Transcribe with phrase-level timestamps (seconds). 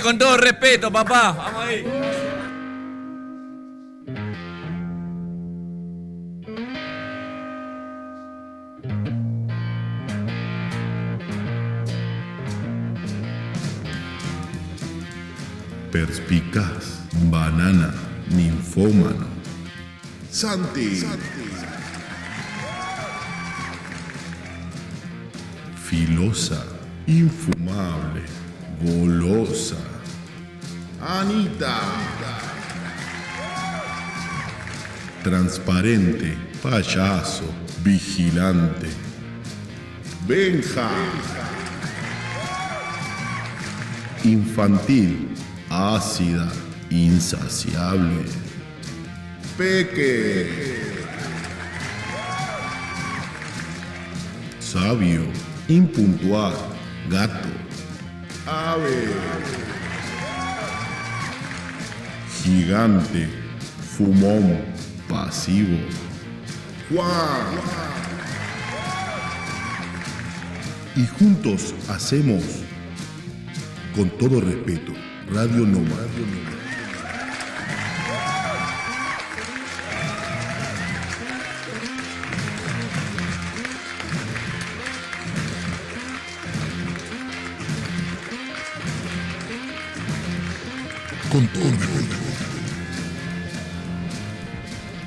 [0.00, 1.32] Con todo respeto, papá.
[1.32, 1.84] Vamos ahí.
[15.92, 17.92] Perspicaz, banana,
[18.30, 19.26] ninfómano.
[20.30, 21.04] Santi.
[25.84, 26.64] Filosa,
[27.06, 28.22] infumable,
[28.82, 29.76] golosa.
[31.00, 31.80] Anita.
[35.22, 37.44] Transparente, payaso,
[37.82, 38.90] vigilante.
[40.26, 40.88] Benja.
[44.24, 45.28] Infantil,
[45.70, 46.48] ácida,
[46.90, 48.24] insaciable.
[49.56, 50.72] Peque.
[54.60, 55.26] Sabio,
[55.68, 56.54] impuntual,
[57.08, 57.61] gato.
[62.42, 63.28] Gigante,
[63.96, 64.60] fumón,
[65.08, 65.76] pasivo.
[66.88, 67.46] Juan.
[70.96, 72.42] Y juntos hacemos,
[73.94, 74.92] con todo respeto,
[75.30, 75.96] Radio Noma.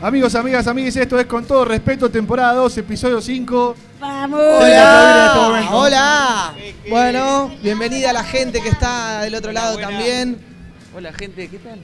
[0.05, 3.75] Amigos, amigas, amigues, esto es con todo respeto, temporada 2, episodio 5.
[3.99, 4.39] ¡Vamos!
[4.39, 6.53] Hola, Hola.
[6.87, 10.37] Bueno, bienvenida a la gente que está del otro lado también.
[10.95, 11.79] Hola, gente, ¿qué tal?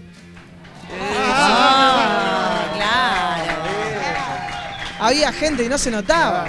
[1.02, 3.59] Ah, claro.
[5.00, 6.46] Había gente y no se notaba.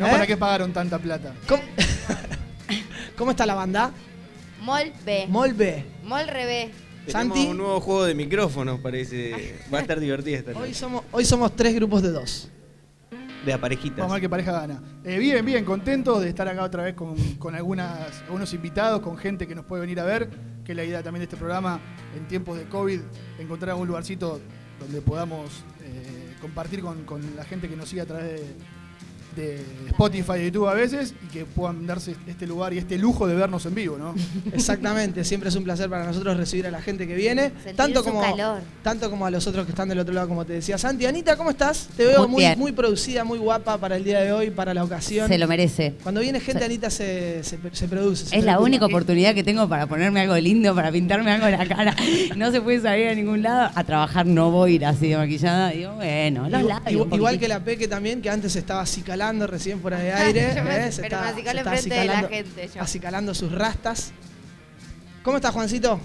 [0.00, 0.10] No, ¿Eh?
[0.10, 1.34] ¿para qué pagaron tanta plata?
[1.46, 1.62] ¿Cómo,
[3.16, 3.92] ¿Cómo está la banda?
[4.60, 5.26] Mol B.
[5.28, 5.86] Molbe.
[6.02, 6.26] Mol
[7.02, 7.12] Revés.
[7.12, 7.34] Santi.
[7.34, 9.58] Tenemos un nuevo juego de micrófonos, parece.
[9.72, 12.48] Va a estar divertida esta Hoy somos, hoy somos tres grupos de dos.
[13.44, 13.98] De a parejitas.
[13.98, 14.80] Vamos a ver qué pareja gana.
[15.04, 19.16] Eh, bien, bien, contentos de estar acá otra vez con, con algunas, algunos invitados, con
[19.16, 20.30] gente que nos puede venir a ver,
[20.64, 21.80] que es la idea también de este programa
[22.16, 23.00] en tiempos de COVID,
[23.40, 24.40] encontrar algún lugarcito
[24.78, 28.46] donde podamos eh, compartir con, con la gente que nos sigue a través de,
[29.36, 33.26] de Spotify y YouTube a veces y que puedan darse este lugar y este lujo
[33.26, 34.14] de vernos en vivo, ¿no?
[34.52, 38.04] Exactamente, siempre es un placer para nosotros recibir a la gente que viene, Sentir tanto
[38.04, 38.60] como, calor.
[38.82, 41.06] tanto como a los otros que están del otro lado, como te decía Santi.
[41.06, 41.88] Anita, ¿cómo estás?
[41.96, 45.28] Te veo Muy muy, producida, muy guapa para el día de hoy, para la ocasión.
[45.28, 45.94] Se lo merece.
[46.02, 48.26] Cuando viene gente, Anita se, se, se produce.
[48.26, 51.58] se Es la única oportunidad que tengo para ponerme algo lindo, para pintarme algo en
[51.58, 51.94] la cara.
[52.36, 53.70] No se puede salir a ningún lado.
[53.74, 55.70] A trabajar no voy a ir así de maquillada.
[55.70, 56.92] Digo, bueno, los Igual, labios.
[56.92, 58.84] igual- igual que la Peque también, que antes estaba
[59.22, 60.52] acicalando recién fuera de aire.
[60.56, 60.92] Yo me- ¿eh?
[60.92, 62.82] Se pero está- me acicalo se está enfrente de la acicalando- gente, yo.
[62.82, 64.12] Acicalando sus rastas.
[65.22, 66.00] ¿Cómo estás, Juancito?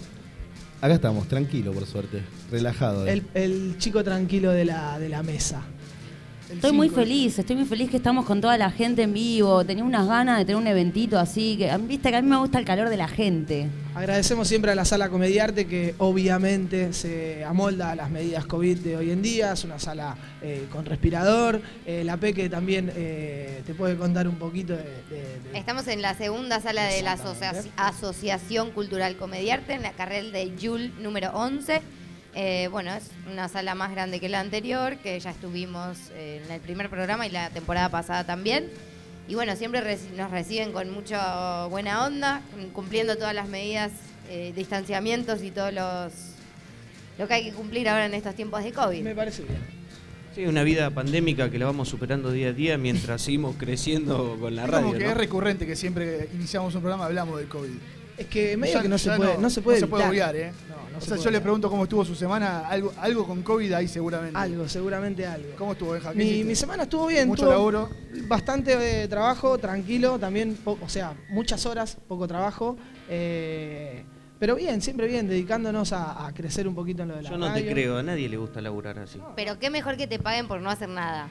[0.80, 2.22] Acá estamos, tranquilo por suerte,
[2.52, 3.08] relajado.
[3.08, 3.14] eh.
[3.14, 5.62] El, el chico tranquilo de la, de la mesa.
[6.50, 9.66] Estoy muy feliz, estoy muy feliz que estamos con toda la gente en vivo.
[9.66, 11.58] Tenía unas ganas de tener un eventito así.
[11.58, 13.68] que Viste que a mí me gusta el calor de la gente.
[13.94, 18.96] Agradecemos siempre a la sala Comediarte que obviamente se amolda a las medidas COVID de
[18.96, 19.52] hoy en día.
[19.54, 21.62] Es una sala eh, con respirador.
[21.86, 26.02] Eh, la Peque también eh, te puede contar un poquito de, de- de- Estamos en
[26.02, 27.18] la segunda sala de la
[27.76, 31.82] Asociación Cultural Comediarte, en la carrera de Yul número 11.
[32.40, 36.52] Eh, bueno, es una sala más grande que la anterior, que ya estuvimos eh, en
[36.52, 38.70] el primer programa y la temporada pasada también.
[39.28, 39.82] Y bueno, siempre
[40.16, 42.44] nos reciben con mucha buena onda,
[42.74, 43.92] cumpliendo todas las medidas,
[44.30, 46.14] eh, distanciamientos y todos los
[47.18, 49.02] lo que hay que cumplir ahora en estos tiempos de COVID.
[49.02, 49.58] Me parece bien.
[50.36, 54.56] Sí, una vida pandémica que la vamos superando día a día mientras seguimos creciendo con
[54.56, 54.86] la Es radio.
[54.86, 55.10] como que ¿no?
[55.10, 57.72] es recurrente que siempre que iniciamos un programa hablamos del COVID.
[58.18, 60.10] Es que medio Ya- que no se puede, no, se puede no se puede evitar.
[60.32, 60.52] obviar, ¿eh?
[60.70, 63.28] No, no o se sea, puede yo le pregunto cómo estuvo su semana, algo, algo
[63.28, 64.38] con COVID ahí seguramente.
[64.38, 65.50] Algo, seguramente algo.
[65.58, 66.14] ¿Cómo estuvo, Benja?
[66.14, 67.28] ¿Qué Mi, semana estuvo bien.
[67.28, 67.90] Mucho laburo.
[68.28, 72.76] Bastante eh, trabajo, tranquilo, también, o sea, muchas horas, poco trabajo.
[73.10, 74.04] eh,
[74.40, 77.38] pero bien, siempre bien, dedicándonos a, a crecer un poquito en lo de la Yo
[77.40, 79.20] no te creo, a nadie le gusta laburar así.
[79.36, 81.28] Pero qué mejor que te paguen por no hacer nada.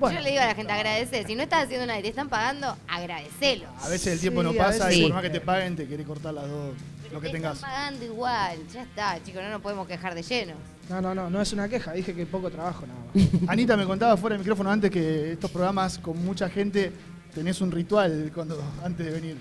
[0.00, 0.18] Bueno.
[0.18, 1.24] Yo le digo a la gente, agradece.
[1.26, 3.66] Si no estás haciendo nada y te están pagando, agradecelo.
[3.82, 5.86] A veces el tiempo Sí, no pasa veces y por más que te paguen te
[5.86, 6.74] querés cortar las dos,
[7.12, 7.56] lo que te tengas.
[7.56, 8.58] están pagando igual.
[8.72, 10.56] Ya está, chicos, no nos podemos quejar de llenos.
[10.88, 13.48] No, no, no, no es una queja, dije que poco trabajo nada más.
[13.48, 16.90] Anita me contaba fuera del micrófono antes que estos programas con mucha gente
[17.34, 19.36] tenés un ritual cuando antes de venir.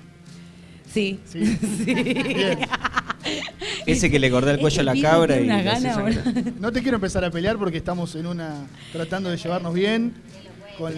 [0.93, 1.21] Sí.
[1.25, 1.39] Sí.
[1.85, 2.59] Bien.
[3.85, 6.05] Ese que le corté el cuello a la cabra y gana.
[6.59, 10.13] No te quiero empezar a pelear porque estamos en una tratando de llevarnos bien
[10.79, 10.93] con,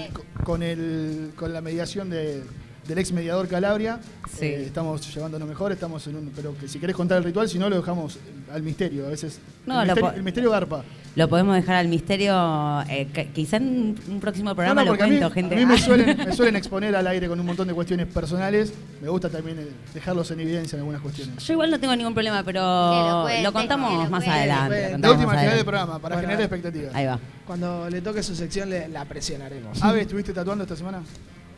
[0.46, 2.44] con el con la mediación de-
[2.92, 4.00] del ex mediador Calabria.
[4.38, 4.46] Sí.
[4.46, 7.58] Eh, estamos llevándonos mejor, estamos en un pero que si querés contar el ritual, si
[7.58, 8.18] no lo dejamos
[8.54, 10.84] al misterio, a veces No, el, lo misterio, el misterio garpa.
[11.16, 15.08] Lo podemos dejar al misterio, eh, quizá en un próximo No, programa no, lo a
[15.08, 15.56] mí, cuento, gente.
[15.56, 18.74] a mí me, suelen, me suelen exponer al aire con un montón de cuestiones personales.
[19.02, 21.42] Me gusta también eh, dejarlos en evidencia en algunas cuestiones.
[21.46, 24.30] Yo igual no tengo ningún problema, pero lo cuente, lo contamos lo más cuente.
[24.32, 24.70] adelante.
[24.70, 26.96] lo De De contamos última final del programa, para Bueno, generar expectativas.
[26.96, 27.20] Ahí va.
[27.48, 29.82] Cuando le toque su sección le, la presionaremos.
[29.82, 31.02] Ave, ¿estuviste tatuando esta semana?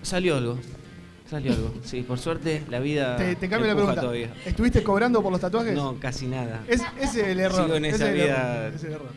[0.04, 0.58] Salió algo.
[1.34, 1.74] Salió algo.
[1.84, 3.18] Sí, por suerte la vida.
[3.18, 4.02] Te, te cambio la pregunta.
[4.02, 4.32] todavía.
[4.46, 5.74] ¿Estuviste cobrando por los tatuajes?
[5.74, 6.64] No, casi nada.
[6.68, 7.64] Es, ese es el error.
[7.64, 8.68] Sigo en esa es el error, vida.
[8.68, 9.10] ese es el error.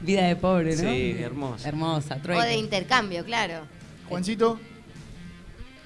[0.00, 0.82] Vida de pobre, ¿no?
[0.82, 1.68] Sí, hermosa.
[1.68, 3.66] Hermosa, O de intercambio, claro.
[4.08, 4.58] Juancito.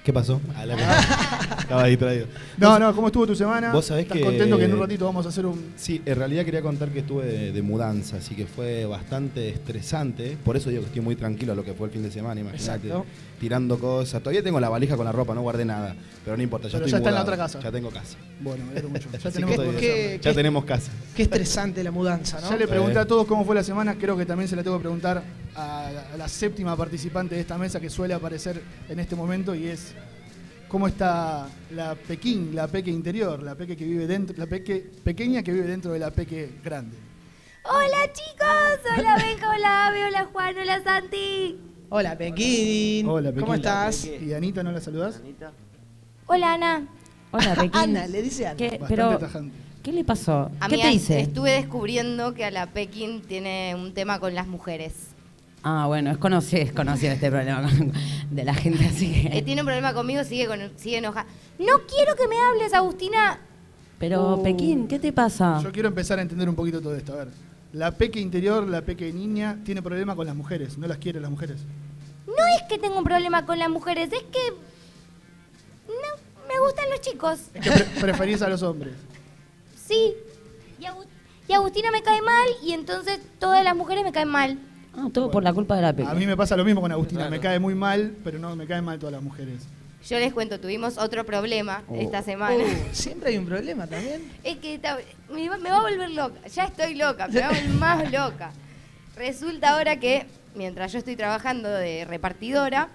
[0.07, 0.39] ¿Qué pasó?
[0.55, 0.77] Ah, la-
[1.59, 2.27] Estaba distraído.
[2.57, 3.73] No, no, ¿cómo estuvo tu semana?
[3.73, 5.73] Vos sabés ¿Estás que- contento que en un ratito vamos a hacer un.
[5.75, 10.37] Sí, en realidad quería contar que estuve de, de mudanza, así que fue bastante estresante.
[10.45, 12.39] Por eso digo que estoy muy tranquilo a lo que fue el fin de semana,
[12.39, 12.89] imagínate.
[13.37, 14.21] Tirando cosas.
[14.23, 15.93] Todavía tengo la valija con la ropa, no guardé nada.
[16.23, 17.59] Pero no importa, ya Pero estoy ya está en la otra casa.
[17.59, 18.15] Ya tengo casa.
[18.39, 19.09] Bueno, me alegro mucho.
[19.21, 20.21] Ya tenemos que todo ¿qué- eso.
[20.23, 20.89] ya qué- tenemos casa.
[21.17, 22.49] Qué estresante la mudanza, ¿no?
[22.49, 23.01] Ya le pregunté Eh.
[23.01, 25.21] a todos cómo fue la semana, creo que también se la tengo que preguntar
[25.57, 29.55] a la, a la séptima participante de esta mesa que suele aparecer en este momento
[29.55, 29.93] y es
[30.67, 35.41] cómo está la Pekín, la Peque interior, la Peque que vive dentro, la Peque pequeña
[35.43, 36.97] que vive dentro de la Peque grande.
[37.63, 41.57] Hola chicos, hola Benja, hola Ave, hola Juan, hola Santi.
[41.89, 43.07] Hola, Pequín.
[43.07, 43.41] Hola, Pekín.
[43.41, 44.03] ¿Cómo estás?
[44.05, 45.21] ¿Y Anita no la saludás?
[46.25, 46.85] Hola Ana.
[47.31, 47.71] Hola, Pequín.
[47.73, 48.57] Ana, le dice Ana.
[48.57, 49.55] ¿Qué, Bastante pero, tajante.
[49.83, 50.51] ¿qué le pasó?
[50.59, 51.21] ¿Qué Amiga, te hice?
[51.21, 55.06] estuve descubriendo que a la Pekín tiene un tema con las mujeres.
[55.69, 57.69] Ah, bueno, es conocido, es conocido este problema
[58.31, 59.41] de la gente así Eh, que...
[59.41, 61.27] tiene un problema conmigo, sigue, con, sigue enojada.
[61.59, 63.37] No quiero que me hables, Agustina.
[63.99, 64.43] Pero, Uh.
[64.43, 65.59] Pequín, ¿qué te pasa?
[65.61, 67.11] Yo quiero empezar a entender un poquito todo esto.
[67.11, 67.27] A ver,
[67.73, 71.29] la Peque interior, la Peque niña, tiene problema con las mujeres, no las quiere las
[71.31, 71.57] mujeres.
[72.25, 74.53] No es que tengo un problema con las mujeres, es que...
[75.87, 77.39] No, me gustan los chicos.
[77.53, 78.93] Es que pre- preferís a los hombres.
[79.85, 80.13] Sí.
[80.79, 81.05] Y, Agu-
[81.49, 84.57] y Agustina me cae mal y entonces todas las mujeres me caen mal.
[84.97, 86.09] Ah, todo por la culpa de la Pequín.
[86.11, 87.31] A mí me pasa lo mismo con Agustina, Claro.
[87.31, 89.61] me cae muy mal, pero no me caen mal todas las mujeres.
[90.07, 91.95] Yo les cuento, tuvimos otro problema Oh.
[91.95, 92.55] esta semana.
[92.63, 94.23] Uh, siempre hay un problema también.
[94.43, 94.79] Es que
[95.31, 96.47] me, va, me va a volver loca.
[96.47, 98.51] Ya estoy loca, me va a volver más loca.
[99.15, 100.25] Resulta ahora que
[100.55, 102.89] mientras yo estoy trabajando de repartidora,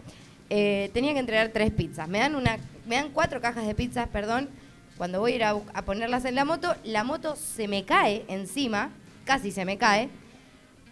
[0.50, 2.08] eh, tenía que entregar tres pizzas.
[2.08, 4.48] Me dan, una, me dan cuatro cajas de pizzas, perdón.
[4.96, 8.90] Cuando voy a ir a ponerlas en la moto, la moto se me cae encima,
[9.24, 10.08] casi se me cae.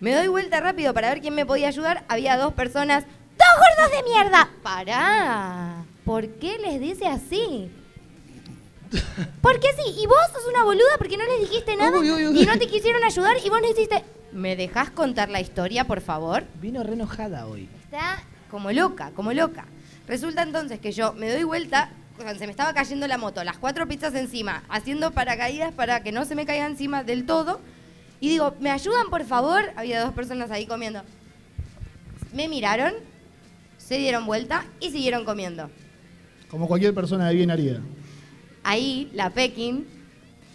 [0.01, 2.05] Me doy vuelta rápido para ver quién me podía ayudar.
[2.09, 3.05] Había dos personas.
[3.05, 4.49] ¡Dos gordos de mierda!
[4.63, 5.85] ¡Pará!
[6.05, 7.71] ¿Por qué les dice así?
[9.41, 9.95] ¿Por qué sí?
[10.03, 12.43] Y vos sos una boluda porque no les dijiste nada Uy, uy, uy.
[12.43, 14.03] y no te quisieron ayudar y vos no hiciste...
[14.33, 16.45] ¿Me dejás contar la historia, por favor?
[16.61, 17.69] Vino re enojada hoy.
[17.85, 19.65] Está como loca, como loca.
[20.07, 21.91] Resulta entonces que yo me doy vuelta,
[22.39, 26.25] se me estaba cayendo la moto, las cuatro pizzas encima, haciendo paracaídas para que no
[26.25, 27.61] se me caiga encima del todo.
[28.21, 29.63] Y digo, ¿me ayudan por favor?
[29.77, 31.03] Había dos personas ahí comiendo.
[32.35, 32.93] Me miraron,
[33.79, 35.71] se dieron vuelta y siguieron comiendo.
[36.49, 37.81] Como cualquier persona de bien haría.
[38.63, 39.87] Ahí, la Pekin.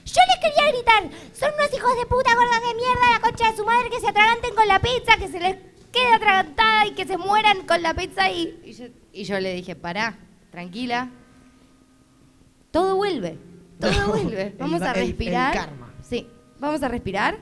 [0.05, 1.03] Yo les quería gritar,
[1.34, 4.07] son unos hijos de puta gordas de mierda, la concha de su madre, que se
[4.07, 5.55] atraganten con la pizza, que se les
[5.91, 8.29] quede atragantada y que se mueran con la pizza.
[8.29, 10.15] Y, y, yo, y yo le dije, pará,
[10.51, 11.10] tranquila.
[12.72, 13.38] Todo vuelve,
[13.79, 14.53] todo vuelve.
[14.60, 15.53] Vamos El- a el- el respirar.
[15.53, 15.93] karma.
[16.07, 16.27] Sí,
[16.60, 17.38] vamos a respirar.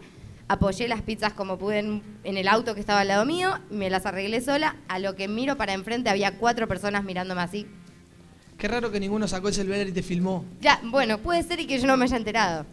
[0.53, 3.89] Apoyé las pizzas como pude en, en el auto que estaba al lado mío, me
[3.89, 4.75] las arreglé sola.
[4.87, 7.65] A lo que miro para enfrente había cuatro personas mirándome así.
[8.59, 10.45] Qué raro que ninguno sacó el celular y te filmó.
[10.61, 12.67] Ya, bueno, puede ser y que yo no me haya enterado.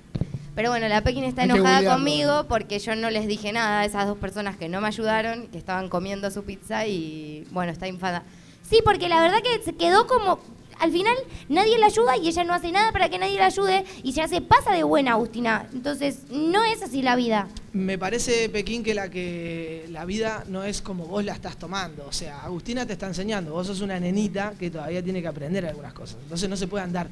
[0.55, 3.85] Pero bueno, la Pekin está Hay enojada conmigo porque yo no les dije nada a
[3.87, 7.87] esas dos personas que no me ayudaron, que estaban comiendo su pizza y bueno, está
[7.87, 8.25] enfadada.
[8.69, 10.39] Sí, porque la verdad que se quedó como...
[10.81, 11.15] Al final
[11.51, 14.27] nadie la ayuda y ella no hace nada para que nadie la ayude y ya
[14.27, 15.67] se pasa de buena, Agustina.
[15.73, 17.49] Entonces, no es así la vida.
[17.75, 22.07] Me parece, Pekín, que la que la vida no es como vos la estás tomando.
[22.07, 23.53] O sea, Agustina te está enseñando.
[23.53, 26.17] Vos sos una nenita que todavía tiene que aprender algunas cosas.
[26.23, 27.11] Entonces no se puede andar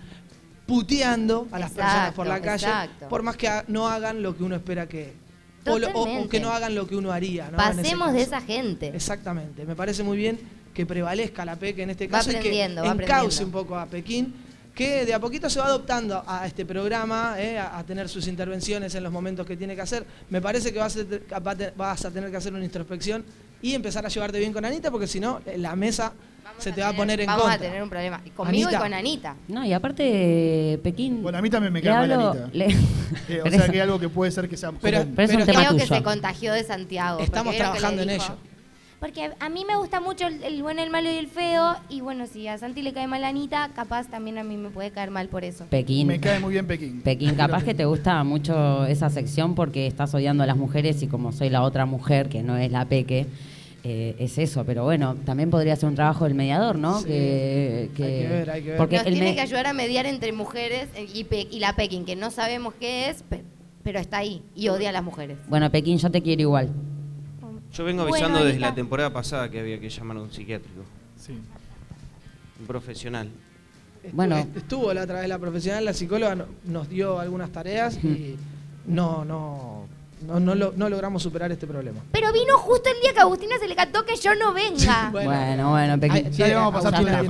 [0.67, 3.09] puteando a las Exacto, personas por la calle, exacto.
[3.09, 5.29] por más que no hagan lo que uno espera que...
[5.95, 7.51] O, que no hagan lo que uno haría.
[7.51, 7.59] ¿no?
[7.59, 8.89] Pasemos de esa gente.
[8.95, 9.67] Exactamente.
[9.67, 10.39] Me parece muy bien
[10.78, 14.32] que prevalezca la PEC en este Va caso y que encauce un poco a Pekín,
[14.73, 18.28] que de a poquito se va adoptando a este programa, eh, a, a tener sus
[18.28, 20.06] intervenciones en los momentos que tiene que hacer.
[20.30, 21.40] Me parece que vas a,
[21.76, 23.25] vas tener que hacer una introspección
[23.61, 26.12] y empezar a llevarte bien con Anita, porque si no, la mesa
[26.58, 27.56] se te va a poner en Vamos contra.
[27.56, 28.20] a tener un problema.
[28.25, 28.78] Y conmigo Anita.
[28.78, 29.37] y con Anita.
[29.49, 31.23] No, y aparte, Pekín.
[31.25, 32.49] Bueno, a mí también me cae mal Anita.
[32.52, 32.66] le-
[33.28, 35.44] Eh, o Pero sea que algo que puede ser que sea Pero- pero es un
[35.44, 37.18] tema Creo que se contagió de Santiago.
[37.18, 38.37] Estamos trabajando en ello.
[39.00, 41.76] Porque a mí me gusta mucho el, el bueno, el malo y el feo.
[41.88, 44.71] Y bueno, si a Santi le cae mal a Anita, capaz también a mí me
[44.71, 45.67] puede caer mal por eso.
[45.71, 46.09] Pekín.
[46.09, 47.00] Me cae muy bien Pekín.
[47.02, 51.07] Pekín, capaz que te gusta mucho esa sección porque estás odiando a las mujeres y
[51.07, 53.26] como soy la otra mujer que no es la Peque,
[53.85, 54.64] eh, es eso.
[54.64, 56.99] Pero bueno, también podría ser un trabajo del mediador, ¿no?
[56.99, 57.07] Sí.
[57.07, 58.78] Que, Hay que ver, hay que ver.
[58.78, 62.17] Porque Nos tiene que ayudar a mediar entre mujeres y, Pe- y la Pekin, que
[62.17, 63.45] no sabemos qué es, pe-
[63.85, 65.38] pero está ahí y odia a las mujeres.
[65.49, 66.71] Bueno, Pekín, yo te quiero igual.
[67.73, 70.83] Yo vengo Bueno, avisando desde la temporada pasada que había que llamar a un psiquiátrico,
[71.19, 71.39] Sí.
[72.61, 73.29] un profesional.
[74.13, 74.39] Bueno.
[74.39, 78.37] est- Estuvo la otra vez la profesional, la psicóloga no- nos dio algunas tareas y
[78.87, 79.77] no, no,
[80.27, 82.01] no, no, lo- no logramos superar este problema.
[82.13, 85.11] Pero vino justo el día que a Agustina se le cantó que yo no venga.
[85.13, 86.27] Bueno, bueno, Pekín.
[86.27, 87.23] Ay, Ya le vamos a pasar tu Era,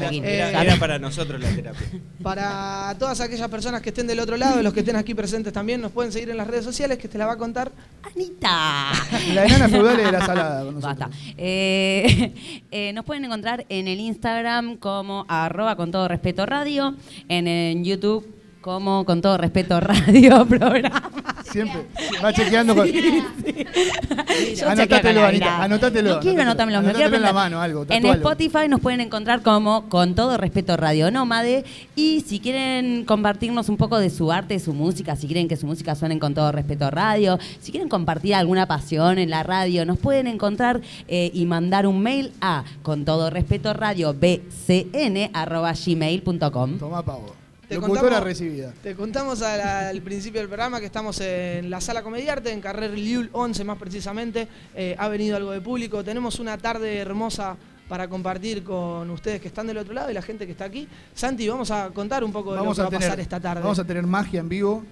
[0.00, 0.24] Pekín.
[0.24, 1.86] era- para nosotros la terapia.
[2.22, 5.80] Para todas aquellas personas que estén del otro lado los que estén aquí presentes también,
[5.80, 7.72] nos pueden seguir en las redes sociales que te la va a contar.
[8.02, 8.92] Anita.
[9.34, 10.98] La enana feudal de la salada con nosotros.
[10.98, 11.16] Basta.
[11.36, 12.32] Eh,
[12.70, 16.94] eh, nos pueden encontrar en el Instagram como arroba con todo respeto radio,
[17.28, 18.26] en, el YouTube
[18.62, 21.10] como con todo respeto radio programa.
[21.44, 21.86] Siempre.
[22.24, 22.86] Va chequeando con.
[22.86, 28.06] Yo la Anita, anótatelo, No quiero anotármelo, me quiero en la mano, algo, En.
[28.06, 31.64] Spotify nos pueden encontrar como con todo respeto Radio Nómade
[31.96, 35.56] y si quieren compartirnos un poco de su arte, de su música, si quieren que
[35.56, 39.84] su música suene con todo respeto radio, si quieren compartir alguna pasión en la radio,
[39.84, 45.72] nos pueden encontrar eh, y mandar un mail a con todo respeto radio bcn arroba
[45.72, 46.78] gmail.com.
[46.78, 47.41] Tomá pavo.
[47.72, 48.72] Te Locutora contamos- recibida.
[48.82, 52.90] Te contamos al, al principio del programa que estamos en la sala Comediarte, en Carrer
[52.98, 54.48] Liul 11 más precisamente.
[54.74, 56.02] Eh, ha venido algo de público.
[56.04, 57.56] Tenemos una tarde hermosa
[57.88, 60.86] para compartir con ustedes que están del otro lado y la gente que está aquí.
[61.14, 63.40] Santi, vamos a contar un poco de Vamos lo que a va a pasar esta
[63.40, 63.62] tarde.
[63.62, 64.84] Vamos a tener magia en vivo.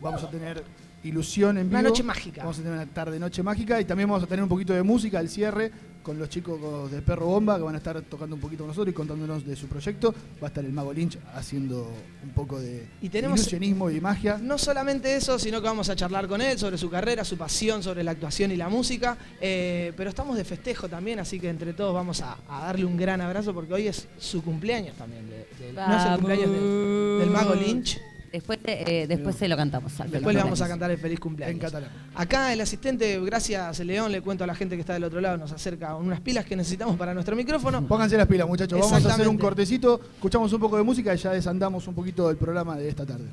[0.00, 0.62] Vamos a tener
[1.04, 1.78] ilusión en vivo.
[1.80, 2.42] Una noche mágica.
[2.42, 4.82] Vamos a tener una tarde noche mágica y también vamos a tener un poquito de
[4.82, 5.70] música al cierre
[6.02, 8.92] con los chicos de Perro Bomba que van a estar tocando un poquito con nosotros
[8.92, 10.12] y contándonos de su proyecto.
[10.42, 11.90] Va a estar el Mago Lynch haciendo
[12.22, 14.38] un poco de Y tenemos- ilusionismo y magia.
[14.42, 17.82] No solamente eso, sino que vamos a charlar con él sobre su carrera, su pasión,
[17.82, 19.16] sobre la actuación y la música.
[19.40, 22.96] eh, pero estamos de festejo también, así que entre todos vamos a, a darle un
[22.96, 25.28] gran abrazo porque hoy es su cumpleaños también.
[25.28, 27.98] de- de- no es el cumpleaños de- del mago Lynch.
[28.32, 30.00] Después, eh, después se lo cantamos.
[30.00, 31.54] al Después le vamos a cantar el feliz cumpleaños.
[31.54, 31.90] En catalán.
[32.14, 35.36] Acá el asistente, gracias León, le cuento a la gente que está del otro lado,
[35.36, 37.86] nos acerca unas pilas que necesitamos para nuestro micrófono.
[37.86, 38.80] Pónganse las pilas, muchachos.
[38.80, 42.28] Vamos a hacer un cortecito, escuchamos un poco de música y ya desandamos un poquito
[42.28, 43.26] del programa de esta tarde.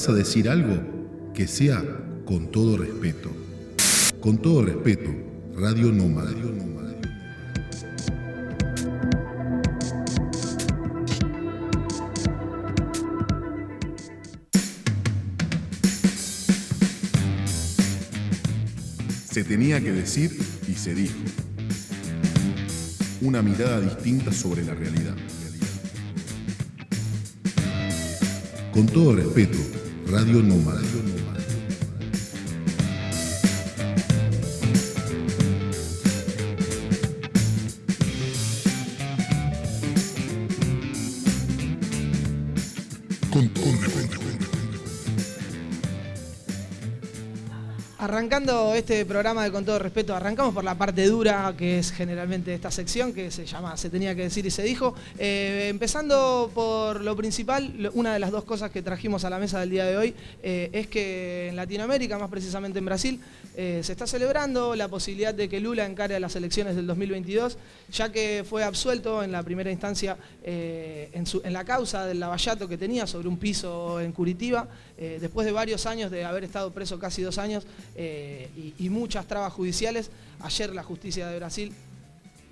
[0.00, 0.80] Vas a decir algo,
[1.34, 1.84] que sea
[2.24, 3.28] con todo respeto.
[4.18, 5.10] Con todo respeto,
[5.54, 6.30] Radio Nómada.
[19.30, 20.30] Se tenía que decir
[20.66, 21.18] y se dijo.
[23.20, 25.14] Una mirada distinta sobre la realidad.
[28.72, 29.58] Con todo respeto,
[30.10, 30.80] Radio Nómada.
[48.30, 52.54] Arrancando este programa de Con todo respeto, arrancamos por la parte dura, que es generalmente
[52.54, 54.94] esta sección, que se llama Se tenía que decir y se dijo.
[55.18, 59.58] Eh, empezando por lo principal, una de las dos cosas que trajimos a la mesa
[59.58, 63.20] del día de hoy eh, es que en Latinoamérica, más precisamente en Brasil,
[63.56, 67.58] eh, se está celebrando la posibilidad de que Lula encare las elecciones del 2022,
[67.90, 72.68] ya que fue absuelto en la primera instancia en, su- en la causa del lavallato
[72.68, 74.68] que tenía sobre un piso en Curitiba,
[75.00, 77.66] eh, después de varios años de haber estado preso casi dos años
[77.96, 81.72] eh, y, y muchas trabas judiciales, ayer la justicia de Brasil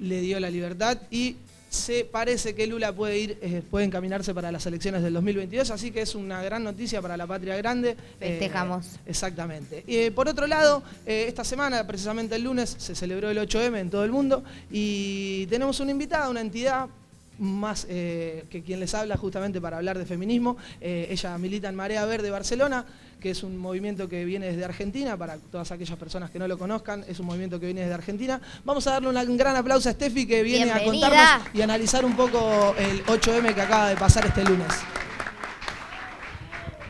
[0.01, 1.37] le dio la libertad y
[1.69, 5.91] se parece que Lula puede ir, eh, puede encaminarse para las elecciones del 2022, así
[5.91, 7.99] que es una gran noticia para la patria grande.
[8.19, 8.87] Festejamos.
[9.05, 10.11] exactamente.
[10.15, 14.11] Por otro lado, esta semana, precisamente el lunes, se celebró el 8M en todo el
[14.11, 16.89] mundo y tenemos una invitada, una entidad
[17.39, 20.57] más eh, que quien les habla justamente para hablar de feminismo.
[20.81, 22.85] Eh, ella milita en Marea Verde Barcelona,
[23.21, 26.59] que es un movimiento que viene desde Argentina, para todas aquellas personas que no lo
[26.59, 28.41] conozcan, es un movimiento que viene desde Argentina.
[28.65, 32.17] Vamos a darle un gran aplauso a Steffi que viene a contarnos y analizar un
[32.17, 34.69] poco el 8M que acaba de pasar este lunes.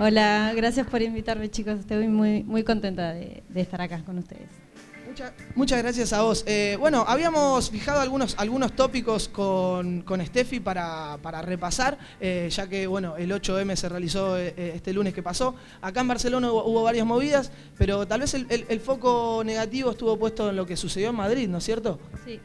[0.00, 4.67] Hola, gracias por invitarme chicos, estoy muy, muy contenta de, de estar acá con ustedes.
[5.18, 6.44] Mucha- muchas gracias a vos.
[6.46, 12.68] Eh, bueno, habíamos fijado algunos, algunos tópicos con, con Steffi para, para repasar, eh, ya
[12.68, 15.56] que bueno, el 8M se realizó eh, eh, este lunes que pasó.
[15.82, 20.16] Acá en Barcelona hubo, hubo varias movidas, pero tal vez el, el- foco negativo estuvo
[20.16, 21.98] puesto en lo que sucedió en Madrid, ¿no es cierto?
[22.24, 22.38] Sí,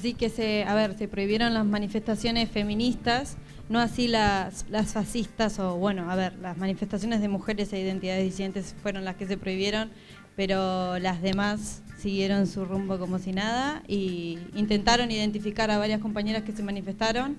[0.00, 3.36] sí que se, a ver, se prohibieron las manifestaciones feministas,
[3.68, 8.22] no así las, las fascistas o bueno, a ver, las manifestaciones de mujeres e identidades
[8.24, 9.90] disidentes fueron las que se prohibieron,
[10.36, 16.42] pero las demás siguieron su rumbo como si nada y intentaron identificar a varias compañeras
[16.42, 17.36] que se manifestaron.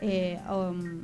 [0.00, 1.02] Eh, um,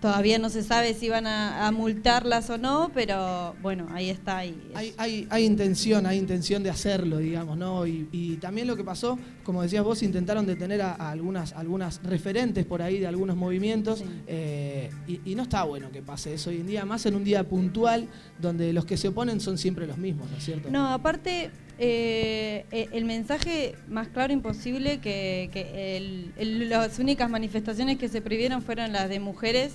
[0.00, 4.44] todavía no se sabe si van a, a multarlas o no, pero bueno, ahí está.
[4.44, 7.86] Es- Hay, hay, hay intención, hay intención de hacerlo, digamos, ¿no?
[7.86, 12.00] Y, y también lo que pasó, como decías vos, intentaron detener a, a algunas, algunas
[12.02, 14.04] referentes por ahí de algunos movimientos, Sí.
[14.26, 17.24] eh, y, y no está bueno que pase eso hoy en día, más en un
[17.24, 18.08] día puntual
[18.40, 20.70] donde los que se oponen son siempre los mismos, ¿no es cierto?
[20.70, 27.28] No, aparte, eh, eh, el mensaje más claro imposible que, que el- el- las únicas
[27.28, 29.74] manifestaciones que se prohibieron fueron las de mujeres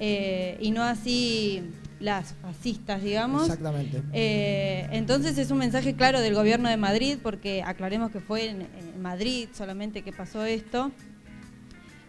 [0.00, 1.62] eh, y no así
[2.00, 3.42] las fascistas, digamos.
[3.42, 4.02] Exactamente.
[4.12, 8.62] Eh, entonces es un mensaje claro del gobierno de Madrid, porque aclaremos que fue en,
[8.62, 10.92] en Madrid solamente que pasó esto,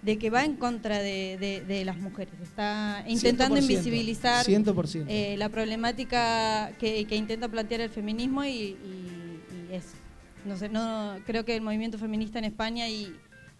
[0.03, 2.33] de que va en contra de, de- de las mujeres.
[2.41, 5.05] Está intentando 100%, invisibilizar 100%.
[5.09, 9.18] eh, la problemática que, que intenta plantear el feminismo y, y-
[9.69, 9.85] y es,
[10.45, 13.13] no sé, no creo que el movimiento feminista en España y,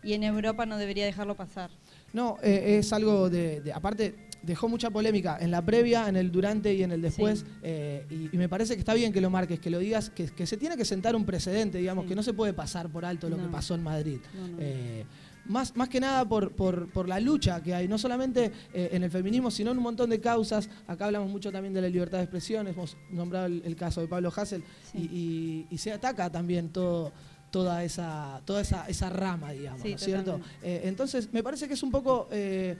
[0.03, 1.69] y en Europa no debería dejarlo pasar.
[2.13, 6.31] No, eh, es algo de, de- Aparte, dejó mucha polémica en la previa, en el
[6.31, 7.39] durante y en el después.
[7.39, 7.45] Sí.
[7.61, 10.25] eh, y, y me parece que está bien que lo marques, que lo digas, que,
[10.27, 12.09] que se tiene que sentar un precedente, digamos, Sí.
[12.09, 14.19] que no se puede pasar por alto lo que pasó en Madrid.
[14.33, 14.57] No, no.
[14.59, 15.05] Eh,
[15.49, 19.03] más, más que nada por, por, por la lucha que hay, no solamente eh, en
[19.03, 20.69] el feminismo, sino en un montón de causas.
[20.87, 24.07] Acá hablamos mucho también de la libertad de expresión, hemos nombrado el, el caso de
[24.07, 24.97] Pablo Hassel, Sí.
[24.97, 27.11] y, y- y se ataca también todo
[27.51, 30.39] toda esa toda esa, esa rama digamos Sí, ¿no es cierto.
[30.61, 32.77] Eh, entonces me parece que es un poco eh,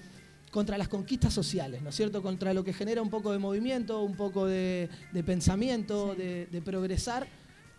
[0.51, 2.21] contra las conquistas sociales, ¿no es cierto?
[2.21, 6.21] Contra lo que genera un poco de movimiento, un poco de, de pensamiento, Sí.
[6.21, 7.27] de, de progresar.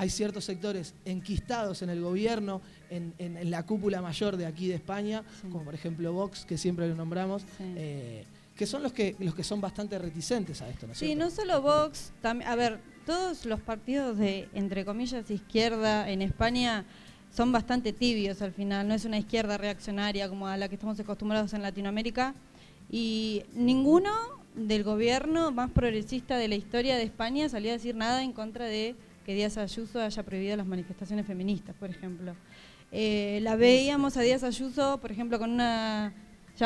[0.00, 4.66] Hay ciertos sectores enquistados en el gobierno, en, en- en la cúpula mayor de aquí
[4.66, 5.48] de España, Sí.
[5.50, 7.64] como por ejemplo Vox, que siempre lo nombramos, Sí.
[7.76, 8.24] eh,
[8.56, 11.28] que son los que, los que son bastante reticentes a esto, ¿no es Sí, no
[11.28, 16.86] solo Vox, a ver, todos los partidos de, entre comillas, izquierda en España
[17.30, 20.98] son bastante tibios al final, no es una izquierda reaccionaria como a la que estamos
[20.98, 22.34] acostumbrados en Latinoamérica,
[22.90, 24.10] y ninguno
[24.54, 28.64] del gobierno más progresista de la historia de España salió a decir nada en contra
[28.64, 28.96] de
[29.30, 32.34] que Díaz Ayuso haya prohibido las manifestaciones feministas, por ejemplo.
[32.90, 36.12] Eh, la veíamos a Díaz Ayuso, por ejemplo, con una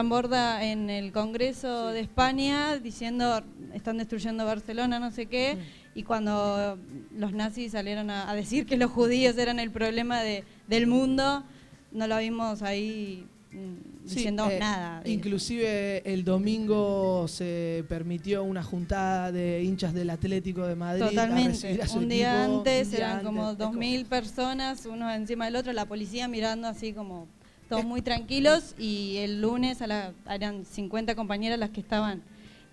[0.06, 5.58] Borda en el Congreso de España diciendo están destruyendo Barcelona, no sé qué,
[5.94, 6.78] y cuando
[7.14, 11.44] los nazis salieron a, a decir que los judíos eran el problema de- del mundo,
[11.92, 15.02] no lo vimos ahí mm, Sí, diciendo eh, nada.
[15.06, 21.04] Inclusive el domingo se permitió una juntada de hinchas del Atlético de Madrid.
[21.04, 21.80] Totalmente.
[21.82, 23.24] a Un día equipo, antes un día eran antes.
[23.26, 27.26] como Es 2.000 personas, uno encima del otro, la policía mirando así como
[27.68, 32.22] todos muy tranquilos y el lunes a la- eran 50 compañeras las que estaban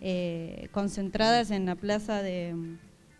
[0.02, 2.56] eh, concentradas en la plaza de,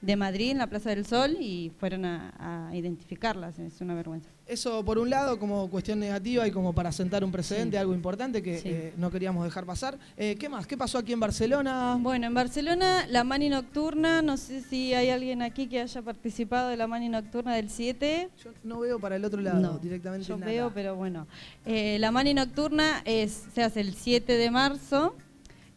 [0.02, 4.30] de Madrid, en la Plaza del Sol y fueron a, a identificarlas, es una vergüenza.
[4.52, 7.80] Eso por un lado como cuestión negativa y como para sentar un precedente, Sí.
[7.80, 8.68] algo importante que Sí.
[8.68, 9.98] eh, no queríamos dejar pasar.
[10.18, 10.68] Eh, ¿Qué más?
[10.68, 11.98] ¿Qué pasó aquí en Barcelona?
[12.02, 16.68] Bueno, en Barcelona la mani nocturna, no sé si hay alguien aquí que haya participado
[16.68, 18.28] de la mani nocturna del 7.
[18.44, 20.52] Yo no veo para el otro lado No, directamente Yo nada.
[20.52, 21.28] veo, pero bueno.
[21.66, 25.16] Eh, la mani nocturna es, se hace el 7 de marzo.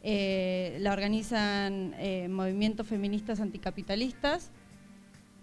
[0.07, 4.51] eh, la organizan eh, movimientos feministas anticapitalistas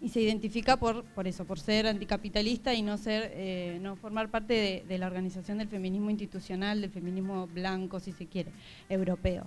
[0.01, 4.29] y se identifica por, por eso, por ser anticapitalista y no ser, eh, no formar
[4.29, 8.51] parte de, la organización del feminismo institucional, del feminismo blanco, si se quiere,
[8.89, 9.45] europeo.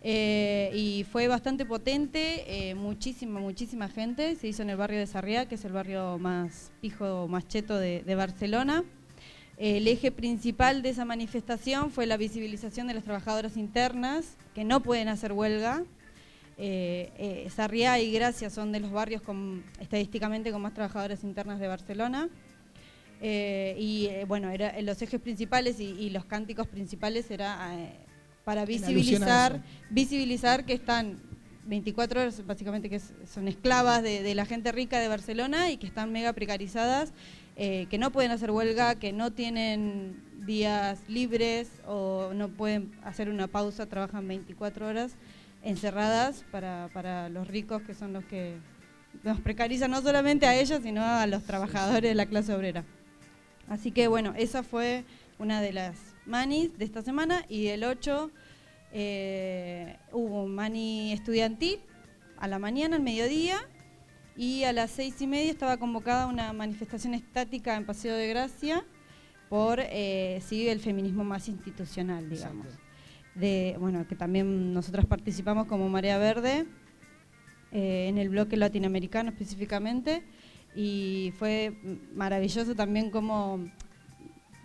[0.00, 4.36] Eh, y fue bastante potente, eh, muchísima, muchísima gente.
[4.36, 7.76] Se hizo en el barrio de Sarriá, que es el barrio más pijo, más cheto
[7.76, 8.84] de, de Barcelona.
[9.56, 14.80] El eje principal de esa manifestación fue la visibilización de las trabajadoras internas, que no
[14.80, 15.82] pueden hacer huelga.
[16.60, 21.60] Eh, eh, Sarriá y Gracia son de los barrios con, estadísticamente con más trabajadoras internas
[21.60, 22.28] de Barcelona.
[23.20, 27.58] Eh, y eh, bueno, era, eh, los ejes principales y, y los cánticos principales era
[28.44, 31.18] para visibilizar, visibilizar que están
[31.66, 35.86] 24 horas, básicamente que son esclavas de, de la gente rica de Barcelona y que
[35.86, 37.12] están mega precarizadas,
[37.56, 43.48] que no pueden hacer huelga, que no tienen días libres o no pueden hacer una
[43.48, 45.16] pausa, trabajan 24 horas
[45.62, 48.56] encerradas para, para los ricos que son los que
[49.22, 52.84] nos precarizan no solamente a ellos, sino a los trabajadores de la clase obrera.
[53.68, 55.04] Así que bueno, esa fue
[55.38, 58.30] una de las manis de esta semana y el 8
[58.92, 61.80] eh, hubo un mani estudiantil
[62.38, 63.58] a la mañana, al mediodía,
[64.36, 68.84] y a las seis y media estaba convocada una manifestación estática en Paseo de Gracia
[69.48, 72.66] por eh, sí, el feminismo más institucional, digamos.
[73.34, 76.66] De, bueno, que también nosotras participamos como Marea Verde
[77.70, 80.24] eh, en el bloque latinoamericano específicamente
[80.74, 81.72] y fue
[82.14, 83.60] maravilloso también como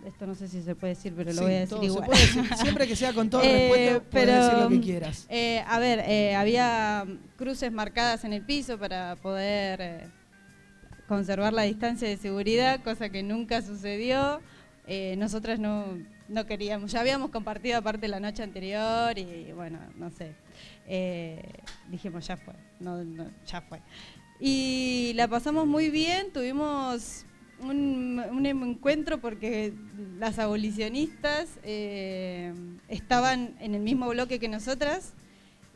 [0.06, 2.06] esto no sé si se puede decir pero lo Sí, voy a decir se igual
[2.06, 2.44] puede decir.
[2.56, 5.26] Siempre que sea con todo Eh, respeto, puedes decir lo que mm, quieras.
[5.30, 10.10] eh, a ver eh, había cruces marcadas en el piso para poder
[11.06, 14.40] conservar la distancia de seguridad cosa que nunca sucedió
[15.16, 15.86] nosotras no,
[16.28, 20.34] no queríamos ya habíamos compartido aparte la noche anterior y bueno no sé
[20.86, 21.40] Eh,
[21.88, 23.80] dijimos ya fue no, no, ya fue
[24.40, 27.24] y la pasamos muy bien, tuvimos
[27.62, 29.72] un, encuentro porque
[30.18, 32.52] las abolicionistas eh,
[32.88, 35.12] estaban en el mismo bloque que nosotras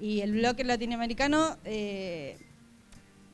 [0.01, 2.37] y el bloque latinoamericano, eh,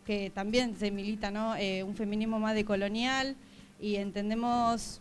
[0.04, 1.54] que también se milita, ¿no?
[1.84, 3.36] Un feminismo más decolonial
[3.80, 5.00] y entendemos,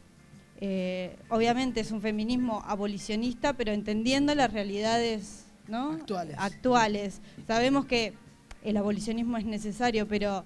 [0.62, 5.92] eh, obviamente es un feminismo abolicionista, pero entendiendo las realidades ¿no?
[5.92, 6.36] Actuales.
[6.40, 7.22] actuales.
[7.48, 8.14] Sabemos que
[8.64, 10.44] el abolicionismo es necesario, pero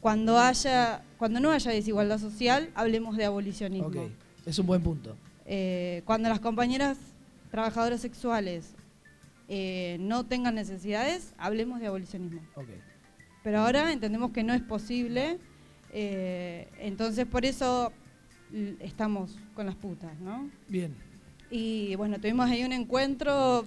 [0.00, 3.88] cuando haya, cuando no haya desigualdad social, hablemos de abolicionismo.
[3.88, 4.10] Ok,
[4.44, 5.16] es un buen punto.
[5.46, 6.98] Eh, cuando las compañeras
[7.50, 8.74] trabajadoras sexuales
[9.48, 12.42] eh, no tengan necesidades, hablemos de abolicionismo.
[13.42, 15.38] Pero ahora entendemos que no es posible,
[15.92, 17.92] eh, entonces por eso
[18.80, 20.48] estamos con las putas, ¿no?
[20.68, 20.94] Bien.
[21.50, 23.64] Y bueno, tuvimos ahí un encuentro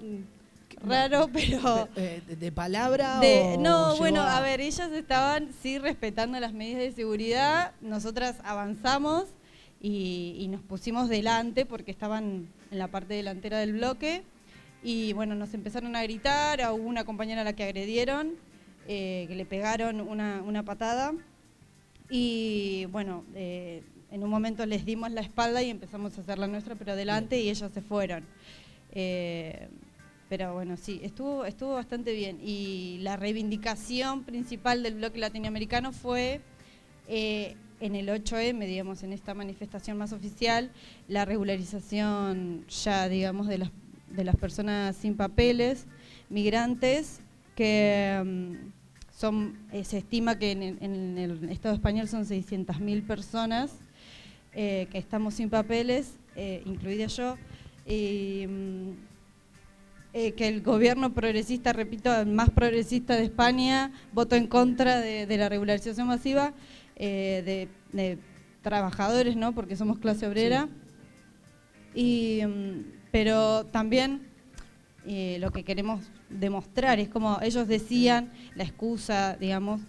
[0.85, 1.87] raro, pero...
[1.95, 6.53] Eh, de, de palabra De- o no, bueno, a ver, ellas estaban sí respetando las
[6.53, 9.25] medidas de seguridad, nosotras avanzamos
[9.81, 14.23] y, y nos pusimos delante porque estaban en la parte delantera del bloque.
[14.81, 18.31] Y bueno, nos empezaron a gritar, a hubo una compañera a la que agredieron,
[18.87, 21.13] eh, que le pegaron una, una patada.
[22.09, 26.47] Y bueno, eh, en un momento les dimos la espalda y empezamos a hacer la
[26.47, 28.25] nuestra, pero adelante y ellos se fueron.
[28.91, 29.67] Eh,
[30.29, 32.39] pero bueno, sí, estuvo, estuvo bastante bien.
[32.43, 36.41] Y la reivindicación principal del bloque latinoamericano fue
[37.07, 40.69] eh, en el 8M, digamos, en esta manifestación más oficial,
[41.07, 43.71] la regularización ya, digamos, de las,
[44.11, 45.85] de las personas sin papeles,
[46.29, 47.21] migrantes,
[47.55, 48.53] que mm,
[49.17, 53.71] son, eh, se estima que en, el- en el Estado español son 600.000 personas
[54.61, 57.37] eh, que estamos sin papeles, eh, incluida yo.
[57.87, 58.89] Y, mm,
[60.11, 65.25] eh, que el gobierno progresista, repito, el más progresista de España, votó en contra de,
[65.25, 66.51] de la regularización masiva
[66.97, 68.17] de, de
[68.61, 69.53] trabajadores, ¿no?
[69.53, 70.67] Porque somos clase obrera.
[71.95, 74.27] Y, mm, pero también
[75.39, 79.79] lo que queremos demostrar es como ellos decían, la excusa, digamos,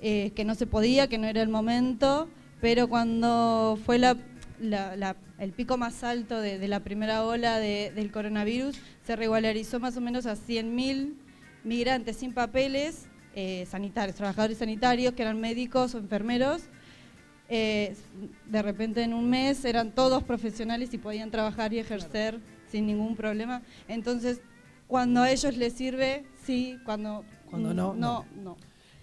[0.00, 2.28] que no se podía, que no era el momento,
[2.60, 4.16] pero cuando fue la,
[4.60, 9.16] la- la- el pico más alto de, de la primera ola de- del coronavirus, se
[9.16, 11.14] regularizó más o menos a 100.000
[11.64, 16.62] migrantes sin papeles eh, sanitarios, trabajadores sanitarios, que eran médicos o enfermeros,
[17.48, 17.94] eh,
[18.46, 22.40] de repente en un mes eran todos profesionales y podían trabajar y ejercer
[22.70, 23.62] sin ningún problema.
[23.88, 24.40] Entonces,
[24.88, 28.56] cuando a ellos les sirve, sí, cuando, Cuando no, no, no.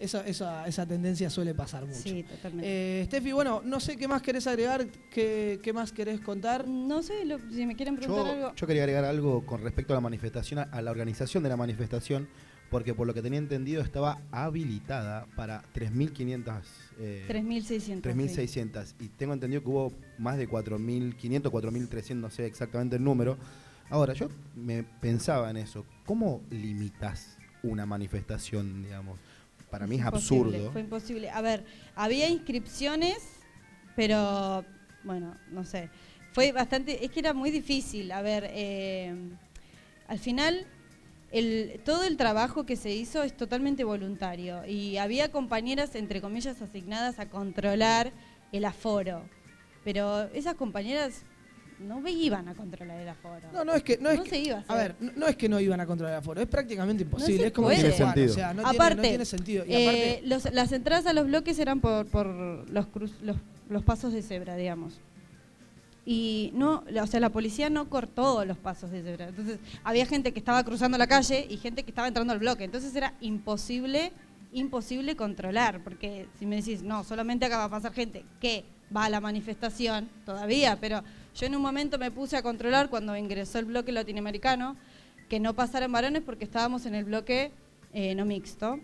[0.03, 1.97] Esa, esa, esa tendencia suele pasar mucho.
[2.01, 3.01] Sí, totalmente.
[3.01, 6.67] Eh, Steffi, bueno, no sé qué más querés agregar, qué, qué más querés contar.
[6.67, 8.53] No sé, lo- si me quieren preguntar algo.
[8.53, 12.27] Yo, quería agregar algo con respecto a la manifestación, a- la organización de la manifestación,
[12.69, 16.61] porque por lo que tenía entendido estaba habilitada para 3.500...
[16.99, 18.01] eh, 3.600.
[18.01, 23.37] 3.600 y tengo entendido que hubo más de 4.500, 4.300, no sé exactamente el número.
[23.89, 29.17] Ahora, yo me pensaba en eso, ¿cómo limitas una manifestación, digamos?
[29.73, 30.71] Para mí es absurdo.
[30.71, 31.31] Fue imposible.
[31.31, 33.17] A ver, había inscripciones,
[33.95, 34.63] pero
[35.03, 35.89] bueno, no sé.
[36.31, 38.12] Fue bastante, es que era muy difícil.
[38.12, 39.15] A ver, eh,
[40.07, 40.67] al final
[41.31, 46.62] el, todo el trabajo que se hizo es totalmente voluntario y había compañeras, entre comillas,
[46.62, 48.13] asignadas a controlar
[48.51, 49.23] el aforo.
[49.83, 51.23] Pero esas compañeras
[51.79, 53.41] no iban a controlar el aforo.
[53.53, 54.75] No, no es que no es No que- se iba a hacer.
[54.77, 57.47] ver, no, no es que no iban a controlar el aforo, es prácticamente imposible, se
[57.47, 58.31] es como Tiene sentido.
[58.31, 59.65] o sea, no, aparte, tiene, no tiene sentido.
[59.65, 62.27] Y eh, aparte, los- las entradas a los bloques eran por, por
[62.69, 63.38] los, cruz- los,
[63.69, 64.99] los pasos de cebra, digamos.
[66.05, 69.29] Y no, o sea, la policía no cortó los pasos de cebra.
[69.29, 72.65] Entonces, había gente que estaba cruzando la calle y gente que estaba entrando al bloque.
[72.65, 74.12] Entonces era imposible,
[74.51, 75.81] imposible controlar.
[75.81, 79.21] Porque si me decís, no, solamente acá va a pasar gente que va a la
[79.21, 81.03] manifestación, todavía, pero
[81.35, 84.75] yo en un momento me puse a controlar cuando ingresó el bloque latinoamericano
[85.29, 87.51] que no pasaran varones porque estábamos en el bloque
[87.93, 88.79] eh, no mixto.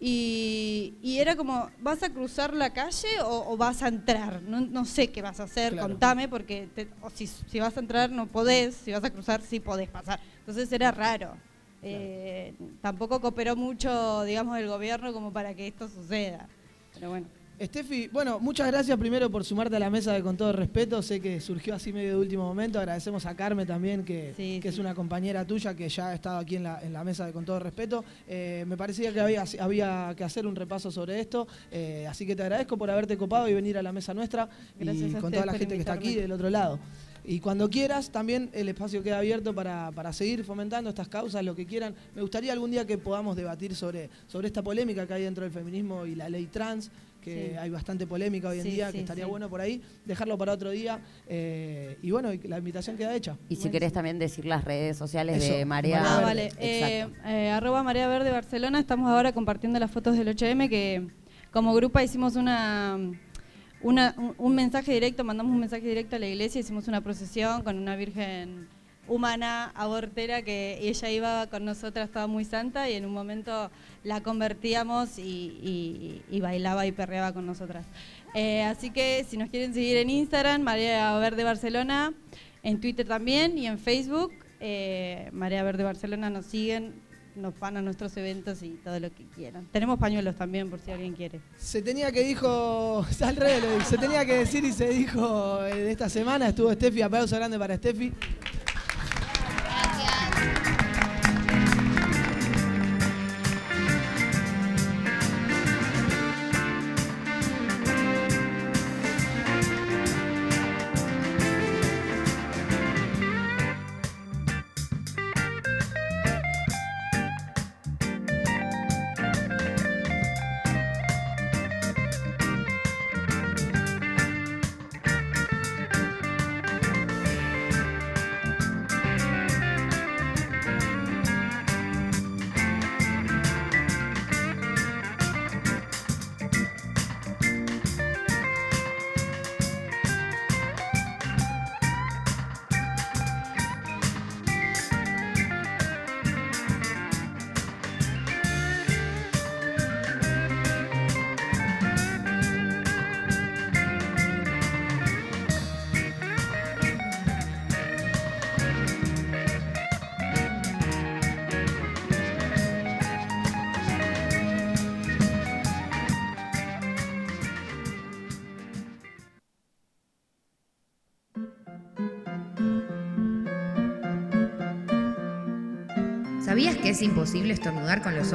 [0.00, 4.42] Y, y era como, ¿vas a cruzar la calle o, o vas a entrar?
[4.42, 5.88] No, no sé qué vas a hacer, Claro.
[5.88, 9.40] contame, porque te- o si, si vas a entrar no podés, si vas a cruzar
[9.40, 10.20] sí podés pasar.
[10.40, 11.36] Entonces era raro.
[11.82, 16.48] Eh, tampoco cooperó mucho, digamos, el gobierno como para que esto suceda.
[16.94, 17.26] Pero bueno.
[17.60, 21.00] Steffi, bueno, muchas gracias primero por sumarte a la mesa de Con Todo Respeto.
[21.02, 22.80] Sé que surgió así medio de último momento.
[22.80, 26.38] Agradecemos a Carmen también, que, Sí, que es una compañera tuya que ya ha estado
[26.38, 28.04] aquí en la, en la mesa de Con Todo Respeto.
[28.26, 31.46] Eh, me parecía que había, había que hacer un repaso sobre esto.
[31.70, 35.12] eh, así que te agradezco por haberte copado y venir a la mesa nuestra Gracias
[35.12, 36.80] y a con toda la gente que está aquí del otro lado.
[37.26, 41.54] Y cuando quieras, también el espacio queda abierto para, para seguir fomentando estas causas, lo
[41.54, 41.94] que quieran.
[42.14, 45.52] Me gustaría algún día que podamos debatir sobre, sobre esta polémica que hay dentro del
[45.52, 46.90] feminismo y la ley trans,
[47.24, 47.56] que Sí.
[47.56, 49.30] hay bastante polémica hoy en Sí, día, sí, que estaría sí.
[49.30, 51.00] bueno por ahí, dejarlo para otro día.
[51.26, 53.36] eh, y bueno, la invitación queda hecha.
[53.48, 56.02] Y si querés también decir las redes sociales Eso, de Marea.
[56.04, 56.24] Ah, Verde.
[56.24, 56.52] vale.
[56.58, 58.78] Eh, eh, arroba Marea Verde Barcelona.
[58.78, 61.06] Estamos ahora compartiendo las fotos del 8M que
[61.50, 62.98] como grupo hicimos una,
[63.80, 67.62] una- un, un mensaje directo, mandamos un mensaje directo a la iglesia, hicimos una procesión
[67.62, 68.68] con una virgen
[69.06, 73.70] humana, abortera, que ella iba con nosotras toda muy santa y en un momento
[74.04, 77.86] la convertíamos y, y- bailaba y perreaba con nosotras.
[78.34, 82.12] Eh, así que si nos quieren seguir en Instagram, Marea Verde Barcelona,
[82.62, 87.02] en Twitter también y en Facebook, eh, Marea Verde Barcelona nos siguen,
[87.36, 89.66] nos van a nuestros eventos y todo lo que quieran.
[89.72, 91.40] Tenemos pañuelos también por si alguien quiere.
[91.56, 95.90] Se tenía que dijo, al revés, se tenía que decir y se dijo eh, de
[95.92, 98.12] esta semana, estuvo Steffi, aplauso grande para Steffi.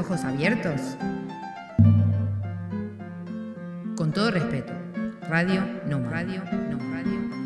[0.09, 0.97] Ojos abiertos?
[3.95, 4.73] Con todo respeto,
[5.29, 6.41] Radio No Radio
[6.71, 7.37] No Radio No.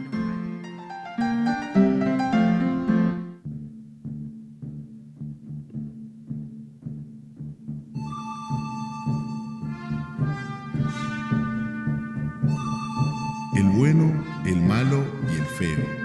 [13.58, 16.04] El bueno, el malo y el feo.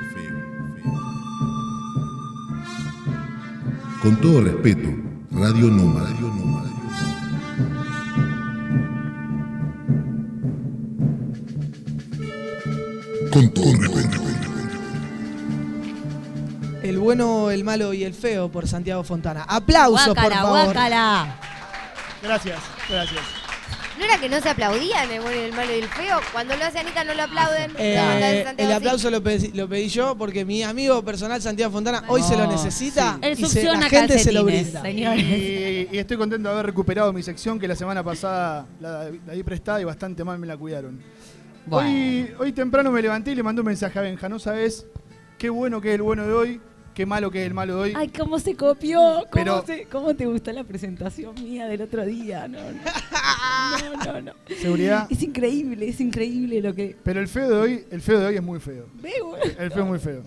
[4.03, 4.89] Con todo respeto,
[5.31, 6.18] Radio Nómada.
[17.79, 19.45] Malo y el feo por Santiago Fontana.
[19.49, 20.65] Aplausos, por Guácala, favor.
[20.65, 21.37] guácala.
[22.23, 23.21] Gracias, gracias.
[23.99, 26.21] ¿No era que no se aplaudían el bueno y el malo y el feo?
[26.33, 27.73] Cuando lo hace Anita no lo aplauden.
[27.79, 28.73] Eh, Santiago el sí.
[28.73, 32.47] aplauso lo pedí, lo pedí yo porque mi amigo personal Santiago Fontana hoy se lo
[32.47, 34.83] necesita Él y se- la gente se lo brinda.
[34.83, 35.21] señores.
[35.25, 39.33] Y, y estoy contento de haber recuperado mi sección que la semana pasada la, la
[39.33, 41.01] di prestada y bastante mal me la cuidaron.
[41.67, 41.89] Bueno.
[41.91, 44.29] Hoy, hoy temprano me levanté y le mandé un mensaje a Benja.
[44.29, 44.87] No sabes
[45.39, 46.61] qué bueno que es el bueno de hoy,
[46.99, 47.93] qué malo que es el malo de hoy.
[47.97, 48.99] Ay, cómo se copió.
[48.99, 52.49] ¿Cómo, Pero- se- cómo te gustó la presentación mía del otro día?
[52.49, 52.81] No, no.
[54.05, 54.33] No, no, no.
[54.61, 55.07] Seguridad.
[55.11, 56.97] Es increíble, es increíble lo que.
[57.05, 58.87] Pero el feo de hoy, el feo de hoy es muy feo.
[58.95, 59.13] Ve,
[59.59, 60.23] El feo es muy feo.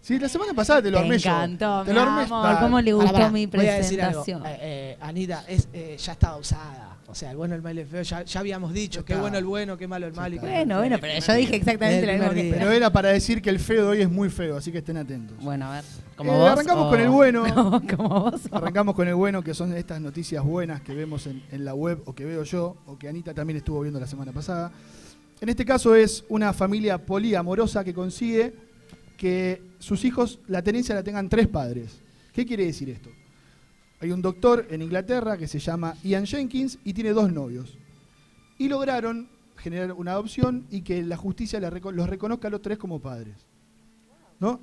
[0.00, 1.30] Sí, la semana pasada te lo Te armé yo.
[1.30, 4.24] encantó, Te mi lo armé amor, cómo le gustó mi voy a decir algo.
[4.24, 4.42] presentación.
[4.46, 6.89] Eh, eh, Anita, es, eh, ya estaba usada.
[7.10, 9.36] O sea, el bueno, el malo y el feo, ya, ya habíamos dicho, qué bueno
[9.36, 10.36] el bueno, qué malo el malo.
[10.36, 12.50] y qué- Bueno, bueno, pero yo dije exactamente lo mismo que.
[12.56, 14.96] Pero era para decir que el feo de hoy es muy feo, así que estén
[14.96, 15.36] atentos.
[15.42, 15.84] Bueno, a ver.
[16.22, 17.44] Eh, arrancamos o- con el bueno.
[17.54, 18.40] como, como vos.
[18.50, 21.74] o- Arrancamos con el bueno, que son estas noticias buenas que vemos en, en la
[21.74, 24.70] web o que veo yo, o que Anita también estuvo viendo la semana pasada.
[25.40, 28.54] En este caso es una familia poliamorosa que consigue
[29.16, 32.00] que sus hijos la tenencia la tengan tres padres.
[32.32, 33.10] ¿Qué quiere decir esto?
[34.00, 37.76] Hay un doctor en Inglaterra que se llama Ian Jenkins y tiene dos novios.
[38.58, 42.98] Y lograron generar una adopción y que la justicia los reconozca a los tres como
[42.98, 43.36] padres.
[44.38, 44.60] ¿No?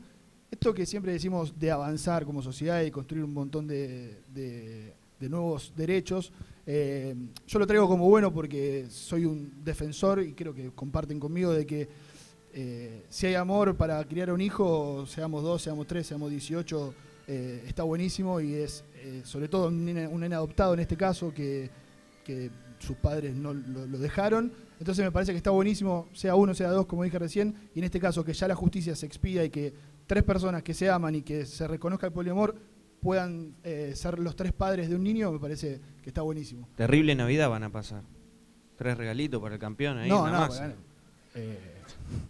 [0.50, 6.32] Esto que siempre decimos de avanzar como sociedad y construir un montón de, nuevos derechos,
[6.66, 11.52] eh, yo lo traigo como bueno porque soy un defensor y creo que comparten conmigo
[11.52, 11.90] de que
[12.54, 16.94] eh, si hay amor para criar un hijo, seamos dos, seamos tres, seamos 18,
[17.28, 20.98] eh, está buenísimo y es eh, sobre todo un nene, un nene adoptado en este
[20.98, 21.70] caso que,
[22.24, 24.52] que sus padres no lo, lo dejaron.
[24.80, 27.86] Entonces me parece que está buenísimo, sea uno, sea dos, como dije recién, y en
[27.86, 29.74] este caso que ya la justicia se expida y que
[30.06, 32.56] tres personas que se aman y que se reconozca el poliamor
[33.02, 36.68] puedan eh, ser los tres padres de un niño, me parece que está buenísimo.
[36.76, 38.04] Terrible Navidad van a pasar.
[38.76, 40.10] Tres regalitos para el campeón ahí.
[40.10, 40.74] no, una no, bueno,
[41.36, 41.77] eh,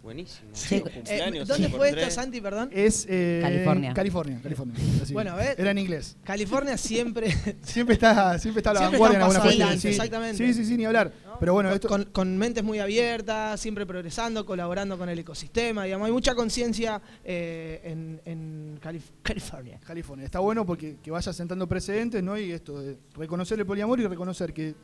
[0.02, 0.48] Buenísimo.
[0.52, 2.70] Sí, eh, ¿Dónde fue esta, Santi, perdón?
[2.72, 3.94] es eh, California.
[3.94, 4.74] California, California.
[5.02, 5.12] así.
[5.12, 5.38] Bueno.
[5.38, 6.16] Era en inglés.
[6.24, 7.30] California siempre.
[7.62, 9.78] Siempre está, siempre está a la Siempre vanguardia en alguna cuestión.
[9.78, 10.36] Sí, exactamente.
[10.46, 11.12] Sí, sí, sí, ni hablar.
[11.38, 16.06] Pero bueno, esto, con, con mentes muy abiertas, siempre progresando, colaborando con el ecosistema, digamos,
[16.06, 19.78] hay mucha conciencia eh, en, en Calif- California.
[19.86, 20.24] California.
[20.24, 22.36] Está bueno porque que vaya sentando precedentes, ¿no?
[22.36, 24.74] Y esto de reconocer el poliamor y reconocer que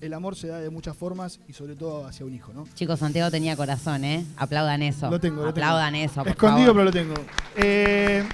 [0.00, 2.66] el amor se da de muchas formas y sobre todo hacia un hijo, ¿no?
[2.74, 4.24] Chicos, Santiago tenía corazón, ¿eh?
[4.36, 5.10] Aplaudan eso.
[5.10, 5.66] Lo tengo, lo tengo.
[5.66, 6.92] Aplaudan eso, por Escondido, favor.
[6.92, 7.28] pero lo tengo.
[7.56, 8.24] Eh,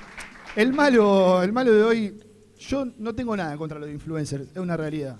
[0.56, 2.20] el malo, el malo de hoy,
[2.58, 5.16] yo no tengo nada contra los influencers, es una realidad.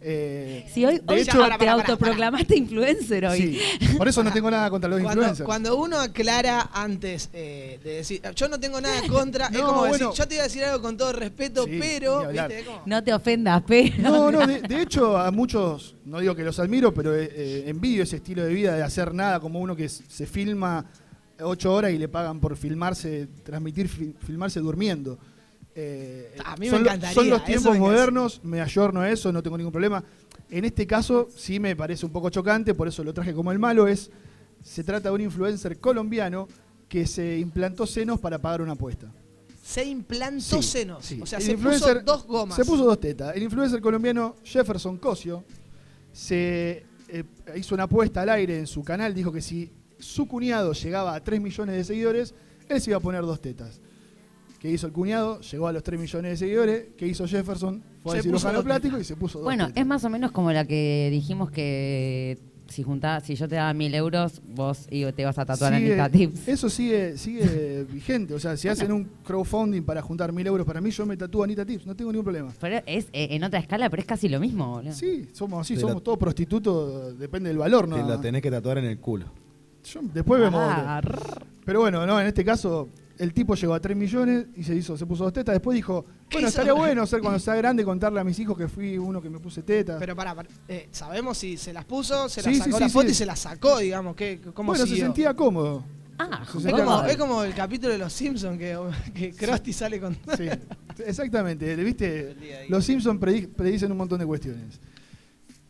[0.00, 3.58] Eh, Si hoy, de hoy hecho- te Para, para, para, autoproclamaste influencer hoy.
[3.80, 5.44] Sí, por eso no tengo nada contra los Cuando, influencers.
[5.46, 10.06] cuando uno aclara antes eh, de decir, yo no tengo nada contra, es como decir,
[10.14, 12.28] yo te voy a decir algo con todo respeto, Sí, pero,
[12.86, 13.96] No te ofendas, pero.
[13.98, 17.64] No, no, de, de hecho a muchos, no digo que los admiro, pero eh, eh,
[17.66, 20.84] envidio ese estilo de vida de hacer nada como uno que se filma
[21.40, 25.18] ocho horas y le pagan por filmarse, transmitir, fi- filmarse durmiendo.
[25.80, 29.30] Eh, A mí me son, encantaría, son los tiempos me modernos, me ayorno a eso,
[29.30, 30.02] no tengo ningún problema.
[30.50, 33.60] En este caso sí me parece un poco chocante, por eso lo traje como el
[33.60, 34.10] malo, es,
[34.64, 36.48] se trata de un influencer colombiano
[36.88, 39.12] que se implantó senos para pagar una apuesta.
[39.62, 41.04] Se implantó Sí, senos.
[41.04, 41.20] sí.
[41.22, 42.56] O sea, El se puso dos gomas.
[42.56, 43.36] Se puso dos tetas.
[43.36, 45.44] El influencer colombiano Jefferson Cosio
[46.12, 47.24] se eh,
[47.54, 49.14] hizo una apuesta al aire en su canal.
[49.14, 49.70] Dijo que si
[50.00, 52.34] su cuñado llegaba a 3 millones de seguidores,
[52.68, 53.80] él se iba a poner dos tetas.
[54.58, 55.40] ¿Qué hizo el cuñado?
[55.40, 56.86] Llegó a los 3 millones de seguidores.
[56.96, 57.82] ¿Qué hizo Jefferson?
[58.02, 59.80] Fue Se al puso cirujano plástico y se puso dos Bueno, tetas.
[59.82, 63.72] es más o menos como la que dijimos que si juntá, si yo te daba
[63.72, 66.48] mil euros, vos y te vas a tatuar Sigue- Anita Tips.
[66.48, 68.34] Eso sigue, sigue vigente.
[68.34, 71.44] O sea, si hacen un crowdfunding para juntar mil euros para mí, yo me tatúo
[71.44, 71.86] Anita Tips.
[71.86, 72.52] No tengo ningún problema.
[72.60, 74.92] Pero es eh, en otra escala, pero es casi lo mismo, boludo.
[74.92, 77.96] Sí, somos así, somos la- todos prostitutos, depende del valor, ¿no?
[77.96, 79.26] Te la tenés que tatuar en el culo.
[79.84, 80.60] Yo- después vemos.
[80.62, 81.00] Ah,
[81.64, 82.88] Pero bueno, no, en este caso
[83.18, 85.54] el tipo llegó a 3 millones y se hizo, se puso dos tetas.
[85.54, 86.48] Después dijo, bueno, hizo?
[86.48, 89.38] estaría bueno ser cuando sea grande contarle a mis hijos que fui uno que me
[89.40, 89.96] puse tetas.
[89.98, 92.84] Pero pará, pará, eh, ¿sabemos si se las puso, se Sí, las sí, sacó sí,
[92.84, 93.10] la foto sí.
[93.12, 94.14] y se las sacó, digamos?
[94.16, 95.04] ¿qué, ¿Cómo bueno, se siguió?
[95.06, 95.84] sentía cómodo.
[96.20, 97.06] Ah, Se Es sentía como, cómodo.
[97.10, 98.76] es como el capítulo de Los Simpsons que,
[99.14, 100.14] que Krusty sale con...
[100.36, 100.48] Sí,
[101.06, 101.76] exactamente.
[101.76, 102.66] ¿Viste?
[102.68, 103.20] Los Simpsons
[103.56, 104.80] predicen un montón de cuestiones.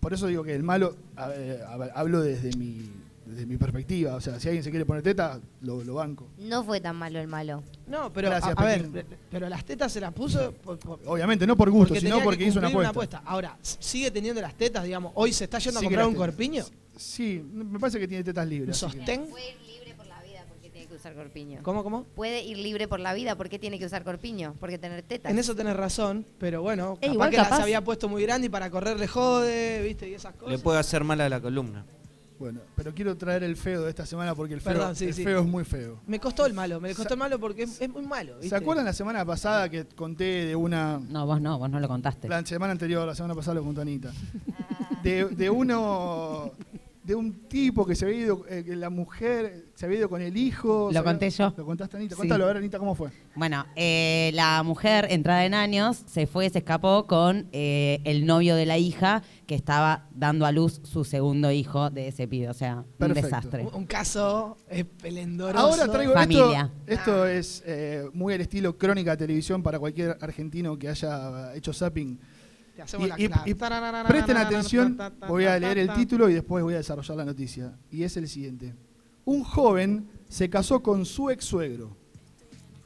[0.00, 2.88] Por eso digo que el malo, a- a- hablo desde mi,
[3.28, 4.14] desde mi perspectiva.
[4.14, 6.28] O sea, si alguien se quiere poner teta, lo, lo banco.
[6.38, 7.62] No fue tan malo el malo.
[7.86, 11.46] No, pero Gracias, a, a ver, pero las tetas se las puso por- por- Obviamente,
[11.46, 13.22] no por gusto, porque sino tenía que porque hizo una cumplir apuesta.
[13.24, 15.12] Ahora, ¿sigue teniendo las tetas, digamos?
[15.14, 16.26] ¿Hoy se está yendo a comprar las un tetas.
[16.28, 16.64] corpiño?
[16.96, 18.82] Sí, me parece que tiene tetas ¿Un libres.
[18.82, 19.26] así que- sostén?
[19.26, 21.60] Puede ir libre por la vida porque tiene que usar corpiño.
[21.62, 22.04] ¿Cómo, cómo?
[22.16, 25.30] Puede ir libre por la vida porque tiene que usar corpiño, porque tener tetas.
[25.30, 28.22] En eso tenés razón, pero bueno, Eh, capaz igual que las capaz- había puesto muy
[28.22, 30.08] grande y para correr le jode, ¿viste?
[30.08, 30.50] Y esas cosas.
[30.50, 31.84] Le puede hacer mal a la columna.
[32.38, 35.14] Bueno, pero quiero traer el feo de esta semana porque el feo, Perdón, sí, el
[35.14, 35.24] sí.
[35.24, 36.00] feo es muy feo.
[36.06, 38.50] Me costó el malo, me costó el malo porque es, es muy malo, ¿viste?
[38.50, 41.00] ¿Se acuerdan la semana pasada que conté de una...
[41.08, 42.28] No, vos no, vos no lo contaste.
[42.28, 44.12] La semana anterior, la semana pasada lo contó Anita.
[45.02, 46.52] De, de uno...
[47.08, 50.20] De un tipo que se había ido, eh, que la mujer se había ido con
[50.20, 50.90] el hijo.
[50.92, 51.54] Lo había- conté yo.
[51.56, 52.14] ¿Lo contaste, Anita?
[52.14, 52.18] Sí.
[52.20, 53.08] Contalo, a ver, Anita, ¿cómo fue?
[53.34, 58.56] Bueno, eh, la mujer entrada en años se fue, se escapó con eh, el novio
[58.56, 62.50] de la hija que estaba dando a luz su segundo hijo de ese pibe.
[62.50, 63.06] O sea, Perfecto.
[63.06, 63.66] un desastre.
[63.72, 65.64] Un, caso esplendoroso.
[65.64, 66.70] Ahora traigo Familia.
[66.86, 67.24] esto.
[67.24, 71.72] Esto es eh, muy al estilo crónica de televisión para cualquier argentino que haya hecho
[71.72, 72.20] zapping.
[72.78, 73.50] Te hacemos Y- la y- clave.
[73.50, 73.54] y
[74.06, 77.76] presten atención, voy a leer el título y después voy a desarrollar la noticia.
[77.90, 78.72] Y es el siguiente.
[79.24, 81.96] Un joven se casó con su ex suegro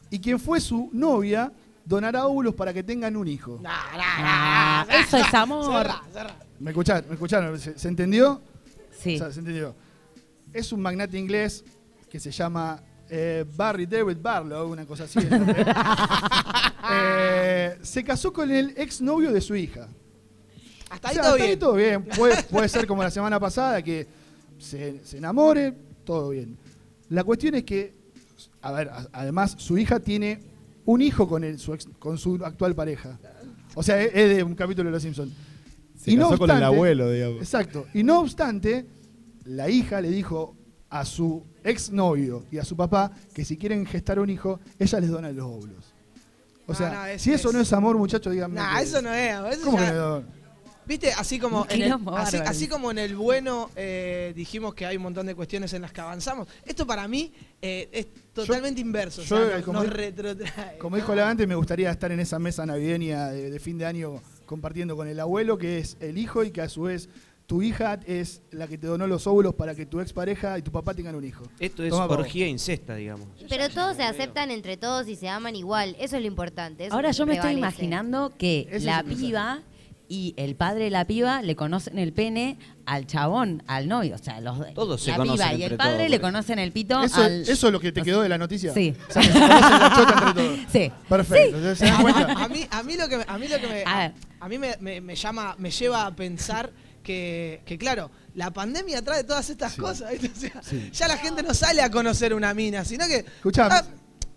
[0.09, 1.53] y quien fue su novia
[1.85, 3.61] donará óvulos para que tengan un hijo.
[3.67, 5.71] Ah, eso es amor.
[5.85, 6.37] Cerra, cerra.
[6.59, 7.05] ¿Me escucharon?
[7.09, 7.59] ¿Me escucharon?
[7.61, 8.41] ¿Se, se entendió?
[8.99, 9.17] Sí.
[9.17, 9.75] O sea, se entendió.
[10.55, 11.67] Es un magnate inglés
[12.09, 12.81] que se llama
[13.15, 15.19] eh, Barry David Barlow, una cosa así.
[16.95, 19.89] Eh, se casó con el exnovio de su hija.
[20.91, 21.59] Hasta O ahí sea, todo hasta ahí bien.
[21.59, 22.05] todo bien.
[22.17, 24.07] Puede, puede ser como la semana pasada, que
[24.59, 25.73] se, se enamore,
[26.05, 26.59] todo bien.
[27.09, 27.95] La cuestión es que,
[28.61, 30.41] a ver, a- además su hija tiene
[30.85, 33.19] un hijo con, el, su, ex- con su actual pareja.
[33.75, 35.33] O sea, es, es de un capítulo de Los Simpsons.
[35.97, 37.39] Se casó con el abuelo, digamos.
[37.39, 37.87] Exacto.
[37.95, 38.87] Y no obstante,
[39.45, 40.57] la hija le dijo
[40.93, 45.11] a su exnovio y a su papá que si quieren gestar un hijo, ella les
[45.11, 45.95] dona los óvulos.
[46.67, 48.61] O No, sea, no, es- si eso es- no es amor, muchachos, díganme.
[48.61, 49.03] Qué eso es.
[49.03, 49.57] no es.
[49.57, 50.43] Eso ¿Cómo ya- que no?
[50.85, 51.93] Viste, así como, en el,
[52.45, 55.93] así, como en el bueno eh, dijimos que hay un montón de cuestiones en las
[55.93, 57.33] que avanzamos, esto para mí
[57.63, 59.23] eh, es totalmente inverso.
[59.23, 60.79] o yo, sea, como nos di- retrotrae.
[60.79, 63.87] Como dijo la antes, me gustaría estar en esa mesa navideña de, de fin de
[63.87, 67.09] año compartiendo con el abuelo, que es el hijo, y que a su vez
[67.53, 70.73] tu hija es la que te donó los óvulos para que tu expareja y tu
[70.73, 71.45] papá tengan un hijo.
[71.61, 73.29] Esto es Toma, orgía incesta, digamos.
[73.47, 75.95] Pero todos se aceptan entre todos y se aman igual.
[76.01, 76.87] Eso es lo importante.
[76.87, 79.61] eso Ahora yo me estoy imaginando que la piba
[80.09, 84.15] y el padre de la piba le conocen el pene al chabón, al novio.
[84.15, 86.73] O sea, los, Todos se la conocen piba y el padre todos, le conocen el
[86.73, 87.43] pito Eso, al...
[87.43, 88.73] eso es lo que te quedó de la noticia.
[88.73, 88.95] Sí.
[89.11, 90.59] O sea, que se conocen la chota entre todos.
[90.73, 90.93] Sí.
[91.07, 91.57] Perfecto.
[91.59, 92.33] Entonces, ¿se dan a, cuenta?
[92.45, 94.13] a mí, a mí lo que me- a mí lo que me, A ver.
[94.41, 96.73] a mí me, me- me llama me lleva a pensar
[97.03, 100.29] que, que, claro la pandemia trae todas estas cosas ¿viste?
[100.47, 100.91] O sea, Sí.
[100.93, 103.75] ya la gente no sale a conocer una mina sino que Escuchame.
[103.75, 103.85] ah,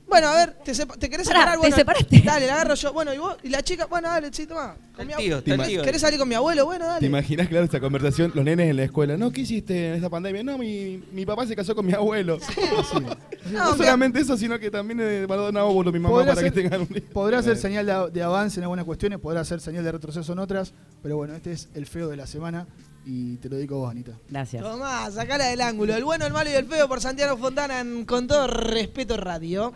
[0.07, 2.21] bueno a ver te, sepa- te querés Pará, separar ¿te bueno separaste?
[2.23, 5.07] dale la agarro yo bueno y vos y la chica bueno dale sí toma con
[5.07, 5.63] mi tío, abuelo.
[5.63, 5.81] el tío.
[5.83, 6.63] ¿Querés salir con mi abuelo?
[6.65, 7.07] Bueno, ¿Te dale.
[7.07, 8.31] imaginas, claro, esa conversación?
[8.33, 9.17] Los nenes en la escuela.
[9.17, 10.41] No, ¿qué hiciste en esta pandemia?
[10.41, 12.39] No, mi, mi papá se casó con mi abuelo.
[12.39, 12.61] Sí.
[13.51, 16.51] No, solamente eso, sino que también eh, para donar óvulos mi mamá Podrá para ser-
[16.53, 17.05] que tengan un hijo.
[17.13, 20.39] Podrá ser señal de, de avance en algunas cuestiones, podrá ser señal de retroceso en
[20.39, 22.65] otras, pero bueno, este es el feo de la semana
[23.05, 24.13] y te lo dedico a vos, Anita.
[24.29, 24.63] Gracias.
[24.63, 25.95] Tomá, sacala del ángulo.
[25.95, 29.71] El bueno, el malo y el feo por Santiago Fontana en Con todo respeto radio.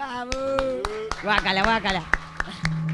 [1.23, 1.63] Guácala.
[1.63, 2.88] Estoy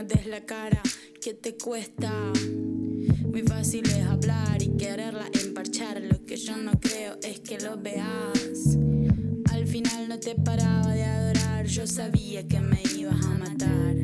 [0.00, 0.80] no des la cara.
[1.20, 2.10] ¿Qué te cuesta?
[3.30, 6.00] Muy fácil es hablar y quererla emparchar.
[6.00, 8.78] Lo que yo no creo es que lo veas.
[9.50, 11.66] Al final no te paraba de adorar.
[11.66, 13.96] Yo sabía que me ibas a matar.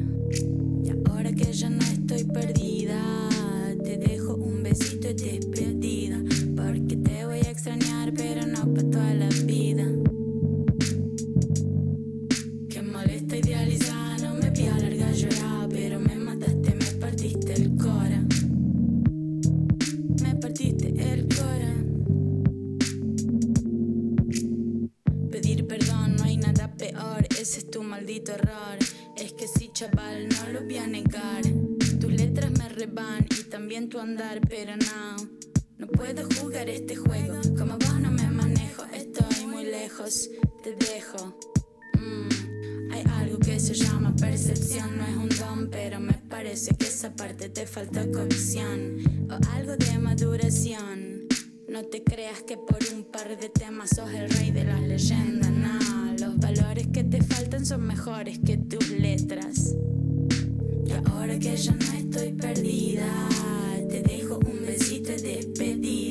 [0.84, 3.00] Y ahora que ya no estoy perdida,
[3.82, 6.18] te dejo un besito de despedida.
[6.56, 9.95] Porque te voy a extrañar, pero no para toda la vida.
[28.16, 28.78] maldito error.
[29.16, 31.42] Es que sí, chaval, no lo voy a negar.
[32.00, 35.16] Tus letras me reban y también tu andar, pero no.
[35.78, 37.40] No puedo jugar este juego.
[37.58, 40.30] Como vos no me manejo, estoy muy lejos.
[40.62, 41.38] Te dejo.
[41.94, 42.92] Mm.
[42.92, 47.14] Hay algo que se llama percepción, no es un don, pero me parece que esa
[47.14, 51.26] parte te falta cocción o algo de maduración.
[51.68, 55.50] No te creas que por un par de temas sos el rey de las leyendas,
[55.50, 56.14] no.
[56.18, 59.74] Los valores que te faltan son mejores que tus letras.
[60.84, 63.06] Y ahora que ya no estoy perdida,
[63.88, 66.05] te dejo un besito de despedida.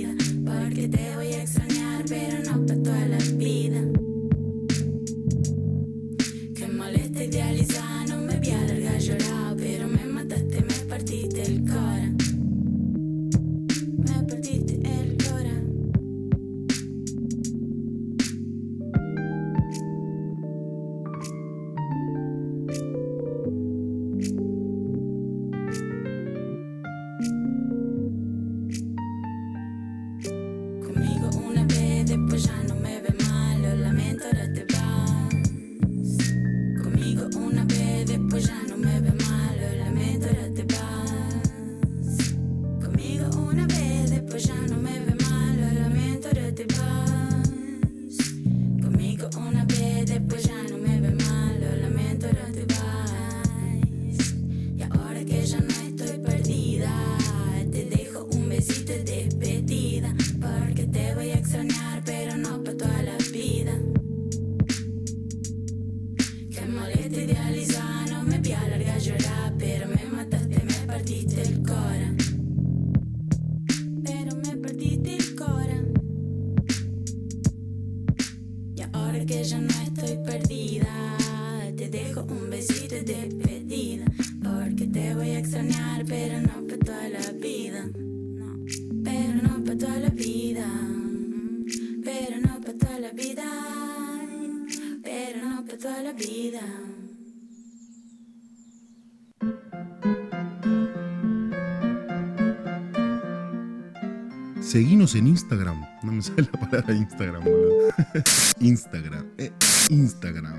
[105.06, 105.86] Seguinos en Instagram.
[106.02, 107.94] No me sale la palabra Instagram, boludo.
[108.60, 109.26] Instagram.
[109.38, 109.52] eh,
[109.90, 110.56] Instagram.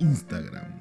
[0.00, 0.78] Instagram.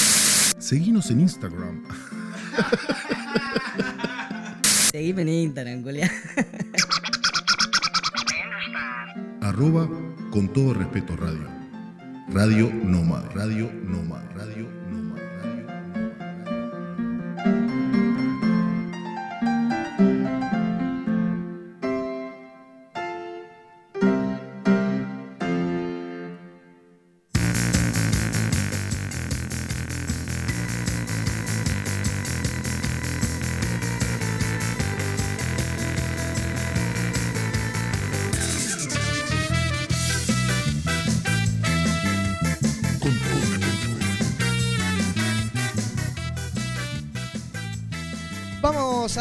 [0.59, 1.81] Seguinos en Instagram.
[4.91, 6.11] Seguime en Instagram, culia.
[9.41, 9.89] Arroba
[10.29, 11.47] con todo respeto radio.
[12.29, 13.29] Radio Nómada.
[13.33, 14.29] Radio Nómada.
[14.35, 14.86] Radio Nómada.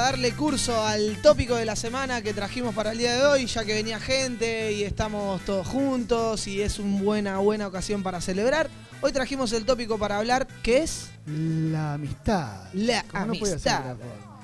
[0.06, 3.64] Darle curso al tópico de la semana que trajimos para el día de hoy, ya
[3.64, 8.68] que venía gente y estamos todos juntos y es una buena, buena ocasión para celebrar.
[9.00, 12.68] Hoy trajimos el tópico para hablar, que es La amistad.
[12.72, 13.96] la Como amistad.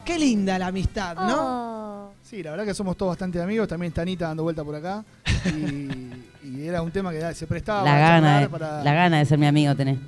[0.04, 2.10] Qué linda la amistad, ¿no?
[2.28, 3.68] Sí, la verdad que somos todos bastante amigos.
[3.68, 5.04] También está Anita dando vuelta por acá.
[5.46, 8.82] Y, y era un tema que se prestaba La para gana, de, para...
[8.82, 9.98] la gana de ser mi amigo tenés.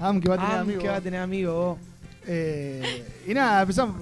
[0.00, 0.82] Am, que va a tener Am, amigos.
[0.82, 1.78] que va a tener amigos, vos.
[2.26, 3.96] Eh, y nada, empezamos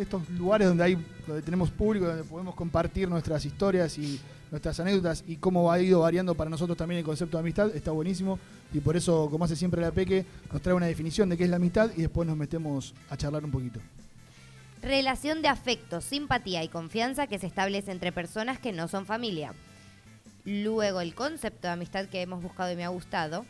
[0.00, 5.24] estos lugares donde hay donde tenemos público, donde podemos compartir nuestras historias y nuestras anécdotas
[5.26, 8.38] y cómo ha ido variando para nosotros también el concepto de amistad, está buenísimo.
[8.72, 11.50] Y por eso, como hace siempre la Peque, nos trae una definición de qué es
[11.50, 13.80] la amistad y después nos metemos a charlar un poquito.
[14.82, 19.54] Relación de afecto, simpatía y confianza que se establece entre personas que no son familia.
[20.44, 23.46] Luego el concepto de amistad que hemos buscado y me ha gustado.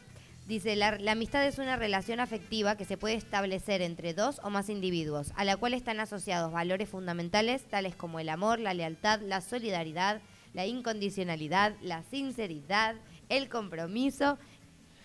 [0.52, 4.50] Dice, la, la amistad es una relación afectiva que se puede establecer entre dos o
[4.50, 9.22] más individuos, a la cual están asociados valores fundamentales tales como el amor, la lealtad,
[9.22, 10.20] la solidaridad,
[10.52, 12.96] la incondicionalidad, la sinceridad,
[13.30, 14.36] el compromiso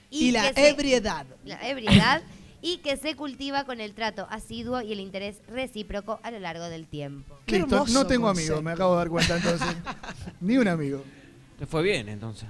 [0.09, 1.25] Y, la se- ebriedad.
[1.45, 2.21] la ebriedad
[2.61, 6.65] y que se cultiva con el trato asiduo y el interés recíproco a lo largo
[6.65, 7.39] del tiempo.
[7.45, 9.77] Qué hermoso no tengo amigos, me acabo de dar cuenta entonces.
[10.41, 11.01] Ni un amigo.
[11.57, 12.49] Te fue bien entonces.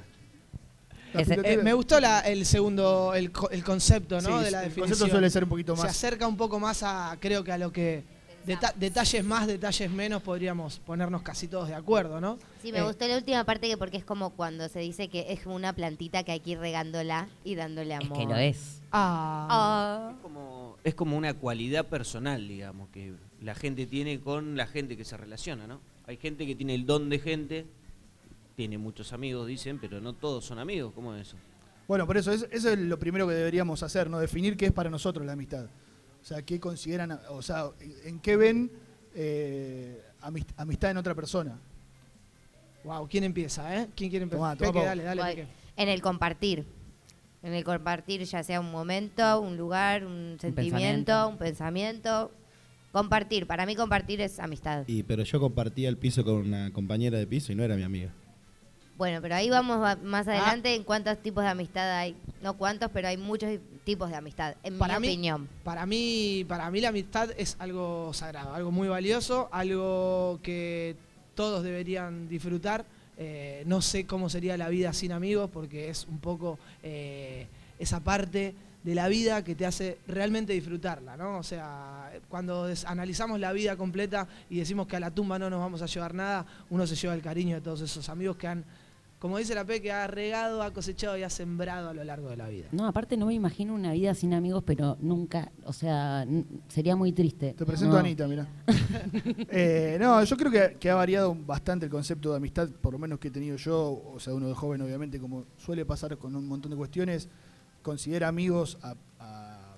[1.13, 4.39] Ese- eh, me gustó la- el segundo, el, co- el concepto, ¿no?
[4.39, 4.89] Sí, de la el definición.
[4.89, 7.57] concepto suele ser un poquito Se más- acerca un poco más a, creo que a
[7.57, 8.03] lo que
[8.45, 12.37] deta- detalles más, detalles menos, podríamos ponernos casi todos de acuerdo, ¿no?
[12.61, 15.25] Sí, me Eh, gustó la última parte que porque es como cuando se dice que
[15.33, 18.17] es como una plantita que hay que ir regándola y dándole Es amor.
[18.17, 18.81] que lo es.
[18.91, 20.11] Ah.
[20.15, 24.97] Es como, es como una cualidad personal, digamos, que la gente tiene con la gente
[24.97, 25.79] que se relaciona, ¿no?
[26.05, 27.65] Hay gente que tiene el don de gente,
[28.57, 30.91] tiene muchos amigos, dicen, pero no todos son amigos.
[30.95, 31.37] ¿Cómo es eso?
[31.87, 34.17] Bueno, por eso, es- eso es lo primero que deberíamos hacer, ¿no?
[34.17, 35.65] Definir qué es para nosotros la amistad.
[36.19, 37.69] O sea, qué consideran, o sea,
[38.03, 38.71] en qué ven
[39.19, 41.59] eh, amist- amistad en otra persona.
[42.83, 43.87] Wow, ¿quién empieza, eh?
[43.95, 44.39] ¿Quién quiere empezar?
[44.39, 44.85] Tomá, tomá, Peque, Pau.
[44.87, 45.21] dale, dale.
[45.23, 45.47] Peque.
[45.75, 46.65] En el compartir.
[47.43, 51.29] En el compartir, ya sea un momento, un lugar, un sentimiento, pensamiento.
[51.29, 52.31] un pensamiento.
[52.91, 53.45] Compartir.
[53.45, 54.83] Para mí compartir es amistad.
[54.87, 57.83] Y, pero yo compartía el piso con una compañera de piso y no era mi
[57.83, 58.11] amiga.
[58.97, 59.97] Bueno, pero ahí vamos a- Ah.
[60.01, 62.15] más adelante en cuántos tipos de amistad hay.
[62.41, 65.47] No cuántos, pero hay muchos tipos de amistad, en Para mi mí- opinión.
[65.63, 70.95] Para mí, para mí la amistad es algo sagrado, algo muy valioso, algo que
[71.35, 72.85] todos deberían disfrutar.
[73.19, 77.47] Eh, no sé cómo sería la vida sin amigos, porque es un poco eh,
[77.79, 81.39] esa parte de la vida que te hace realmente disfrutarla, ¿no?
[81.39, 85.59] O sea, cuando analizamos la vida completa y decimos que a la tumba no nos
[85.59, 88.63] vamos a llevar nada, uno se lleva el cariño de todos esos amigos que han,
[89.19, 92.29] como dice la P, que ha regado, ha cosechado y ha sembrado a lo largo
[92.29, 92.67] de la vida.
[92.71, 96.25] No, aparte no me imagino una vida sin amigos, pero nunca, o sea,
[96.67, 97.53] sería muy triste.
[97.53, 97.97] Te presento No.
[97.97, 98.47] a Anita, mirá.
[99.49, 102.99] Eh, no, yo creo que, que ha variado bastante el concepto de amistad, por lo
[102.99, 106.35] menos que he tenido yo, o sea, uno de joven, obviamente, como suele pasar con
[106.35, 107.27] un montón de cuestiones,
[107.81, 109.77] considera amigos a, a-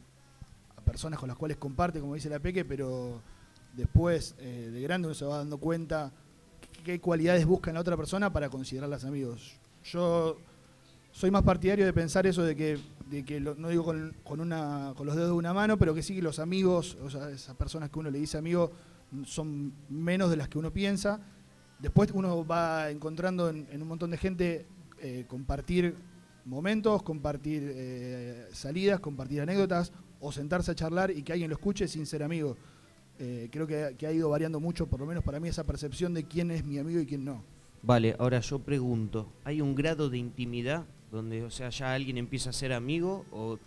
[0.76, 3.22] a personas con las cuales comparte, como dice la Peque, pero
[3.74, 6.12] después, eh, de grande, uno se va dando cuenta
[6.84, 9.58] qué- cualidades busca en la otra persona para considerarlas amigos.
[9.84, 10.38] Yo
[11.12, 12.78] soy más partidario de pensar eso de que,
[13.10, 16.04] de que no digo con, con una, con los dedos de una mano, pero que
[16.04, 18.72] sí que los amigos, o sea, esas personas que uno le dice amigo,
[19.26, 21.20] son menos de las que uno piensa.
[21.80, 24.66] Después uno va encontrando en, en un montón de gente
[25.00, 25.96] eh, compartir
[26.46, 31.88] momentos, compartir eh, salidas, compartir anécdotas, o sentarse a charlar y que alguien lo escuche
[31.88, 32.58] sin ser amigo.
[33.20, 36.14] Eh, creo que, que ha ido variando mucho, por lo menos para mí, esa percepción
[36.14, 37.44] de quién es mi amigo y quién no.
[37.82, 42.50] Vale, ahora yo pregunto, ¿hay un grado de intimidad donde, o sea, ya alguien empieza
[42.50, 43.58] a ser amigo o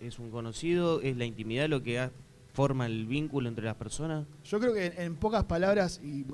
[0.00, 1.00] es un conocido?
[1.02, 2.10] ¿Es la intimidad lo que ha-
[2.52, 4.26] forma el vínculo entre las personas?
[4.44, 6.24] Yo creo que en, en pocas palabras, y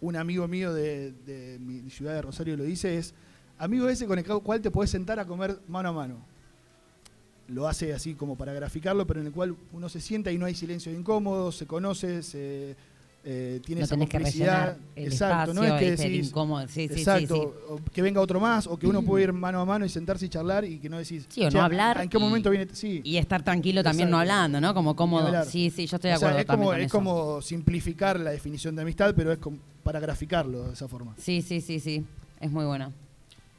[0.00, 3.12] un- amigo mío de, de mi ciudad de Rosario lo dice, es
[3.58, 6.24] amigo ese con el cual te puedes sentar a comer mano a mano.
[7.48, 10.46] Lo hace así como para graficarlo, pero en el cual uno se sienta y no
[10.46, 12.74] hay silencio incómodo, se conoce, se,
[13.22, 14.64] eh, tiene No esa tenés que complicidad.
[14.76, 16.66] rellenar el Exacto, no es que es el decís, incómodo.
[16.68, 17.82] Sí, sí, sí, exacto, sí.
[17.92, 20.28] que venga otro más, o que uno puede ir mano a mano y sentarse y
[20.30, 22.00] charlar y que no decís, Sí, o "Che, no hablar.
[22.00, 22.68] ¿En qué y- momento viene?
[22.74, 23.02] Sí.
[23.04, 24.72] Y estar tranquilo también no hablando, ¿no?
[24.72, 25.44] Como cómodo.
[25.44, 26.98] Sí, sí, yo estoy de O sea, acuerdo es también como, con es eso.
[26.98, 31.14] como simplificar la definición de amistad, pero es como para graficarlo de esa forma.
[31.18, 32.04] Sí, sí, sí, sí.
[32.40, 32.90] Es muy bueno.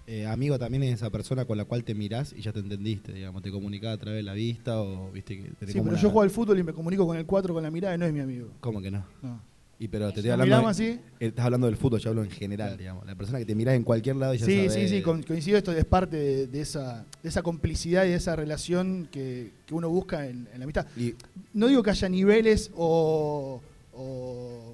[0.08, 3.12] Eh, amigo también es esa persona con la cual te mirás y ya te entendiste,
[3.12, 5.93] digamos, te comunicás a través de la vista o viste que tenés Sí, pero una-
[5.99, 8.06] yo juego al fútbol y me comunico con el 4 con la mirada y no
[8.06, 8.49] es mi amigo.
[8.60, 9.03] ¿Cómo que no?
[9.24, 9.41] No.
[9.80, 10.84] Y pero te estoy hablando de- así.
[10.84, 13.06] eh, estás hablando del fútbol, yo hablo en general, digamos.
[13.06, 15.58] La persona que te mirás en cualquier lado y ya Sí, sabés- sí, sí, coincido
[15.58, 19.74] esto, es parte de, de esa, de esa complicidad y de esa relación que, que
[19.74, 20.86] uno busca en, en la amistad.
[20.95, 21.16] Y-
[21.53, 23.60] No digo que haya niveles o...
[23.93, 24.64] o-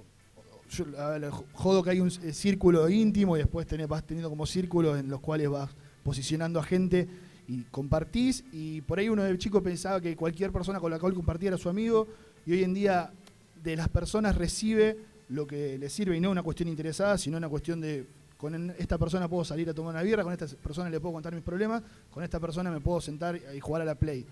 [0.72, 0.86] yo,
[1.53, 5.19] jodo que hay un eh, círculo íntimo y después vas teniendo como círculos en los
[5.19, 5.69] cuales vas
[6.03, 7.07] posicionando a gente
[7.47, 11.13] y compartís y por ahí uno de chico pensaba que cualquier persona con la cual
[11.13, 12.07] compartía era su amigo
[12.45, 13.11] y hoy en día
[13.61, 14.97] de las personas recibe
[15.30, 18.05] lo que le sirve y no una cuestión interesada, sino una cuestión de
[18.38, 21.36] con esta persona puedo salir a tomar una birra, con esta persona le puedo contar
[21.36, 24.26] mis problemas, con esta persona me puedo sentar y jugar a la play.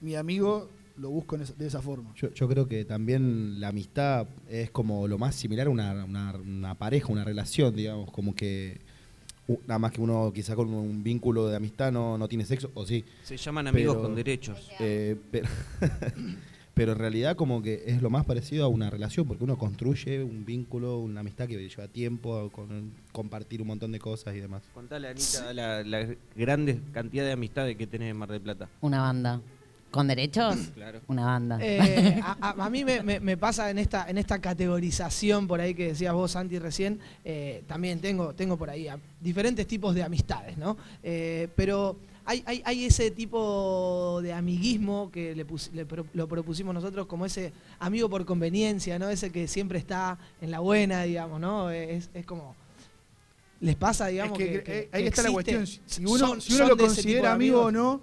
[0.00, 2.12] Mi amigo lo busco en esa- de esa forma.
[2.16, 6.32] Yo, yo creo que también la amistad es como lo más similar a una, una-
[6.36, 8.80] una pareja, una relación, digamos, como que
[9.66, 12.86] nada más que uno quizá con un vínculo de amistad no, no tiene sexo, o
[12.86, 13.04] sí.
[13.24, 14.70] Se llaman amigos con derechos.
[14.80, 15.48] eh, pero,
[16.74, 20.22] pero en realidad como que es lo más parecido a una relación, porque uno construye
[20.22, 24.62] un vínculo, una amistad que lleva tiempo, con, compartir un montón de cosas y demás.
[24.72, 28.68] Contale, Anita, la, la grande cantidad de amistades que tenés en Mar del Plata.
[28.80, 29.40] Una banda.
[29.94, 30.56] ¿Con derechos?
[30.74, 31.00] Claro.
[31.06, 31.58] Una banda.
[31.62, 35.60] Eh, a, a- a mí me, me- me pasa en esta, en esta categorización por
[35.60, 39.94] ahí que decías vos, Santi, recién, eh, también tengo, tengo por ahí a- diferentes tipos
[39.94, 40.76] de amistades, ¿no?
[41.02, 46.26] Eh, pero hay, hay- hay ese tipo de amiguismo que le, pus- le pro- lo
[46.26, 49.08] propusimos nosotros como ese amigo por conveniencia, ¿no?
[49.10, 51.70] Ese que siempre está en la buena, digamos, ¿no?
[51.70, 52.56] Es, es como...
[53.60, 55.66] ¿Les pasa, digamos, Es que, que, que- ahí que está la cuestión.
[55.66, 58.00] Si uno, Son- si uno lo considera de amigo o no,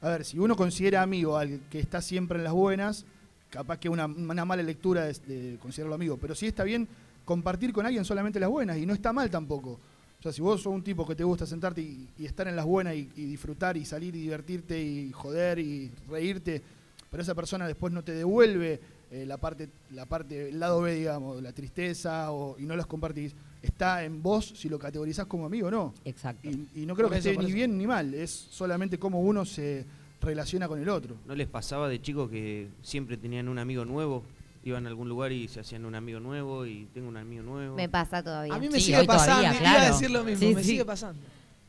[0.00, 3.04] a ver, si uno considera amigo al que está siempre en las buenas,
[3.50, 6.16] capaz que una, una mala lectura de, de considerarlo amigo.
[6.16, 6.88] Pero sí está bien
[7.24, 9.78] compartir con alguien solamente las buenas y no está mal tampoco.
[10.18, 12.64] O sea, si vos sos un tipo que te gusta sentarte y, estar en las
[12.64, 16.62] buenas y, y disfrutar y salir y divertirte y joder y reírte,
[17.10, 18.80] pero esa persona después no te devuelve
[19.10, 22.86] eh, la parte, la parte, el lado B, digamos, la tristeza o, y no las
[22.86, 23.34] compartís,
[23.66, 25.94] está en vos si lo categorizás como amigo o no.
[26.04, 26.48] Exacto.
[26.48, 27.54] Y, y no creo Por que eso, esté ni eso.
[27.54, 29.84] bien ni mal, es solamente cómo uno se
[30.20, 31.16] relaciona con el otro.
[31.26, 34.22] ¿No les pasaba de chicos que siempre tenían un amigo nuevo?
[34.64, 37.76] Iban a algún lugar y se hacían un amigo nuevo y tengo un amigo nuevo.
[37.76, 38.52] Me pasa todavía.
[38.54, 39.92] A mí me Sí, sigue pasando, todavía, iba a claro.
[39.94, 40.68] decir lo mismo, Sí, me sí.
[40.70, 41.20] sigue pasando.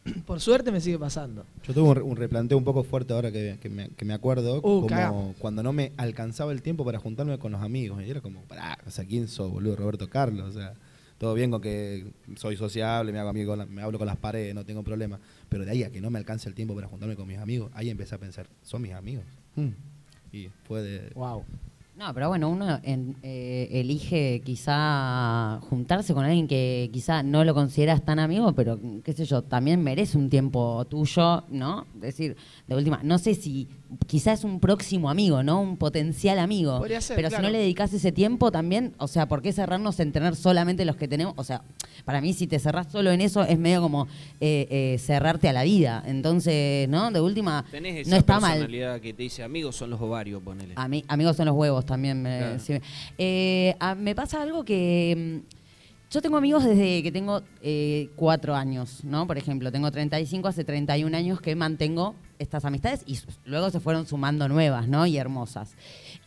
[0.25, 1.45] Por suerte me sigue pasando.
[1.63, 4.15] Yo tuve un, re- un replanteo un poco fuerte ahora que, que me, que me
[4.15, 5.35] acuerdo, Uh, como cagamos.
[5.37, 8.01] cuando no me alcanzaba el tiempo para juntarme con los amigos.
[8.03, 9.75] Y era como, pará, o sea, ¿quién sos, boludo?
[9.75, 10.73] Roberto Carlos, o sea,
[11.17, 12.05] todo bien con que
[12.35, 15.19] soy sociable, me hago amigo, con la- me hablo con las paredes, no tengo problema.
[15.49, 17.71] Pero de ahí a que no me alcance el tiempo para juntarme con mis amigos,
[17.73, 19.25] ahí empecé a pensar, ¿son mis amigos?
[19.55, 19.69] Hmm.
[20.31, 21.09] Y fue de...
[21.15, 21.43] Wow.
[21.95, 27.55] No, pero bueno, uno en- eh, elige quizá juntarse con alguien que quizá no lo
[27.55, 31.87] consideras tan amigo, pero qué sé yo, también merece un tiempo tuyo, ¿no?
[31.95, 32.37] Es decir,
[32.67, 33.67] de última, no sé si
[34.07, 35.61] quizá es un próximo amigo, ¿no?
[35.61, 36.77] Un potencial amigo.
[36.79, 37.41] Podría ser, pero claro.
[37.41, 40.83] si no le dedicas ese tiempo también, o sea, ¿por qué cerrarnos en tener solamente
[40.85, 41.33] los que tenemos?
[41.37, 41.61] O sea,
[42.05, 44.07] para mí si te cerrás solo en eso es medio como
[44.41, 46.03] eh, eh, cerrarte a la vida.
[46.05, 47.11] Entonces, ¿no?
[47.11, 48.51] De última, Tenés esa no está mal.
[48.59, 50.75] personalidad que te dice amigos son los ovarios, ponele.
[50.75, 52.21] Ami- amigos son los huevos también.
[52.21, 52.59] Me, Claro.
[52.59, 52.73] sí.
[53.17, 55.41] Eh, a- me pasa algo que.
[55.43, 55.53] mm,
[56.09, 59.27] Yo tengo amigos desde que tengo eh, cuatro años, ¿no?
[59.27, 64.05] Por ejemplo, tengo 35, hace 31 años que mantengo estas amistades y luego se fueron
[64.05, 65.05] sumando nuevas, ¿no?
[65.05, 65.75] Y hermosas.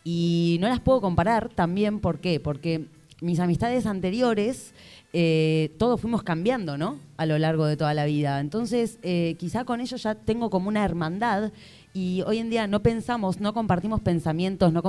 [0.03, 2.39] Y no las puedo comparar también, ¿por qué?
[2.39, 2.87] Porque
[3.21, 4.73] mis amistades anteriores,
[5.13, 6.97] eh, todos fuimos cambiando, ¿no?
[7.17, 8.39] A lo largo de toda la vida.
[8.39, 11.51] Entonces, eh, quizá con ellos ya tengo como una hermandad
[11.93, 14.81] y hoy en día no pensamos, no compartimos pensamientos, no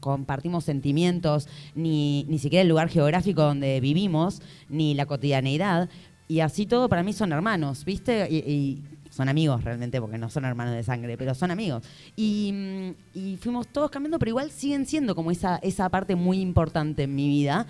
[0.00, 5.88] compartimos sentimientos, ni, ni siquiera el lugar geográfico donde vivimos, ni la cotidianeidad.
[6.26, 8.28] Y así todo para mí son hermanos, ¿viste?
[8.30, 8.82] Y
[9.18, 11.82] son amigos realmente, porque no son hermanos de sangre, pero son amigos.
[12.16, 17.02] Y, y fuimos todos cambiando, pero igual siguen siendo como esa, esa parte muy importante
[17.02, 17.66] en mi vida.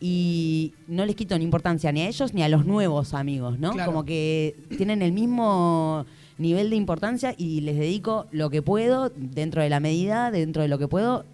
[0.00, 3.72] Y no les quito ni importancia ni a ellos ni a los nuevos amigos, ¿no?
[3.72, 3.90] Claro.
[3.90, 6.06] Como que tienen el mismo
[6.38, 10.68] nivel de importancia y les dedico lo que puedo, dentro de la medida, dentro de
[10.68, 11.24] lo que puedo,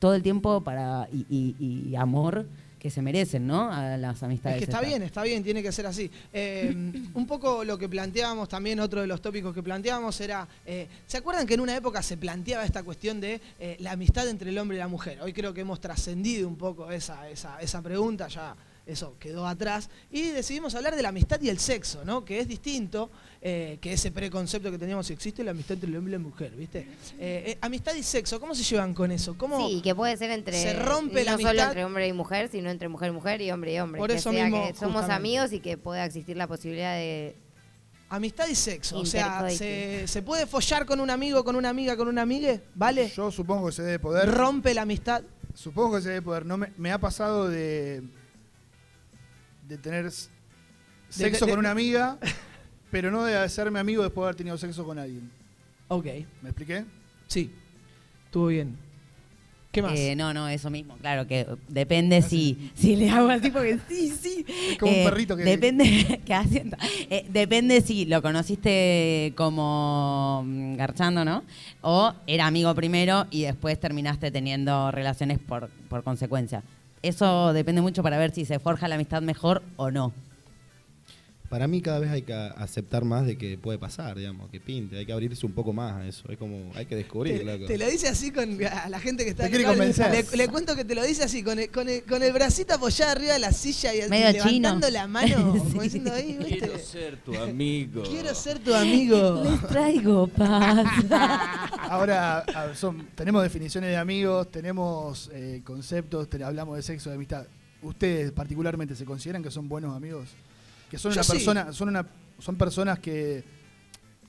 [0.00, 2.46] todo el tiempo para y, y- y amor
[2.86, 3.68] que se merecen, ¿no?
[3.68, 4.62] A las amistades.
[4.62, 6.08] Es que está bien, está bien, tiene que ser así.
[6.32, 6.72] Eh,
[7.14, 11.16] un poco lo que planteábamos también, otro de los tópicos que planteábamos era, eh, ¿se
[11.16, 14.58] acuerdan que en una época se planteaba esta cuestión de eh, la amistad entre el
[14.58, 15.20] hombre y la mujer?
[15.20, 18.54] Hoy creo que hemos trascendido un poco esa, esa, esa pregunta, ya
[18.86, 22.24] eso quedó atrás, y decidimos hablar de la amistad y el sexo, ¿no?
[22.24, 23.10] Que es distinto
[23.42, 26.52] eh, que ese preconcepto que teníamos, existe la amistad entre el hombre y la mujer,
[26.52, 26.78] ¿viste?
[27.18, 29.36] Eh, eh, amistad y sexo, ¿cómo se llevan con eso?
[29.36, 30.60] ¿Cómo Sí, que puede ser entre.
[30.62, 31.66] se rompe no la solo amistad?
[31.68, 33.98] entre hombre y mujer, sino entre mujer y mujer y hombre y hombre.
[33.98, 35.12] Por que eso sea mismo, que somos justamente.
[35.14, 37.34] amigos y que pueda existir la posibilidad de.
[38.08, 39.50] Amistad y sexo, o sea.
[39.50, 42.60] ¿se, se puede follar con un amigo, con una amiga, con una amiga?
[42.76, 43.08] ¿Vale?
[43.16, 44.30] Yo supongo que se debe poder.
[44.32, 45.22] ¿Rompe la amistad?
[45.54, 46.46] Supongo que se debe poder.
[46.46, 48.04] No me, me ha pasado de.
[49.66, 50.10] De tener
[51.08, 52.18] sexo de- con una amiga,
[52.90, 55.30] pero no de hacerme amigo después de haber tenido sexo con alguien.
[55.88, 56.06] Ok.
[56.42, 56.84] ¿Me expliqué?
[57.28, 57.50] Sí.
[58.26, 58.76] Estuvo bien.
[59.72, 59.92] ¿Qué más?
[59.98, 64.08] Eh, no, no, eso mismo, claro, que depende si, si le hago así, porque sí,
[64.08, 64.46] sí.
[64.48, 66.78] Es como un perrito que- Depende, que asienta.
[67.10, 71.44] Eh, depende si lo conociste como mm, garchando, ¿no?
[71.82, 76.62] O era amigo primero y después terminaste teniendo relaciones por, por consecuencia.
[77.08, 80.12] Eso depende mucho para ver si se forja la amistad mejor o no.
[81.48, 84.98] Para mí cada vez hay que aceptar más de que puede pasar, digamos, que pinte,
[84.98, 87.66] hay que abrirse un poco más a eso, es como, hay que descubrir, Te, loco.
[87.66, 90.10] te lo dice así con a la gente que está Te quiere acá.
[90.34, 93.12] Le, cuento que te lo dice así, con el, con el, con el bracito apoyado
[93.12, 94.98] arriba de la silla y, y Medio levantando chino.
[94.98, 95.60] la mano, Sí.
[95.70, 96.58] como diciendo ahí, ¿viste?
[96.58, 98.02] Quiero ser tu amigo.
[98.02, 99.44] Quiero ser tu amigo.
[99.44, 100.84] Les traigo paz.
[101.90, 107.46] Ahora son- tenemos definiciones de amigos, tenemos eh, conceptos, te- hablamos de sexo, de amistad.
[107.82, 110.28] ¿Ustedes particularmente se consideran que son buenos amigos?
[110.90, 111.32] Que son Yo una sí.
[111.32, 112.06] persona, son una,
[112.38, 113.44] son personas que,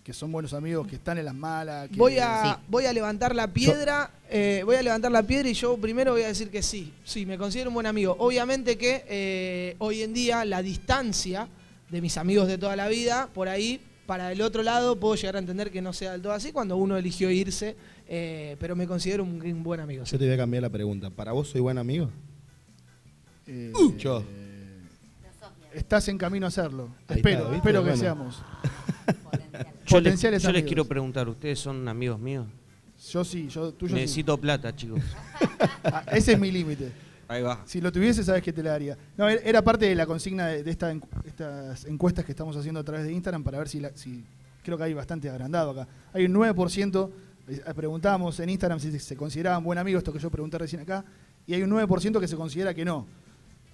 [0.03, 1.89] que son buenos amigos, que están en las malas.
[1.89, 5.53] que- Voy a, voy a levantar la piedra, eh, voy a levantar la piedra y
[5.53, 8.16] yo primero voy a decir que sí, sí, me considero un buen amigo.
[8.20, 11.47] Obviamente que eh, hoy en día la distancia
[11.89, 15.36] de mis amigos de toda la vida, por ahí, para el otro lado, puedo llegar
[15.36, 17.76] a entender que no sea del todo así cuando uno eligió irse,
[18.08, 20.05] eh, pero me considero un, un buen amigo.
[20.05, 20.14] sí.
[20.14, 22.10] Yo te voy a cambiar la pregunta, ¿para vos soy buen amigo?
[23.45, 24.24] eh, Yo.
[25.74, 26.89] Estás en camino a hacerlo.
[27.08, 28.01] Ahí espero, espero que Bueno.
[28.01, 28.41] seamos.
[29.86, 32.45] Yo les, Potenciales yo les quiero preguntar, ¿ustedes son amigos míos?
[33.12, 34.01] Yo sí, yo tuyo sí.
[34.01, 34.99] Necesito plata, chicos.
[35.86, 36.91] Ah, ese es mi límite.
[37.30, 37.62] Ahí va.
[37.66, 38.98] Si lo tuviese, sabes que te la daría.
[39.18, 42.80] No, era- parte de la consigna de, de esta encu- estas encuestas que estamos haciendo
[42.80, 44.24] a través de Instagram para ver si, la- si
[44.64, 45.88] creo que hay bastante agrandado acá.
[46.14, 47.10] Hay un 9%,
[47.50, 51.04] eh, preguntábamos en Instagram si se consideraban buen amigo, esto que yo pregunté recién acá,
[51.46, 53.06] y hay un 9% que se considera que no.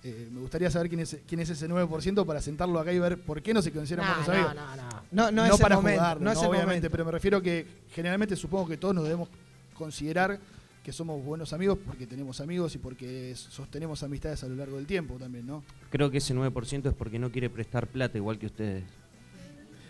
[0.06, 3.22] Eh, me gustaría saber quién es, quién es ese 9% para sentarlo acá y ver
[3.22, 4.56] por qué no se consideran No, buenos no, amigos.
[4.56, 5.04] no, no.
[5.12, 6.90] No, no es el para momento, jugarlo, no es el obviamente, momento.
[6.90, 9.30] pero me refiero que generalmente supongo que todos nos debemos
[9.78, 10.40] considerar
[10.84, 14.86] que somos buenos amigos porque tenemos amigos y porque sostenemos amistades a lo largo del
[14.86, 15.64] tiempo también, ¿no?
[15.90, 18.84] Creo que ese 9% es porque no quiere prestar plata igual que ustedes.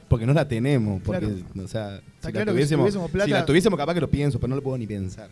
[0.08, 1.02] Porque no la tenemos.
[1.02, 1.64] Porque, Claro.
[1.66, 4.38] o sea, si, claro la si tuviésemos, plata- si la tuviésemos, capaz que lo pienso,
[4.40, 5.30] pero no lo puedo ni pensar.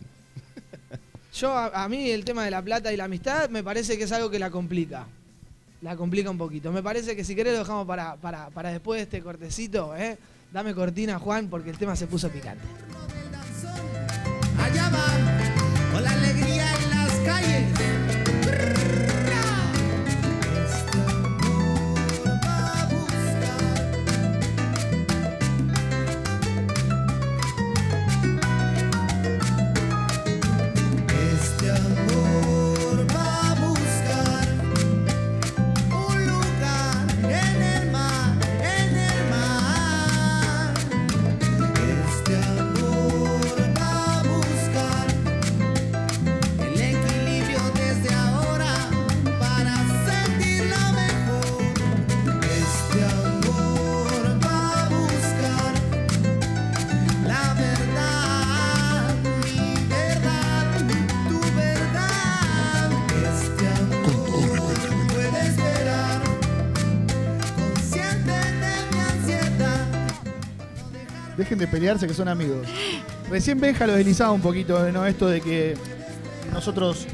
[1.34, 4.06] Yo, a, a mí, el tema de la plata y la amistad me parece que
[4.06, 5.06] es algo que la complica.
[5.84, 6.72] La complica un poquito.
[6.72, 10.18] Me parece que si querés lo dejamos para, para, para después de este cortecito, ¿eh?
[10.52, 12.64] Dame cortina, Juan, porque el tema se puso picante.
[14.60, 15.31] Allá va,
[17.40, 17.81] en las
[71.72, 72.68] pelearse que son amigos.
[73.30, 75.06] Recién Benja lo deslizaba un poquito, ¿no?
[75.06, 75.76] Esto de que
[76.54, 77.08] nosotros,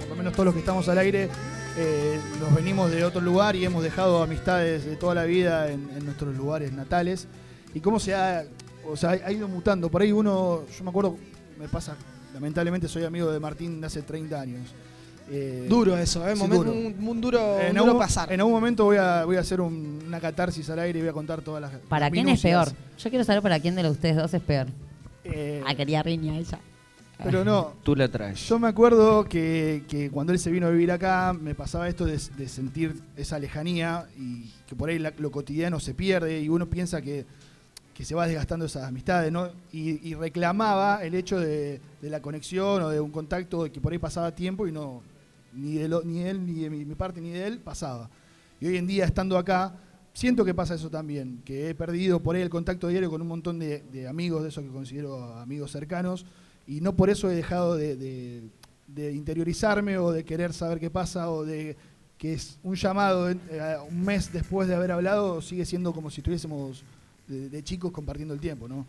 [0.00, 1.30] por lo menos todos los que estamos al aire,
[1.78, 5.88] eh, nos venimos de otro lugar y hemos dejado amistades de toda la vida en,
[5.96, 7.26] en nuestros lugares natales.
[7.74, 8.44] Y cómo se ha,
[8.86, 9.90] o sea, ha ido mutando.
[9.90, 11.16] Por ahí uno, yo me acuerdo,
[11.58, 11.96] me pasa,
[12.34, 14.74] lamentablemente soy amigo de Martín de hace 30 años.
[15.28, 16.34] Eh, Duro eso, ¿eh?
[16.34, 16.72] sí, Momento- duro.
[16.78, 18.32] un, un duro, un En duro algún, pasar.
[18.32, 21.08] en algún momento voy a, voy a hacer un- una catarsis al aire y voy
[21.10, 21.72] a contar todas las.
[21.88, 22.68] ¿Para las quién es peor?
[22.98, 24.66] Yo quiero saber para quién de los ustedes dos es peor.
[25.24, 26.58] Eh, ah, quería riña ella.
[27.24, 27.72] Pero no.
[27.82, 28.46] Tú la traes.
[28.48, 32.04] Yo me acuerdo que, que cuando él se vino a vivir acá, me pasaba esto
[32.04, 36.48] de, de sentir esa lejanía y que por ahí la- lo cotidiano se pierde y
[36.48, 37.24] uno piensa que,
[37.94, 39.48] que se va desgastando esas amistades, ¿no?
[39.72, 43.80] Y, y reclamaba el hecho de, de la conexión o de un contacto de que
[43.80, 45.00] por ahí pasaba tiempo y no,
[45.56, 48.08] ni de, lo- ni él, ni de mi, parte, ni de él pasaba.
[48.60, 49.74] Y hoy en día, estando acá,
[50.12, 53.28] siento que pasa eso también, que he perdido por ahí el contacto diario con un
[53.28, 56.24] montón de, amigos, de esos que considero amigos cercanos,
[56.66, 58.42] y no por eso he dejado de, de-
[58.88, 61.76] de interiorizarme o de querer saber qué pasa o de
[62.18, 63.38] que es un llamado eh,
[63.90, 66.82] un mes después de haber hablado, sigue siendo como si estuviésemos
[67.28, 68.86] de, de chicos compartiendo el tiempo, ¿no?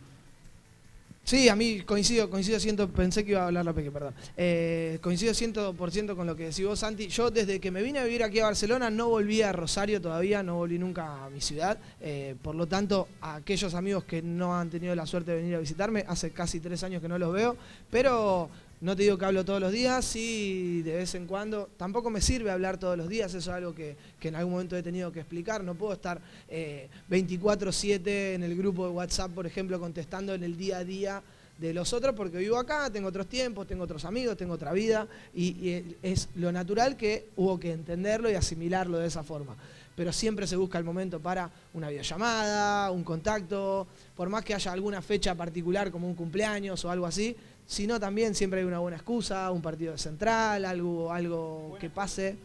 [1.28, 4.14] Sí, a mí coincido, coincido ciento, pensé que iba a hablar la Peque, perdón.
[4.34, 7.08] Eh, coincido 100% con lo que decís vos, Santi.
[7.08, 10.42] Yo desde que me vine a vivir aquí a Barcelona no volví a Rosario todavía,
[10.42, 11.76] no volví nunca a mi ciudad.
[12.00, 15.56] Eh, por lo tanto, a aquellos amigos que no han tenido la suerte de venir
[15.56, 17.58] a visitarme, hace casi tres años que no los veo,
[17.90, 18.48] pero
[18.80, 21.68] no te digo que hablo todos los días, sí de vez en cuando.
[21.76, 24.76] Tampoco me sirve hablar todos los días, eso es algo que, que en algún momento
[24.76, 25.64] he tenido que explicar.
[25.64, 30.56] No puedo estar eh, 24/7 en el grupo de WhatsApp, por ejemplo, contestando en el
[30.56, 31.22] día a día
[31.58, 35.08] de los otros porque vivo acá, tengo otros tiempos, tengo otros amigos, tengo otra vida
[35.34, 39.56] y, y es lo natural que hubo que entenderlo y asimilarlo de esa forma.
[39.96, 44.70] Pero siempre se busca el momento para una videollamada, un contacto, por más que haya
[44.70, 47.34] alguna fecha particular como un cumpleaños o algo así,
[47.68, 52.36] sino también siempre hay una buena excusa, un partido de central, algo, algo que pase.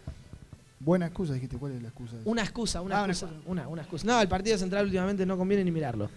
[0.80, 2.18] Buena excusa, dijiste, ¿cuál es la excusa?
[2.26, 4.06] Una excusa, una Ah, una excusa, una, una excusa.
[4.06, 6.10] No, el partido de central últimamente no conviene ni mirarlo.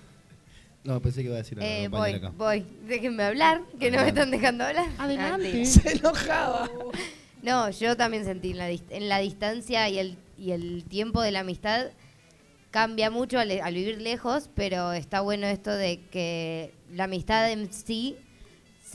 [0.82, 2.34] No, pensé que iba a decir a la Eh, voy, compañera acá.
[2.36, 2.66] voy.
[2.88, 4.86] Déjenme hablar, que no me están dejando hablar.
[4.98, 5.64] Adelante.
[5.66, 6.68] Se enojaba.
[7.42, 11.22] No, yo también sentí en la, dist- en la distancia y el, y el tiempo
[11.22, 11.86] de la amistad
[12.72, 17.72] cambia mucho al, al vivir lejos, pero está bueno esto de que la amistad en
[17.72, 18.16] sí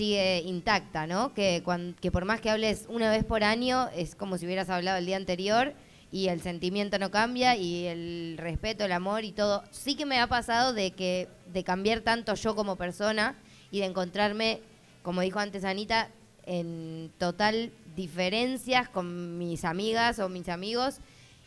[0.01, 1.31] sigue intacta, ¿no?
[1.35, 4.67] Que, cuan- que por más que hables una vez por año, es como si hubieras
[4.71, 5.75] hablado el día anterior
[6.11, 9.63] y el sentimiento no cambia y el respeto, el amor y todo.
[9.69, 13.35] Sí que me ha pasado de que de cambiar tanto yo como persona
[13.69, 14.61] y de encontrarme,
[15.03, 16.09] como dijo antes Anita,
[16.47, 20.95] en total diferencias con mis amigas o mis amigos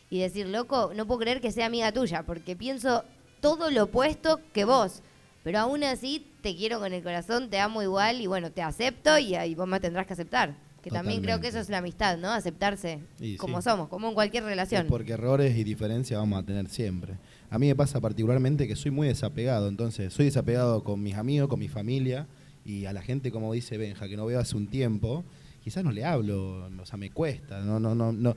[0.09, 3.03] y decir, loco, no puedo creer que sea amiga tuya, porque pienso
[3.41, 5.01] todo lo opuesto que vos.
[5.45, 9.17] Pero aún así te quiero con el corazón, te amo igual y bueno, te acepto
[9.19, 10.55] y ahí vos me tendrás que aceptar.
[10.81, 12.31] Que también creo que eso es la amistad, ¿no?
[12.31, 13.69] Aceptarse Y como sí.
[13.69, 14.83] somos, como en cualquier relación.
[14.85, 17.13] Es porque errores y diferencias vamos a tener siempre.
[17.49, 21.47] A mí me pasa particularmente que soy muy desapegado, entonces soy desapegado con mis amigos,
[21.47, 22.27] con mi familia
[22.65, 25.23] y a la gente, como dice Benja, que no veo hace un tiempo,
[25.63, 28.35] quizás no le hablo, o sea, me cuesta, no, no, no, no.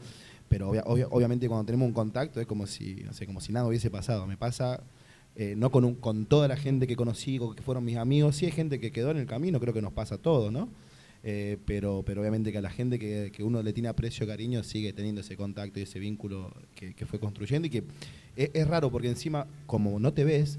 [0.48, 3.52] Pero obvia- obvia- obviamente cuando tenemos un contacto es como si, no sé, como si
[3.52, 4.26] nada hubiese pasado.
[4.26, 4.80] Me pasa
[5.38, 8.44] eh, no con, un- con toda la gente que conocí que fueron mis amigos, sí
[8.44, 10.68] hay gente que quedó en el camino, creo que nos pasa a todos, ¿no?
[11.24, 14.62] Eh, pero, pero obviamente que a la gente que, que uno le tiene aprecio, cariño,
[14.62, 17.82] sigue teniendo ese contacto y ese vínculo que, que fue construyendo y que
[18.36, 20.58] es, raro porque encima, como no te ves,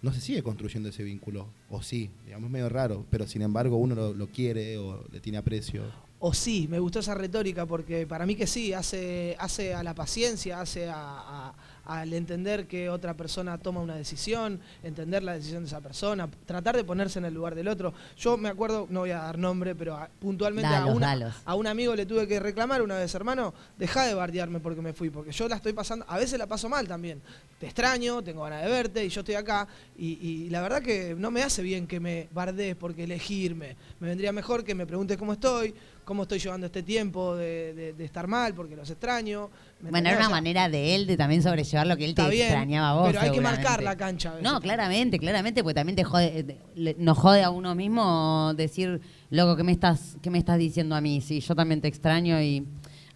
[0.00, 3.76] no se sigue construyendo ese vínculo, o sí, digamos, es medio raro, pero sin embargo
[3.76, 5.82] uno lo, quiere o le tiene aprecio.
[6.20, 9.94] O sí, me gustó esa retórica porque para mí que sí, hace, hace a la
[9.94, 11.52] paciencia, hace a-
[11.88, 16.76] al entender que otra persona toma una decisión, entender la decisión de esa persona, tratar
[16.76, 17.92] de ponerse en el lugar del otro.
[18.16, 21.06] Yo me acuerdo, no voy a dar nombre, pero a- puntualmente a, una-
[21.46, 24.92] a un amigo le tuve que reclamar una vez, hermano, deja de bardearme porque me
[24.92, 27.20] fui, porque yo la estoy pasando, a veces la paso mal también.
[27.58, 29.66] Te extraño, tengo ganas de verte y yo estoy acá
[29.96, 33.76] y, y la verdad que no me hace bien que me bardees porque elegirme.
[33.98, 35.74] Me vendría mejor que me preguntes cómo estoy,
[36.08, 39.50] cómo estoy llevando este tiempo de, de- de estar mal porque los extraño.
[39.82, 42.14] ¿me Bueno, era O una sea, manera de él de también sobrellevar lo que él
[42.14, 43.06] te bien, extrañaba a vos.
[43.08, 44.50] pero hay que marcar la cancha a veces.
[44.50, 49.02] No, claramente, claramente, porque también te jode, eh, le- nos jode a uno mismo decir,
[49.28, 51.20] loco, ¿qué me estás, qué me estás diciendo a mí?
[51.20, 52.64] Sí, yo también te extraño y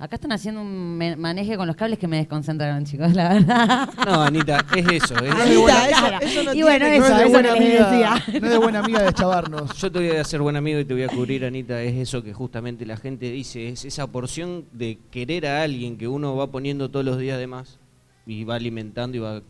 [0.05, 3.89] acá están haciendo un me- maneje con los cables que me desconcentraron, chicos, la verdad.
[4.07, 5.15] No, Anita, es eso.
[5.17, 7.91] Es Anita, buena eso- no Y tiene- bueno, no eso, es de eso buena amiga-
[7.91, 8.15] decía.
[8.41, 9.77] No es de buena amiga de chavarnos.
[9.77, 11.81] Yo te voy a hacer buen amigo y te voy a cubrir, Anita.
[11.83, 16.09] Es eso que justamente la gente dice, es esa porción de querer a alguien que
[16.09, 17.79] uno va poniendo todos los días de más
[18.27, 19.41] y va alimentando y va,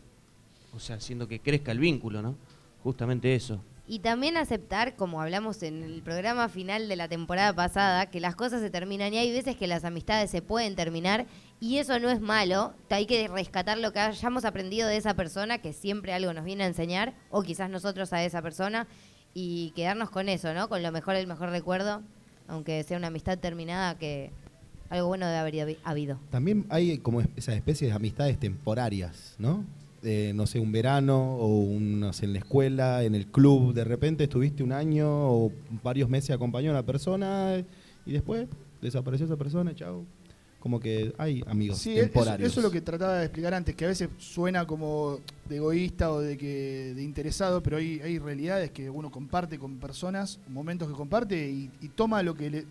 [0.75, 2.35] o sea, haciendo que crezca el vínculo, ¿no?
[2.83, 3.59] Justamente eso.
[3.85, 8.33] Y también aceptar, como hablamos en el programa final de la temporada pasada, que las
[8.35, 11.25] cosas se terminan y hay veces que las amistades se pueden terminar
[11.59, 12.73] y eso no es malo.
[12.89, 16.63] Hay que rescatar lo que hayamos aprendido de esa persona, que siempre algo nos viene
[16.63, 18.87] a enseñar, o quizás nosotros a esa persona,
[19.33, 20.69] y quedarnos con eso, ¿no?
[20.69, 22.01] Con lo mejor, el mejor recuerdo,
[22.47, 24.31] aunque sea una amistad terminada, que
[24.89, 26.19] algo bueno debe haber habi- habido.
[26.31, 29.65] También hay como es- esas especies de amistades temporarias, ¿no?
[30.05, 33.73] Eh, no sé, un verano o un, no sé, en la escuela, en el club,
[33.73, 35.51] de repente estuviste un año o
[35.81, 37.63] varios meses acompañó a una persona
[38.05, 38.47] y después
[38.81, 40.05] desapareció esa persona, chao.
[40.59, 42.51] Como que hay amigos Sí, eso, temporarios.
[42.51, 46.11] eso es lo que trataba de explicar antes, que a veces suena como de egoísta
[46.11, 50.87] o de que de interesado, pero hay, hay realidades que uno comparte con personas, momentos
[50.89, 52.65] que comparte y, y toma lo que le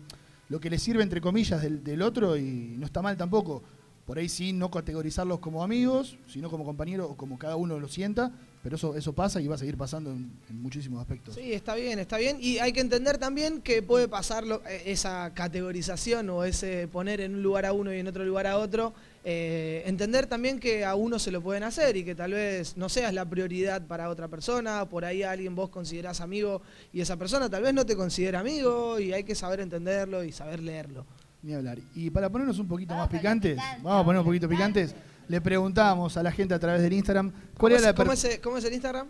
[0.49, 3.63] lo que le sirve entre comillas del, del otro y no está mal tampoco.
[4.05, 7.87] Por ahí sí, no categorizarlos como amigos, sino como compañeros o como cada uno lo
[7.87, 11.35] sienta, pero eso, eso pasa y va a seguir pasando en, muchísimos aspectos.
[11.35, 12.37] Sí, está bien, está bien.
[12.41, 17.35] Y hay que entender también que puede pasar eh, esa categorización o ese poner en
[17.35, 18.93] un lugar a uno y en otro lugar a otro.
[19.25, 22.89] eh, entender también que a uno se lo pueden hacer y que tal vez no
[22.89, 24.83] seas la prioridad para otra persona.
[24.89, 28.99] Por ahí alguien vos considerás amigo y esa persona tal vez no te considera amigo
[28.99, 31.05] y hay que saber entenderlo y saber leerlo.
[31.43, 31.77] Ni hablar.
[31.93, 34.95] Y para ponernos un poquito más picantes, vamos a poner un poquito picantes,
[35.27, 38.13] le preguntamos a la gente a través del Instagram cuál ¿Cómo, era es, la cómo
[38.13, 39.07] es el- cómo es el Instagram?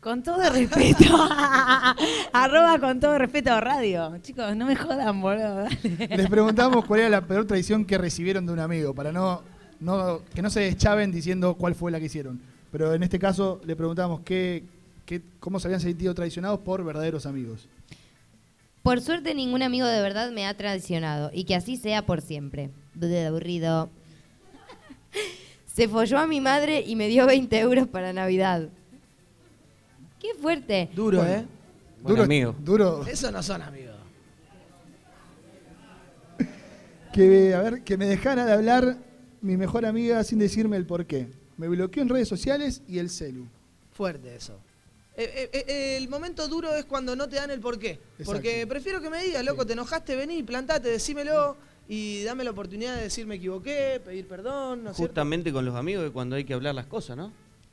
[0.00, 1.04] Con todo respeto.
[2.32, 4.18] Arroba con todo respeto radio.
[4.22, 5.54] Chicos, no me jodan, boludo.
[5.64, 6.16] dale.
[6.16, 9.42] Les preguntamos cuál era la peor traición que recibieron de un amigo, para no,
[9.80, 12.40] no que no se deschaven diciendo cuál fue la que hicieron.
[12.72, 14.64] Pero en este caso le preguntamos qué,
[15.06, 17.68] qué, cómo se habían sentido traicionados por verdaderos amigos.
[18.82, 22.70] Por suerte ningún amigo de verdad me ha traicionado y que así sea por siempre.
[22.94, 23.90] Bleh, aburrido.
[25.66, 28.68] Se folló a mi madre y me dio 20 euros para Navidad.
[30.20, 30.90] Qué fuerte.
[30.94, 31.46] Duro, Bueno, ¿eh?
[32.02, 32.54] Buen Duro, amigo.
[32.60, 33.06] duro.
[33.06, 33.96] Eso no son amigos.
[37.12, 38.96] Que, a ver, que me dejara de hablar
[39.42, 41.28] mi mejor amiga sin decirme el por qué.
[41.58, 43.46] Me bloqueó en redes sociales y el celu.
[43.92, 44.58] Fuerte eso.
[45.16, 47.98] Eh, eh, eh, el momento duro es cuando no te dan el porqué.
[48.24, 51.56] Porque prefiero que me digas, loco, te enojaste, vení, plantate, decímelo
[51.88, 55.10] y dame la oportunidad de decir me equivoqué, pedir perdón, ¿no es cierto?
[55.10, 57.30] Justamente con los amigos que cuando hay que hablar las cosas, ¿no?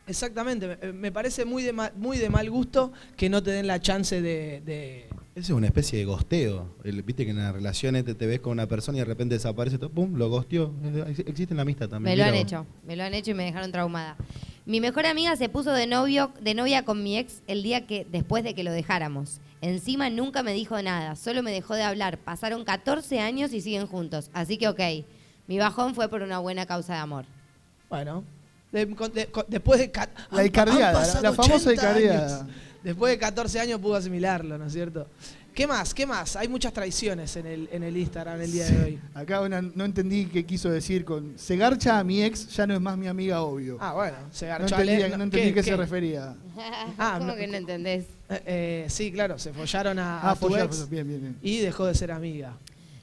[0.08, 3.68] Exactamente, me, me parece muy de, ma- muy de mal gusto que no te den
[3.68, 4.62] la chance de...
[4.66, 6.68] de- Ese es una especie de gosteo.
[6.84, 9.36] El- Viste que en las relaciones te, te ves con una persona y de repente
[9.36, 10.74] desaparece, todo, pum, lo gosteó.
[11.08, 12.18] Ex- Existe en la amistad también.
[12.18, 14.18] Me lo han hecho, me lo han hecho y me dejaron traumada.
[14.66, 18.06] Mi mejor amiga se puso de novio, de novia con mi ex el día que
[18.12, 19.40] después de que lo dejáramos.
[19.62, 22.18] Encima nunca me dijo nada, solo me dejó de hablar.
[22.18, 24.80] Pasaron 14 años y siguen juntos, así que ok.
[25.48, 27.26] Mi bajón fue por una buena causa de amor.
[27.90, 28.24] Bueno,
[28.72, 29.92] de- de- después de...
[30.32, 32.40] La han- icardiada, han la- famosa 80 icardiada.
[32.42, 32.56] años.
[32.84, 35.08] Después de 14 años pudo asimilarlo, ¿no es cierto?
[35.54, 35.94] ¿Qué más?
[35.94, 36.38] ¿Qué más?
[36.38, 39.00] Hay muchas traiciones en el, en el Instagram el día de hoy.
[39.14, 42.74] Acá una- no entendí qué quiso decir con se garcha a mi ex, ya no
[42.76, 43.78] es más mi amiga, obvio.
[43.82, 46.36] Ah, bueno, se no garchó a entendí, Ale- no entendí ¿qué- qué, se refería.
[46.98, 48.06] Ah, ¿Cómo no- que no entendés?
[48.30, 51.22] Eh, eh, sí, claro, se follaron a, Ah, a tu follar, ex follar, bien, bien,
[51.22, 51.38] bien.
[51.42, 52.54] y dejó de ser amiga.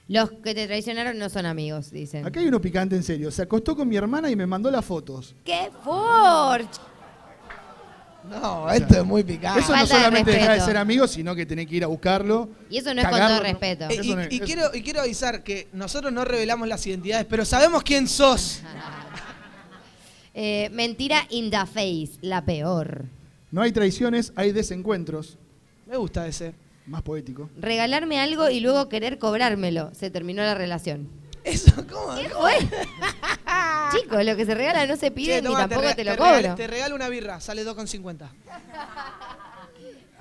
[0.09, 2.24] Los que te traicionaron no son amigos, dicen.
[2.24, 3.31] Acá hay uno picante en serio.
[3.33, 5.35] Se acostó con mi hermana y me mandó las fotos.
[5.45, 6.70] ¡Qué forch!
[8.29, 9.61] No, esto es muy picante.
[9.61, 10.66] Eso no Falta de solamente deja de respeto.
[10.66, 12.49] ser amigos, sino que tenés que ir a buscarlo.
[12.70, 13.53] Y eso no es con cagarlo, todo ¿no?
[13.53, 13.85] respeto.
[13.91, 16.66] Eh, Eso no es- y, y eso- quiero, y quiero avisar que nosotros no revelamos
[16.68, 18.61] las identidades, pero sabemos quién sos.
[20.35, 23.05] Eh, mentira in the face, la peor.
[23.51, 25.39] No hay traiciones, hay desencuentros.
[25.87, 26.55] Me gusta ese.
[26.87, 27.49] Más poético.
[27.59, 29.93] Regalarme algo y luego querer cobrármelo.
[29.95, 31.09] Se terminó la relación.
[31.47, 32.15] Eso, ¿cómo?
[33.93, 36.37] Chicos, lo que se regala no se pide Che, ni toma, tampoco te lo regalo-
[36.43, 36.55] cobro.
[36.57, 38.29] te regalo una birra, sale 2,50.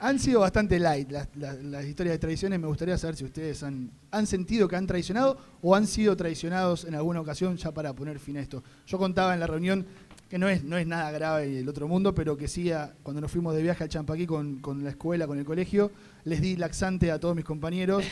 [0.02, 2.60] Han sido bastante light las, las- las historias de traiciones.
[2.60, 6.86] Me gustaría saber si ustedes han, han sentido que han traicionado o han sido traicionados
[6.86, 8.64] en alguna ocasión ya para poner fin a esto.
[8.86, 9.86] Yo contaba en la reunión
[10.30, 13.22] que no es, no es nada grave del otro mundo, pero que sí, a- cuando
[13.22, 15.92] nos fuimos de viaje al Champaquí con, con la escuela, con el colegio,
[16.26, 18.04] les di laxante a todos mis compañeros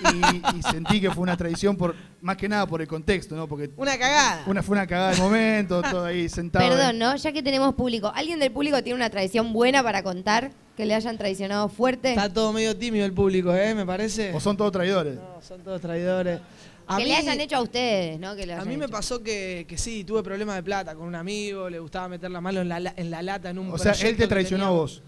[0.00, 3.46] y, y sentí que fue una traición por más que nada por el contexto, ¿no?
[3.46, 4.42] Porque Una cagada.
[4.46, 6.68] una fue una cagada del momento, todo ahí sentado.
[6.68, 7.14] Perdón, ¿no?
[7.16, 10.50] Ya que tenemos público, ¿alguien del público tiene una traición buena para contar?
[10.76, 12.10] Que le hayan traicionado fuerte.
[12.10, 13.74] Está todo medio tímido el público, ¿eh?
[13.74, 14.32] Me parece.
[14.34, 15.16] O son todos traidores.
[15.16, 16.40] No, son todos traidores.
[16.86, 18.34] A que mí, le hayan hecho a ustedes, ¿no?
[18.34, 18.92] Que a mí me hecho.
[18.92, 22.40] pasó que, que sí, tuve problemas de plata con un amigo, le gustaba meter la
[22.40, 25.02] mano en la, en la lata en un O sea, él te traicionó a vos.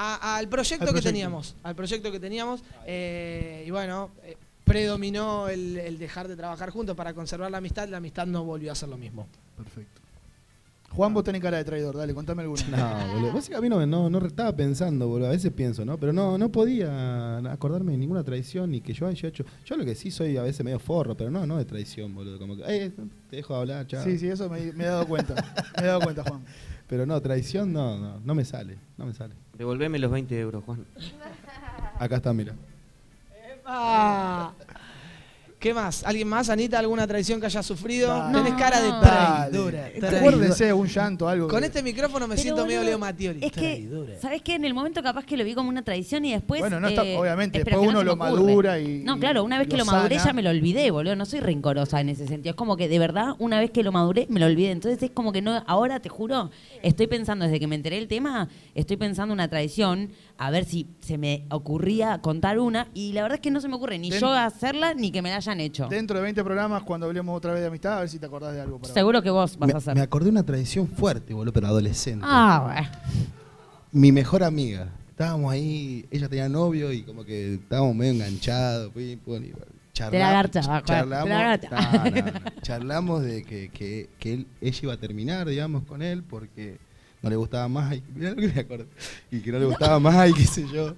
[0.00, 1.08] A- al proyecto Al que proyecto.
[1.10, 6.70] teníamos, al proyecto que teníamos, eh, y bueno, eh, predominó el, el dejar de trabajar
[6.70, 9.26] juntos para conservar la amistad, la amistad no volvió a ser lo mismo.
[9.56, 10.00] Perfecto.
[10.90, 12.62] Juan, vos tenés cara de traidor, dale, contame alguna.
[12.70, 13.32] No, boludo.
[13.32, 15.26] Vos a mí no, no, no estaba pensando, boludo.
[15.28, 15.98] A veces pienso, ¿no?
[15.98, 19.44] Pero no, no podía acordarme de ninguna traición ni que yo haya hecho.
[19.66, 22.38] Yo lo que sí soy a veces medio forro, pero no, no de traición, boludo.
[22.38, 22.90] Como que, "Eh,
[23.28, 24.02] te dejo hablar, chao.
[24.02, 25.34] Sí, sí, eso me, me he dado cuenta.
[25.76, 26.42] Me he dado cuenta, Juan.
[26.88, 29.34] Pero no, traición no, no, no me sale, no me sale.
[29.58, 30.86] Devolveme los 20 euros, Juan.
[31.98, 32.54] Acá está, mira.
[33.66, 34.52] Ah.
[35.58, 36.04] ¿Qué más?
[36.04, 36.78] ¿Alguien más, Anita?
[36.78, 38.06] ¿Alguna traición que haya sufrido?
[38.16, 38.38] Dale.
[38.38, 39.00] Tenés cara de No.
[39.00, 39.90] traidora.
[40.18, 41.48] Acuérdense, un llanto, algo.
[41.48, 43.44] Con que- este micrófono me Pero, siento medio Leo Mattioli.
[43.44, 43.88] Es que,
[44.20, 44.54] ¿sabes qué?
[44.54, 46.60] En el momento capaz que lo vi como una tradición y después.
[46.60, 49.66] Bueno, no está- eh, obviamente, después no uno lo madura y- No, claro, una vez
[49.66, 50.26] que lo maduré sana.
[50.30, 51.16] ya me lo olvidé, boludo.
[51.16, 52.50] No soy rencorosa en ese sentido.
[52.50, 54.70] Es como que de verdad, una vez que lo maduré, me lo olvidé.
[54.70, 55.64] Entonces es como que no.
[55.66, 56.52] Ahora te juro,
[56.84, 60.86] estoy pensando, desde que me enteré del tema, estoy pensando una tradición, a ver si
[61.00, 62.86] se me ocurría contar una.
[62.94, 65.30] Y la verdad es que no se me ocurre ni yo hacerla ni que me
[65.30, 65.88] la hayan hecho.
[65.88, 68.54] Dentro de 20 programas, cuando hablemos otra vez de amistad, a ver si te acordás
[68.54, 68.78] de algo.
[68.78, 69.94] para- Seguro que vos vas Me, a hacer.
[69.94, 72.24] me acordé de una tradición fuerte, boludo, pero adolescente.
[72.28, 72.88] Ah, bueno.
[73.92, 74.88] Mi mejor amiga.
[75.10, 78.92] Estábamos ahí, ella tenía novio y como que estábamos medio enganchados.
[78.92, 79.52] pim, pum, y
[79.92, 81.80] charla- Te la garchaba, Juan, charlamos, te la.
[81.80, 82.62] No, no, no.
[82.62, 86.78] charlamos de que, que, que él, ella iba a terminar, digamos, con él porque
[87.22, 87.96] no le gustaba más.
[87.96, 89.36] Y, mirá lo que me.
[89.36, 90.94] Y que no le gustaba más y qué sé yo.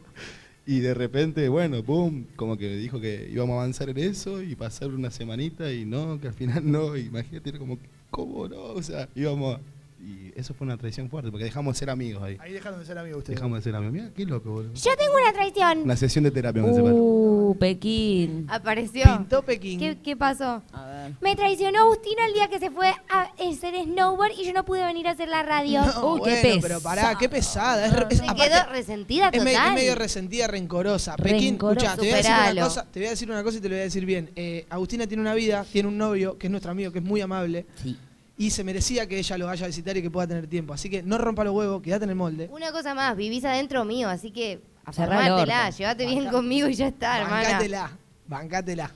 [0.71, 4.55] Y de repente, bueno, pum, como que dijo que íbamos a avanzar en eso y
[4.55, 6.97] pasar una semanita y no, que al final no.
[6.97, 7.79] Imagínate, era como,
[8.11, 8.63] ¿cómo no?
[8.75, 9.57] O sea, íbamos.
[9.57, 9.61] a-
[10.03, 12.37] Y eso fue una traición fuerte porque dejamos de ser amigos ahí.
[12.41, 13.37] Ahí dejaron de ser amigos ustedes.
[13.39, 13.93] Dejamos de ser amigos.
[13.93, 14.73] Mira, qué loco, boludo.
[14.73, 15.79] Yo tengo una traición.
[15.83, 16.95] Una sesión de terapia me separó.
[16.97, 18.47] Uh, Pekín.
[18.49, 19.05] Apareció.
[19.05, 19.79] Pintó Pekín.
[19.79, 20.63] ¿Qué, qué pasó?
[20.73, 21.13] A ver.
[21.21, 24.85] Me traicionó Agustina el día que se fue a hacer snowboard y yo no pude
[24.85, 25.83] venir a hacer la radio.
[25.85, 27.85] No, Uy, qué bueno, pero pará, qué pesada.
[27.87, 31.17] Es, re- es- Se aparte, quedó resentida es, me- es medio resentida, rencorosa.
[31.17, 32.63] Pekín, escuchá, te voy, a decir una Superalo.
[32.63, 34.31] cosa, te voy a decir una cosa y te lo voy a decir bien.
[34.35, 37.21] Eh, Agustina tiene una vida, tiene un novio que es nuestro amigo, que es muy
[37.21, 37.67] amable.
[37.83, 37.99] Sí.
[38.41, 40.73] Y se merecía que ella lo vaya a visitar y que pueda tener tiempo.
[40.73, 42.49] Así que no rompa los huevos, quédate en el molde.
[42.51, 45.45] Una cosa más, vivís adentro mío, así que orto.
[45.77, 47.43] llévate bien conmigo y ya está, hermana.
[47.43, 48.91] Bancátela, bancátela.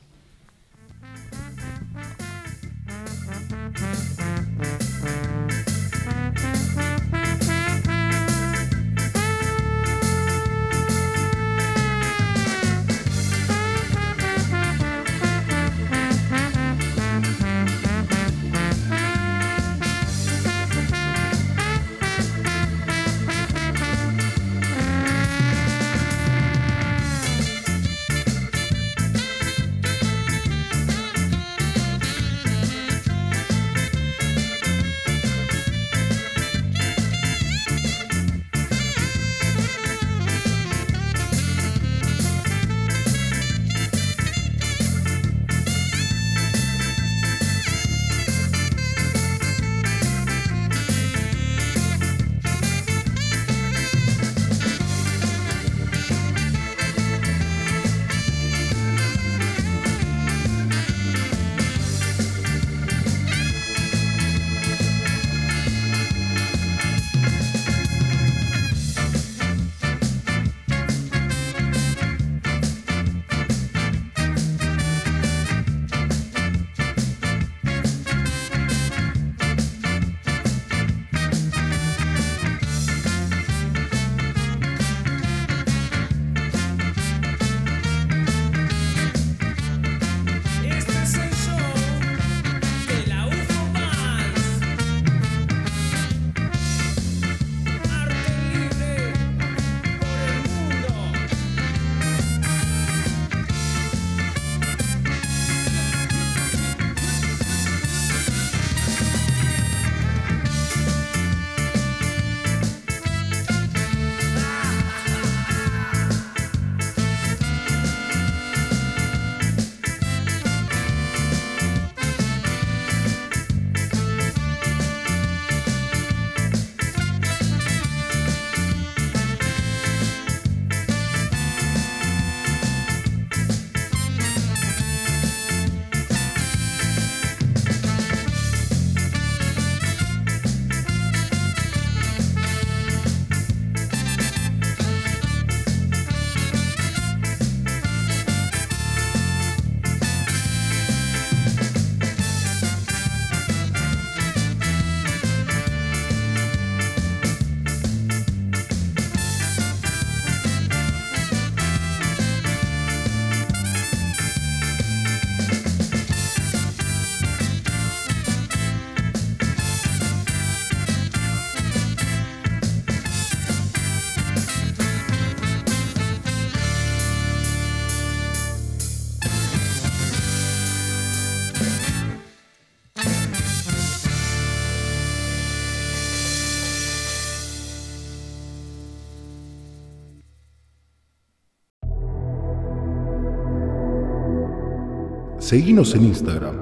[195.44, 196.54] Seguinos en Instagram,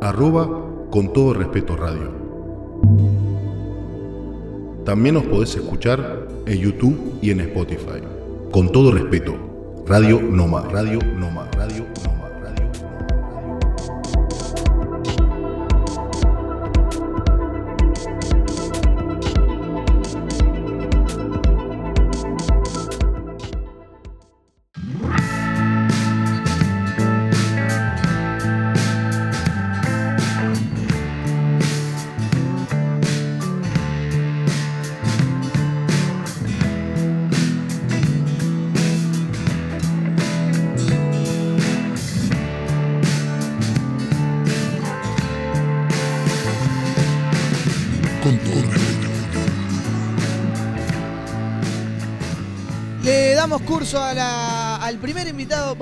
[0.00, 0.48] arroba
[0.90, 2.10] con todo respeto radio.
[4.84, 8.02] También nos podés escuchar en YouTube y en Spotify.
[8.50, 11.48] Con todo respeto, Radio Noma, Radio Noma,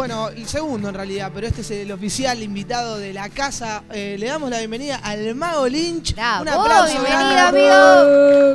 [0.03, 3.85] bueno, el segundo en realidad, pero este es el oficial invitado de la casa.
[3.93, 6.15] Eh, le damos la bienvenida al Mago Lynch.
[6.41, 6.95] Un aplauso.
[7.01, 7.70] bienvenido, grande.
[7.70, 8.55] amigo.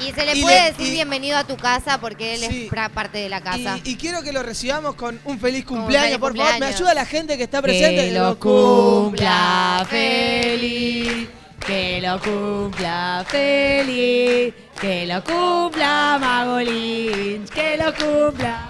[0.00, 2.68] Y se le Y puede le- decir y- bienvenido a tu casa porque él Sí.
[2.74, 3.78] es parte de la casa.
[3.84, 6.58] Y, y quiero que lo recibamos con un feliz un cumpleaños, feliz por favor.
[6.58, 8.06] Me ayuda la gente que está presente.
[8.08, 11.28] Que lo cumpla feliz,
[11.64, 18.63] que lo cumpla feliz, que lo cumpla Mago Lynch, que lo cumpla.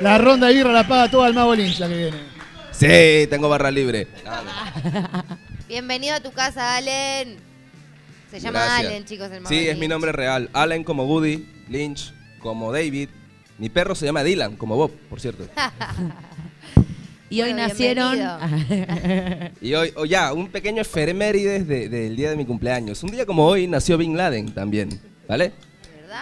[0.00, 2.16] La ronda de birra la paga toda el Mago Lynch la que viene.
[2.70, 4.06] Sí, tengo barra libre.
[5.68, 7.36] Bienvenido a tu casa, Allen.
[8.30, 8.86] Se llama Gracias.
[8.86, 9.78] Allen, chicos, el Mago Sí, es Lynch.
[9.80, 10.48] mi nombre real.
[10.52, 13.08] Allen como Woody, Lynch como David.
[13.58, 15.44] Mi perro se llama Dylan como Bob, por cierto.
[17.32, 18.18] Y hoy Bueno, nacieron.
[19.60, 23.04] Y hoy, o ya, un pequeño efemérides de- del día de mi cumpleaños.
[23.04, 25.52] Un día como hoy nació Bin Laden también, ¿vale?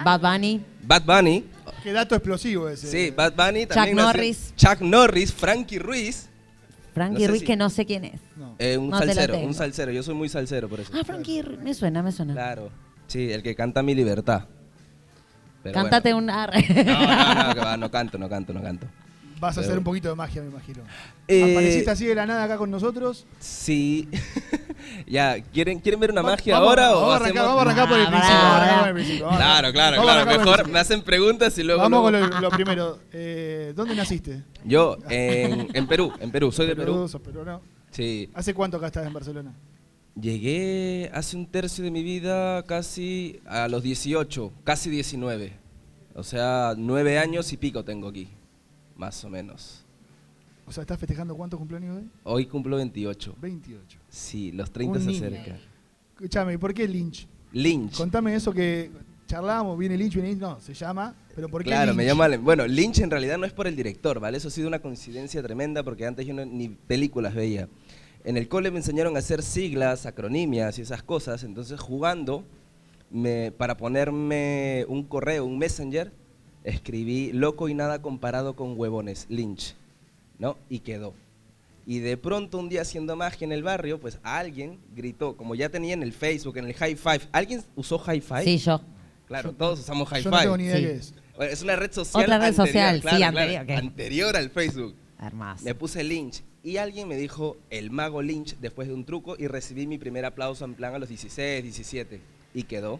[0.05, 0.61] Bad Bunny.
[0.83, 1.45] Bad Bunny.
[1.83, 2.87] Qué dato explosivo ese.
[2.87, 4.53] Sí, Bad Bunny Chuck nació- Norris.
[4.55, 6.27] Chuck Norris, Frankie Ruiz.
[6.93, 8.19] Frankie No sé Ruiz, si- que no sé quién es.
[8.57, 9.47] eh, un No te lo salsero, tengo.
[9.47, 9.91] un salsero.
[9.91, 10.91] Yo soy muy salsero por eso.
[10.93, 12.33] Ah, Frankie Ruiz, me suena, me suena.
[12.33, 12.69] Claro.
[13.07, 14.43] Sí, el que canta Mi Libertad.
[15.63, 16.25] Pero Cántate bueno.
[16.25, 16.65] un arre.
[16.85, 18.87] No, no, no, que va, no canto, no canto, no canto.
[19.39, 20.83] Vas a hacer un poquito de magia, me imagino.
[21.27, 23.25] Eh, Apareciste así de la nada acá con nosotros.
[23.39, 24.07] Sí.
[25.07, 27.59] ya, ¿quieren, ¿quieren ver una Va- magia vamos- ahora o vamos a arrancar- hacemos- vamos
[27.59, 28.79] a arrancar por el principio, vamos a arrancar pará.
[28.79, 30.25] por el principio, vamos Claro, claro, claro.
[30.39, 31.81] Mejor me hacen preguntas y luego.
[31.81, 32.99] Vamos luego- con lo, lo primero.
[33.13, 34.43] Eh, ¿Dónde naciste?
[34.65, 37.07] Yo, en, en Perú, en Perú, soy de Perú.
[37.07, 37.61] sos peruano.
[37.91, 38.29] Sí.
[38.33, 39.53] ¿Hace cuánto acá estás en Barcelona?
[40.19, 45.53] Llegué hace un tercio de mi vida casi a los 18, casi 19.
[46.15, 48.27] O sea, nueve años y pico tengo aquí,
[48.99, 49.83] más o menos.
[50.67, 52.09] O sea, ¿estás festejando cuántos cumpleaños hoy?
[52.23, 53.35] Hoy cumplo 28.
[53.41, 53.97] 28.
[54.09, 55.25] Sí, los 30 Un se niño.
[55.27, 55.57] acercan.
[56.15, 57.25] Escuchame, ¿y por qué Lynch?
[57.53, 57.95] Lynch.
[57.97, 58.91] Contame eso que
[59.25, 60.41] charlábamos, viene Lynch, viene Lynch.
[60.41, 61.97] No, se llama, pero ¿por qué Claro, Lynch?
[61.97, 62.27] me llama.
[62.37, 64.37] Bueno, Lynch en realidad no es por el director, ¿vale?
[64.37, 67.67] Eso ha sido una coincidencia tremenda porque antes yo no- ni películas veía.
[68.25, 72.43] En el cole me enseñaron a hacer siglas, acronimias y esas cosas, entonces jugando,
[73.09, 76.11] me, para ponerme un correo, un messenger,
[76.63, 79.75] escribí loco y nada comparado con huevones, Lynch,
[80.37, 80.57] ¿no?
[80.69, 81.13] Y quedó.
[81.85, 85.69] Y de pronto un día haciendo magia en el barrio, pues alguien gritó, como ya
[85.69, 87.21] tenía en el Facebook, en el High Five.
[87.31, 88.43] ¿Alguien usó High Five?
[88.43, 88.79] Sí, yo.
[89.27, 90.35] Claro, todos usamos High yo Five.
[90.37, 90.83] no tengo ni idea Sí.
[90.83, 91.13] qué es.
[91.35, 93.69] Bueno, es una red social Otra red anterior, social, sí, claro, ok.
[93.71, 94.93] anterior al Facebook.
[95.21, 95.63] Hermoso.
[95.63, 99.47] Me puse Lynch y alguien me dijo el mago Lynch después de un truco y
[99.47, 102.21] recibí mi primer aplauso en plan a los 16, 17
[102.53, 102.99] y quedó.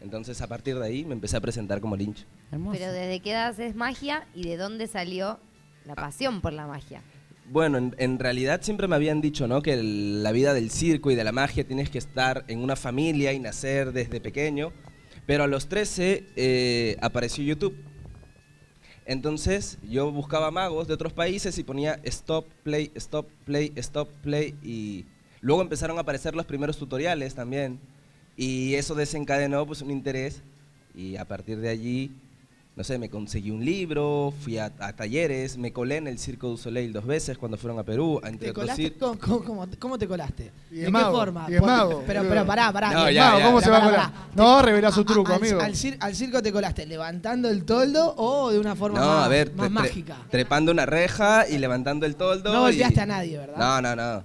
[0.00, 2.26] Entonces a partir de ahí me empecé a presentar como Lynch.
[2.52, 5.40] Pero ¿desde qué edad haces magia y de dónde salió
[5.86, 7.02] la pasión por la magia?
[7.50, 9.62] Bueno, en, en realidad siempre me habían dicho, ¿no?
[9.62, 12.76] Que el- la vida del circo y de la magia tienes que estar en una
[12.76, 14.72] familia y nacer desde pequeño.
[15.26, 17.76] Pero a los 13 eh, apareció YouTube.
[19.06, 24.54] Entonces yo buscaba magos de otros países y ponía stop, play, stop, play, stop, play.
[24.62, 25.04] Y
[25.40, 27.80] luego empezaron a aparecer los primeros tutoriales también.
[28.36, 30.42] Y eso desencadenó pues un interés.
[30.94, 32.12] Y a partir de allí
[32.74, 36.48] no sé, me conseguí un libro, fui a, a talleres, me colé en el Circo
[36.48, 38.92] du Soleil dos veces cuando fueron a Perú, a ¿Te entre otros colaste?
[38.94, 40.50] ¿Cómo, cómo- cómo- cómo te colaste?
[40.70, 41.46] ¿De qué forma?
[41.50, 42.90] y mago, Pero, pero pará, pará.
[42.92, 43.44] No, ya, Mago, ya.
[43.44, 44.12] ¿cómo se va a colar?
[44.12, 44.26] pará.
[44.34, 45.60] No, revela su A- truco, amigo.
[45.60, 49.26] Al, cir- al circo te colaste levantando el toldo o de una forma No, más,
[49.26, 50.16] a ver, más tre- tre- mágica.
[50.30, 52.54] trepando una reja y levantando el toldo.
[52.54, 53.58] No y- golpeaste a nadie, ¿verdad?
[53.58, 54.24] No, no, no.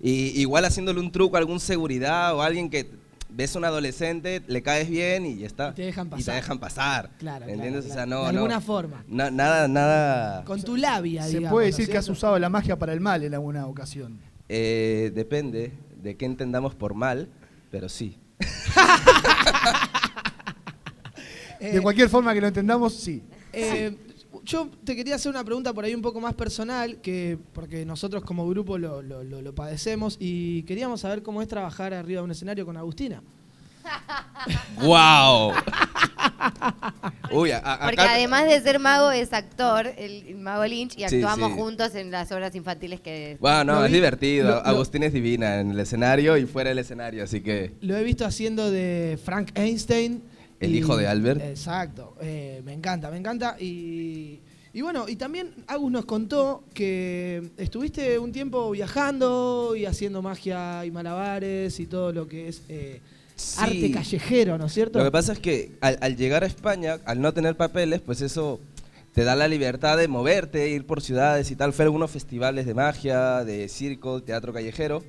[0.00, 2.86] Y igual haciéndole un truco a algún seguridad o alguien que
[3.30, 5.70] ves a un adolescente, le caes bien y ya está.
[5.70, 6.34] Y te dejan Y te pasar.
[6.36, 7.10] dejan pasar.
[7.18, 7.84] Claro, claro, ¿Entiendes?
[7.86, 7.92] claro.
[7.92, 9.04] O sea, no, De no- alguna forma.
[9.08, 10.44] na- nada, nada.
[10.44, 11.50] Con tu labia, Se digamos.
[11.50, 14.20] puede ¿no decir que has usado la magia para el mal en alguna ocasión.
[14.48, 15.72] Eh, depende
[16.02, 17.28] de qué entendamos por mal,
[17.70, 18.16] pero sí.
[21.60, 23.22] De cualquier forma que lo entendamos, sí.
[23.52, 23.96] Eh,
[24.44, 28.22] yo te quería hacer una pregunta por ahí un poco más personal, que porque nosotros
[28.24, 32.24] como grupo lo, lo- lo- lo padecemos y queríamos saber cómo es trabajar arriba de
[32.24, 33.22] un escenario con Agustina.
[34.82, 35.52] ¡Wow!
[37.32, 40.94] Uy, a- a- Porque acá- además de ser mago, es actor, el, el mago Lynch,
[40.96, 41.58] y Sí, actuamos sí.
[41.58, 43.36] juntos en las obras infantiles que...
[43.40, 44.48] Bueno, no, es vi- divertido.
[44.48, 47.96] lo- lo- Agustín es divina en el escenario y fuera del escenario, así que Lo
[47.96, 50.22] he visto haciendo de Frank Einstein.
[50.60, 51.40] El y- hijo de Albert.
[51.42, 53.56] Exacto, eh, me encanta, me encanta.
[53.60, 54.40] Y,
[54.72, 60.84] y bueno, y también Agus nos contó que estuviste un tiempo viajando y haciendo magia
[60.84, 63.00] y malabares y todo lo que es eh,
[63.36, 63.54] Sí.
[63.60, 64.98] arte callejero, ¿no es cierto?
[64.98, 68.20] Lo que pasa es que al, al llegar a España, al no tener papeles, pues
[68.20, 68.58] eso
[69.14, 71.72] te da la libertad de moverte, ir por ciudades y tal.
[71.72, 75.04] Fue a algunos festivales de magia, de circo, teatro callejero,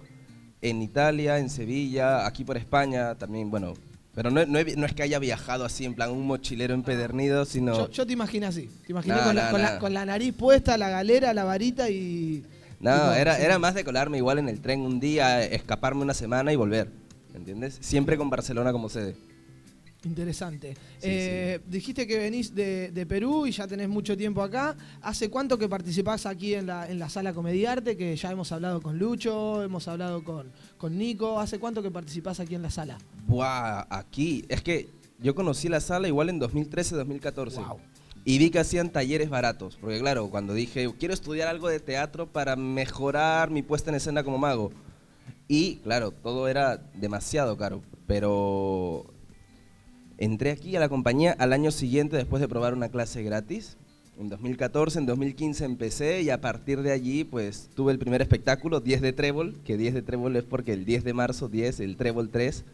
[0.61, 3.73] en Italia, en Sevilla, aquí por España también, bueno.
[4.19, 6.73] Pero no, no he vi- no es que haya viajado así en plan un mochilero
[6.73, 7.73] empedernido, sino...
[7.73, 9.67] Yo, yo te imaginé así, te imaginé No, con, la, no, con, no.
[9.69, 12.43] la- con la nariz puesta, la galera, la varita y...
[12.81, 13.43] No, y era, sí.
[13.43, 16.89] era más de colarme igual en el tren un día, escaparme una semana y volver,
[17.33, 17.77] ¿entiendes?
[17.79, 19.15] Siempre con Barcelona como sede.
[20.05, 20.75] Interesante.
[21.01, 24.75] Eh, Dijiste que venís de, de Perú y ya tenés mucho tiempo acá.
[25.01, 27.97] ¿Hace cuánto que participás aquí en la, en la sala Comediarte?
[27.97, 31.39] Que ya hemos hablado con Lucho, hemos hablado con, con Nico.
[31.39, 32.97] ¿Hace cuánto que participás aquí en la sala?
[33.27, 34.45] Buah, aquí.
[34.49, 34.89] Es que
[35.19, 37.61] yo conocí la sala igual en 2013, 2014.
[38.25, 39.77] Y vi que hacían talleres baratos.
[39.79, 44.23] Porque claro, cuando dije, quiero estudiar algo de teatro para mejorar mi puesta en escena
[44.23, 44.71] como mago.
[45.47, 47.83] Y claro, todo era demasiado caro.
[48.07, 49.05] Pero
[50.17, 53.77] entré aquí a la compañía al año siguiente después de probar una clase gratis.
[54.19, 58.81] En 2014, en 2015 empecé y a partir de allí pues tuve el primer espectáculo,
[58.81, 61.95] 10 de Trébol, que 10 de Trébol es porque el 10 de marzo 10, el
[61.95, 62.65] Trébol 3.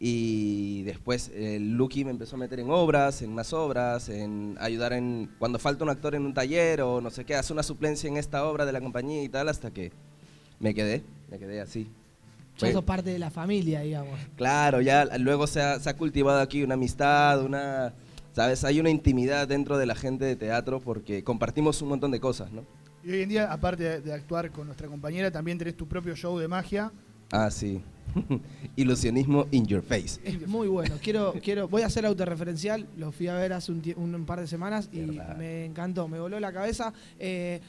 [0.00, 4.92] Y después el Lucky me empezó a meter en obras, en más obras, en ayudar
[4.94, 8.08] en cuando falta un actor en un taller o no sé qué, hace una suplencia
[8.08, 9.92] en esta obra de la compañía y tal, hasta que
[10.58, 11.84] me quedé, me quedé así.
[12.54, 14.18] Ya Fue- sos parte de la familia, digamos.
[14.36, 17.92] Claro, ya luego se ha, se ha cultivado aquí una amistad, una,
[18.38, 18.62] ¿sabes?
[18.62, 22.52] Hay una intimidad dentro de la gente de teatro porque compartimos un montón de cosas,
[22.52, 22.64] ¿no?
[23.02, 26.38] Y hoy en día, aparte de, actuar con nuestra compañera, también tenés tu propio show
[26.38, 26.92] de magia.
[27.32, 27.82] Ah, sí.
[28.76, 30.20] Ilusionismo in your face.
[30.22, 30.94] Es muy bueno.
[31.02, 32.86] Quiero, quiero, voy a hacer autorreferencial.
[32.96, 34.98] Lo fui a ver hace un- un par de semanas y
[35.36, 36.92] me encantó, me voló la cabeza.
[37.18, 37.60] Eh,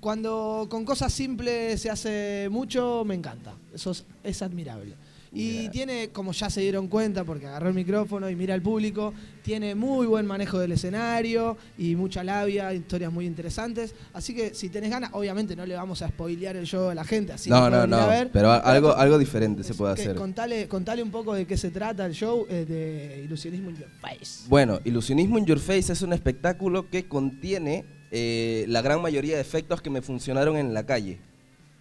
[0.00, 3.54] cuando con cosas simples se hace mucho, me encanta.
[3.72, 4.96] Eso es, es admirable.
[5.32, 9.14] Y tiene, como ya se dieron cuenta, porque agarró el micrófono y mira al público,
[9.42, 13.94] tiene muy buen manejo del escenario y mucha labia, historias muy interesantes.
[14.12, 17.04] Así que si tenés ganas, obviamente no le vamos a spoilear el show a la
[17.04, 18.30] gente, así no, no, ir a no, ver.
[18.32, 20.16] pero algo, algo diferente se puede hacer.
[20.16, 23.90] Contale, contale un poco de qué se trata el show eh, de Ilusionismo in Your
[24.00, 24.48] Face.
[24.48, 29.42] Bueno, Ilusionismo in Your Face es un espectáculo que contiene eh, la gran mayoría de
[29.42, 31.20] efectos que me funcionaron en la calle.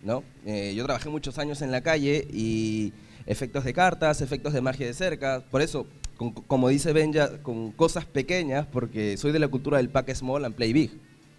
[0.03, 0.23] ¿no?
[0.45, 2.93] Eh, yo trabajé muchos años en la calle y
[3.29, 5.45] efectos de cartas, efectos de magia de cerca.
[5.49, 5.85] Por eso,
[6.17, 10.43] con- como dice Benja, con cosas pequeñas, porque soy de la cultura del pack small
[10.43, 10.91] and play big.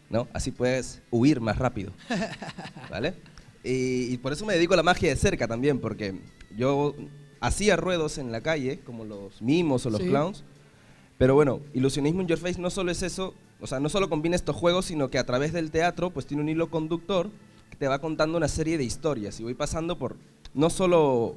[0.09, 0.27] ¿no?
[0.33, 1.93] Así puedes huir más rápido.
[2.91, 3.15] ¿Vale?
[3.62, 6.19] Y, y por eso me dedico a la magia de cerca también, porque
[6.57, 6.95] yo
[7.41, 10.09] hacía ruedos en la calle, como los mimos o los Sí.
[10.09, 10.45] clowns.
[11.19, 14.35] Pero bueno, Ilusionismo in Your Face no solo es eso, o sea, no solo combina
[14.37, 17.31] estos juegos, sino que a través del teatro, pues tiene un hilo conductor
[17.69, 19.39] que te va contando una serie de historias.
[19.39, 20.17] Y voy pasando por
[20.55, 21.37] no solo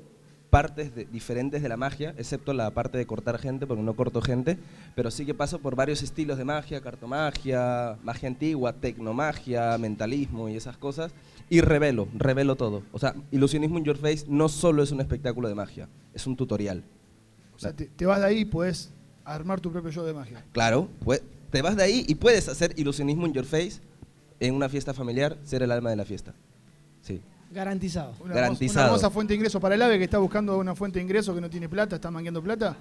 [0.54, 4.22] partes de- diferentes de la magia, excepto la parte de cortar gente, porque no corto
[4.22, 4.60] gente,
[4.96, 10.56] pero sí que paso por varios estilos de magia, cartomagia, magia antigua, tecnomagia, mentalismo y
[10.56, 11.12] esas cosas,
[11.50, 12.84] y revelo, revelo todo.
[12.92, 16.36] O sea, Ilusionismo in Your Face no solo es un espectáculo de magia, es un
[16.38, 16.84] tutorial.
[17.56, 18.92] O sea, te, te vas de ahí y puedes
[19.26, 20.46] armar tu propio show de magia.
[20.52, 23.82] Claro, pues, te vas de ahí y puedes hacer ilusionismo in your face
[24.40, 26.36] en una fiesta familiar, ser el alma de la fiesta.
[27.02, 27.22] Sí.
[27.54, 28.14] Garantizado.
[28.20, 28.80] Una Garantizado.
[28.88, 31.34] Una hermosa fuente de ingreso para el AVE que está buscando una fuente de ingreso
[31.34, 32.76] que no tiene plata, está mangueando plata.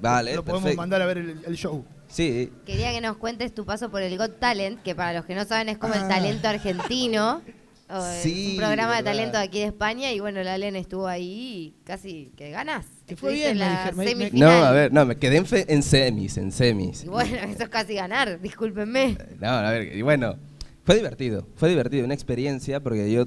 [0.00, 0.80] Vale, Lo podemos perfecto.
[0.82, 1.84] mandar a ver el, el show.
[2.08, 5.34] Sí, Quería que nos cuentes tu paso por el Got Talent, que para los que
[5.34, 6.08] no saben es como el Ah.
[6.08, 7.42] talento argentino.
[7.88, 11.08] eh, Sí, un programa de talento de aquí de España y bueno, la Len estuvo
[11.08, 12.86] ahí y casi que ganas.
[13.06, 15.82] Te fue bien, en la me- no, a ver, no, me quedé en, fe- en
[15.82, 17.02] semis, en semis.
[17.02, 19.18] Y bueno, eso es casi ganar, discúlpenme.
[19.40, 20.36] No, a ver, y bueno,
[20.84, 23.26] fue divertido, fue divertido, una experiencia, porque yo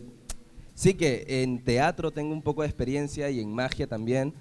[0.74, 4.34] sí que en teatro tengo un poco de experiencia y en magia también,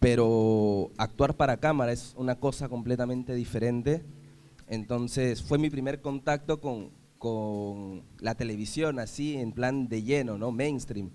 [0.00, 4.04] pero actuar para cámara es una cosa completamente diferente.
[4.68, 10.52] Entonces fue mi primer contacto con, con la televisión, así en plan de lleno, ¿no?
[10.52, 11.10] Mainstream.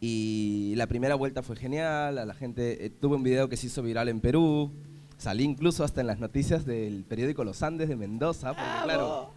[0.00, 3.68] Y la primera vuelta fue genial, a la gente, eh, tuve un video que se
[3.68, 4.70] hizo viral en Perú,
[5.16, 9.30] salí incluso hasta en las noticias del periódico Los Andes de Mendoza, porque claro,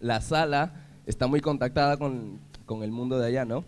[0.00, 3.64] la sala está muy contactada con, con el mundo de allá, ¿no?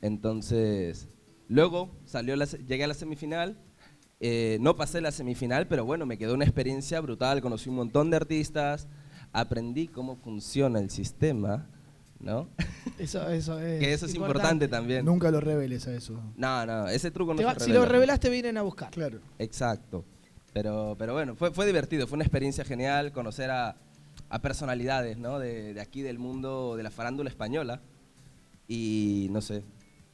[0.00, 1.08] Entonces,
[1.48, 3.56] luego salió la llegué a la semifinal.
[4.20, 7.40] eh, no pasé la semifinal, pero bueno, me quedó una experiencia brutal.
[7.40, 8.88] Conocí un montón de artistas,
[9.32, 11.66] aprendí cómo funciona el sistema,
[12.20, 12.48] ¿no?
[12.98, 13.78] Eso, eso es.
[13.78, 15.04] que eso es importante, también.
[15.04, 16.20] Nunca lo reveles a eso.
[16.36, 17.78] No, no, ese truco no se va- si revela.
[17.80, 18.90] lo revelaste, vienen a buscar.
[18.90, 19.20] Claro.
[19.38, 20.04] Exacto.
[20.52, 23.76] Pero, pero bueno, fue, fue divertido, fue una experiencia genial conocer a,
[24.30, 25.38] a personalidades ¿no?
[25.38, 27.80] de, de aquí del mundo de la farándula española.
[28.66, 29.62] Y no sé,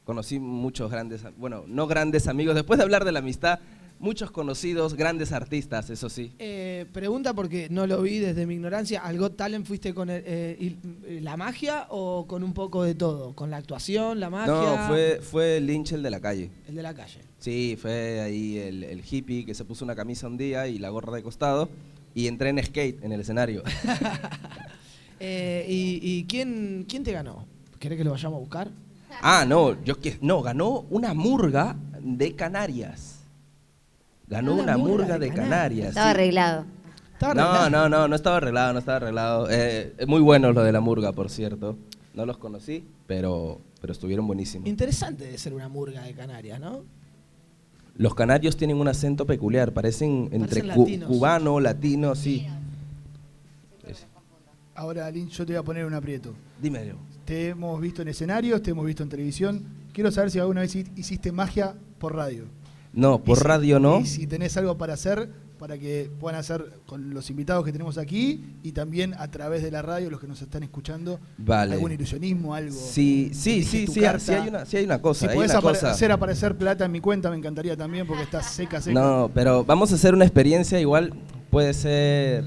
[0.05, 3.59] conocí muchos grandes, bueno, no grandes amigos, después de hablar de la amistad,
[4.01, 6.33] muchos conocidos, grandes artistas, eso sí.
[6.39, 9.01] Eh, pregunta porque no lo vi desde mi ignorancia.
[9.01, 12.95] ¿Al Got Talent fuiste con el- eh, y- la magia o con un poco de
[12.95, 13.35] todo?
[13.35, 14.53] ¿Con la actuación, la magia?
[14.53, 16.51] No, fue, fue Lynch el de la calle.
[16.69, 17.21] El de la calle.
[17.39, 20.91] Sí, fue ahí el, el hippie que se puso una camisa un día y la
[20.91, 21.69] gorra de costado
[22.15, 23.63] y entré en skate en el escenario.
[25.21, 27.47] Eh, ¿Y, y quién, quién te ganó?
[27.79, 28.71] ¿Querés que lo vayamos a buscar?
[29.23, 33.21] Ah, no, yo que no, ganó una murga de Canarias.
[34.29, 35.89] Ganó Una una murga murga de Canarias.
[35.91, 36.11] Estaba sí.
[36.11, 36.65] arreglado.
[37.35, 39.49] No, no, no, no estaba arreglado, no estaba arreglado.
[39.51, 41.77] Eh, es muy bueno lo de la murga, por cierto.
[42.15, 44.69] No los conocí, pero, pero estuvieron buenísimos.
[44.69, 46.83] Interesante de ser una murga de Canarias, ¿no?
[47.97, 51.09] Los canarios tienen un acento peculiar, parecen entre Parecen cu- latinos.
[51.09, 52.47] cubano, latino, sí.
[54.75, 56.35] Ahora, Lynn, yo te voy a poner un aprieto.
[56.61, 56.97] Dímelo.
[57.25, 59.65] Te hemos visto en escenarios, te hemos visto en televisión.
[59.93, 62.45] Quiero saber si alguna vez hi- hiciste magia por radio.
[62.93, 64.01] No, por si- radio no.
[64.01, 65.29] Y si tenés algo para hacer,
[65.59, 69.71] para que puedan hacer con los invitados que tenemos aquí y también a través de
[69.71, 71.75] la radio, los que nos están escuchando, Vale.
[71.75, 72.75] algún ilusionismo, algo.
[72.75, 74.19] Sí, sí, sí, sí, carta.
[74.19, 75.21] sí hay una, sí hay una cosa.
[75.21, 75.91] Si hay podés una cosa.
[75.93, 79.01] hacer aparecer plata en mi cuenta, me encantaría también porque está seca, seca.
[79.01, 81.15] No, pero vamos a hacer una experiencia igual,
[81.51, 82.45] puede ser...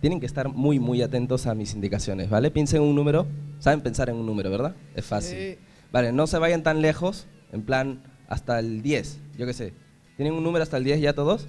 [0.00, 2.50] Tienen que estar muy, muy atentos a mis indicaciones, ¿vale?
[2.50, 3.26] Piensen en un número,
[3.58, 4.74] saben pensar en un número, ¿verdad?
[4.94, 5.36] Es fácil.
[5.38, 5.58] Sí.
[5.90, 9.72] Vale, no se vayan tan lejos, en plan hasta el 10, yo qué sé.
[10.16, 11.48] ¿Tienen un número hasta el 10 ya todos?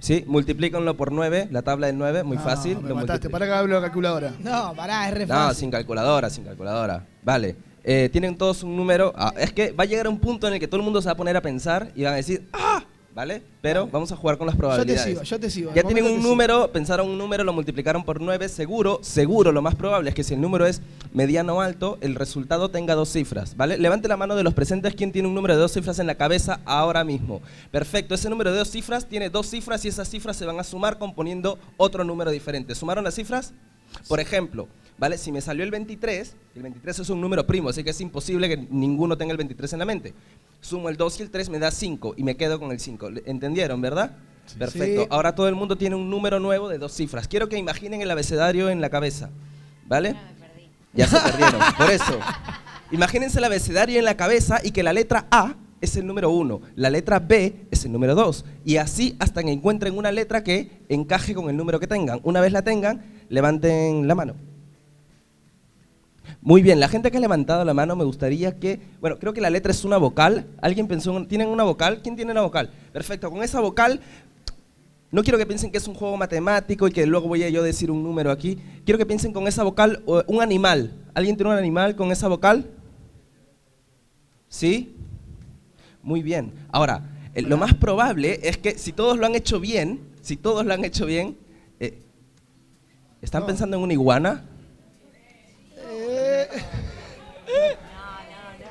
[0.00, 2.80] Sí, multiplícanlo por 9, la tabla del 9, muy No, fácil.
[2.80, 4.34] Me lo mataste, para que hablo la calculadora.
[4.40, 5.60] No, pará, es re no, fácil.
[5.60, 7.06] sin calculadora, sin calculadora.
[7.22, 7.56] Vale.
[7.84, 9.12] Eh, tienen todos un número.
[9.16, 11.06] ah, es que va a llegar un punto en el que todo el mundo se
[11.06, 12.82] va a poner a pensar y van a decir, ¡ah!
[13.14, 13.42] ¿Vale?
[13.62, 15.04] Pero vamos a jugar con las Yo te probabilidades.
[15.04, 15.72] sigo, yo te sigo.
[15.72, 16.22] Ya tienen un sigo.
[16.30, 20.24] número, pensaron un número, lo multiplicaron por 9, seguro, seguro, lo más probable es que
[20.24, 20.82] si el número es
[21.12, 23.78] mediano o alto, el resultado tenga dos cifras, ¿vale?
[23.78, 26.16] Levante la mano de los presentes, ¿quién tiene un número de dos cifras en la
[26.16, 27.40] cabeza ahora mismo?
[27.70, 30.64] Perfecto, ese número de dos cifras tiene dos cifras y esas cifras se van a
[30.64, 32.74] sumar componiendo otro número diferente.
[32.74, 33.52] ¿Sumaron las cifras?
[34.08, 34.66] Por ejemplo,
[34.98, 35.18] ¿vale?
[35.18, 38.48] Si me salió el 23, el 23 es un número primo, así que es imposible
[38.48, 40.14] que ninguno tenga el 23 en la mente.
[40.60, 43.10] Sumo el 2 y el 3 me da 5 y me quedo con el 5.
[43.26, 44.16] ¿Entendieron, verdad?
[44.58, 45.02] Perfecto.
[45.02, 45.08] Sí.
[45.10, 47.28] Ahora todo el mundo tiene un número nuevo de dos cifras.
[47.28, 49.30] Quiero que imaginen el abecedario en la cabeza.
[49.86, 50.16] ¿Vale?
[50.92, 51.60] Ya se perdieron.
[51.76, 52.18] Por eso.
[52.90, 56.60] Imagínense el abecedario en la cabeza y que la letra A es el número 1,
[56.76, 58.44] la letra B es el número 2.
[58.64, 62.20] Y así hasta que encuentren una letra que encaje con el número que tengan.
[62.22, 64.34] Una vez la tengan, levanten la mano.
[66.46, 69.40] Muy bien, la gente que ha levantado la mano me gustaría que, bueno, creo que
[69.40, 70.44] la letra es una vocal.
[70.60, 72.02] ¿Alguien pensó, en- ¿tienen una vocal?
[72.02, 72.70] ¿Quién tiene una vocal?
[72.92, 73.98] Perfecto, con esa vocal,
[75.10, 77.62] no quiero que piensen que es un juego matemático y que luego voy a yo
[77.62, 78.58] decir un número aquí.
[78.84, 80.92] Quiero que piensen con esa vocal un animal.
[81.14, 82.66] ¿Alguien tiene un animal con esa vocal?
[84.50, 84.94] ¿Sí?
[86.02, 86.52] Muy bien.
[86.70, 90.66] Ahora, eh, lo más probable es que si todos lo han hecho bien, si todos
[90.66, 91.38] lo han hecho bien,
[91.80, 92.02] eh,
[93.22, 94.44] ¿están pensando en una iguana?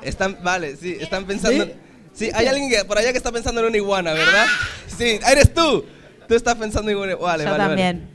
[0.04, 1.66] Están, vale, sí, están pensando.
[2.12, 4.46] Sí, hay alguien que, por allá que está pensando en una iguana, ¿verdad?
[4.86, 5.84] Sí, eres tú.
[6.28, 7.58] Tú estás pensando en una Vale, Yo vale, vale.
[7.58, 8.08] también.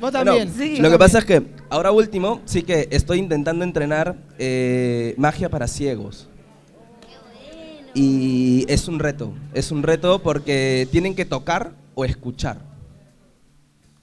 [0.00, 0.82] Vos Bueno, también.
[0.82, 5.66] lo que pasa es que ahora último, sí que estoy intentando entrenar eh, magia para
[5.68, 6.28] ciegos.
[7.92, 12.58] Y es un reto, es un reto porque tienen que tocar o escuchar.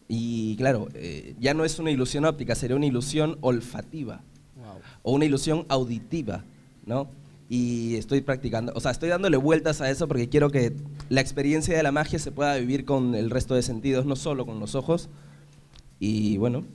[0.08, 4.22] Y claro, eh, ya no es una ilusión óptica, sería una ilusión olfativa
[5.04, 6.44] o una ilusión auditiva,
[6.86, 7.10] ¿no?
[7.50, 10.74] Y estoy practicando, o sea, estoy dándole vueltas a eso porque quiero que
[11.08, 14.46] la experiencia de la magia se pueda vivir con el resto de sentidos, no solo
[14.46, 15.08] con los ojos.
[16.00, 16.66] Y bueno,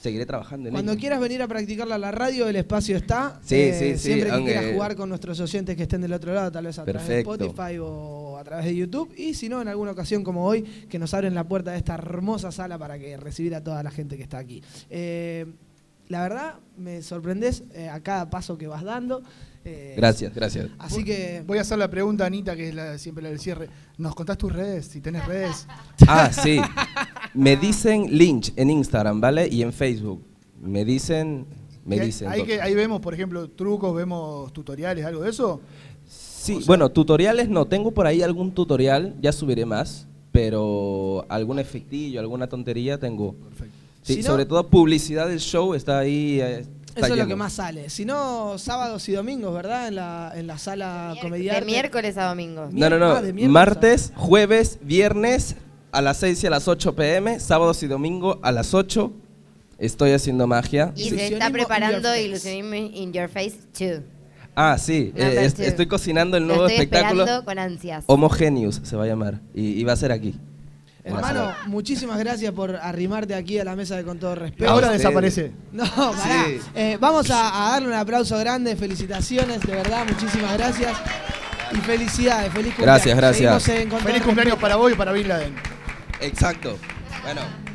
[0.00, 1.00] seguiré trabajando en Cuando ello.
[1.00, 3.38] quieras venir a practicarla a la radio, el espacio está.
[3.44, 6.50] Sí, sí, sí, Siempre que quieras jugar con nuestros oyentes que estén del otro lado,
[6.50, 7.36] tal vez a Perfecto.
[7.36, 9.12] través de Spotify o a través de YouTube.
[9.18, 11.94] Y si no, en alguna ocasión como hoy, que nos abren la puerta de esta
[11.94, 14.62] hermosa sala para que recibir a toda la gente que está aquí.
[14.88, 15.44] Eh,
[16.08, 19.22] la verdad, me sorprendes eh, a cada paso que vas dando.
[19.68, 20.68] Eh, Gracias, gracias.
[20.78, 21.42] Así que.
[21.46, 23.68] Voy a hacer la pregunta, Anita, que es la, siempre la del cierre.
[23.98, 24.86] ¿Nos contás tus redes?
[24.86, 25.66] Si tenés redes.
[26.06, 26.60] Ah, sí.
[27.34, 29.48] Me dicen Lynch en Instagram, ¿vale?
[29.48, 30.22] Y en Facebook.
[30.62, 31.46] me dicen,
[31.84, 32.28] me ahí- dicen.
[32.28, 35.60] ahí, que, ahí vemos, por ejemplo, trucos, vemos tutoriales, algo de eso.
[36.08, 37.66] Sí, bueno, tutoriales no.
[37.66, 43.34] Tengo por ahí algún tutorial, ya subiré más, pero algún efectillo, alguna tontería tengo.
[44.02, 46.38] Sí, Si no- sobre todo publicidad del show está ahí.
[46.40, 46.64] eh,
[46.96, 47.90] Eso es lo que más sale.
[47.90, 49.88] Si no, sábados y domingos, ¿verdad?
[49.88, 51.60] En la, en la sala comediante.
[51.60, 52.68] De miércoles a domingo.
[52.72, 53.12] No, no, no.
[53.12, 55.56] Ah, Martes, jueves, viernes
[55.92, 59.12] a las 6 y a las 8 pm, sábados y domingo a las 8.
[59.78, 60.92] Estoy haciendo magia.
[60.96, 64.00] Y se está preparando Ilusionismo in Your Face 2.
[64.54, 65.64] Ah, sí, eh, est- two.
[65.66, 67.24] estoy cocinando el nuevo estoy espectáculo.
[67.24, 68.04] esperando con ansias.
[68.06, 69.40] Homogenius se va a llamar.
[69.54, 70.34] Y, y va a ser aquí.
[71.06, 74.70] Hermano, muchísimas gracias por arrimarte aquí a la mesa de Con Todo Respeto.
[74.70, 75.52] Ahora desaparece.
[75.72, 76.44] No, pará.
[76.46, 76.60] Sí.
[76.74, 80.96] Eh, vamos a, a darle un aplauso grande, felicitaciones, de verdad, muchísimas gracias.
[81.72, 83.04] Y felicidades, feliz cumpleaños.
[83.04, 83.62] Gracias, gracias.
[83.64, 84.58] Feliz cumpleaños Respeto.
[84.60, 85.54] para vos y para Bin Laden.
[86.20, 86.76] Exacto.
[87.22, 87.65] Bueno.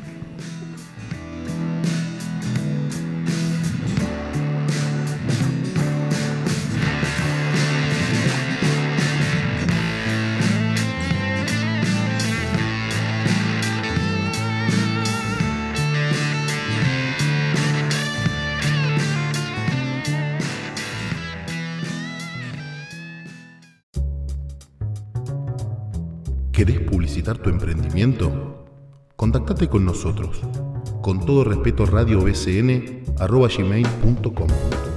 [27.12, 28.64] Publicitar tu emprendimiento?
[29.16, 30.40] Contactate con nosotros.
[31.02, 34.91] Con todo respeto, radiobcn.gmail.com ¿Cuánto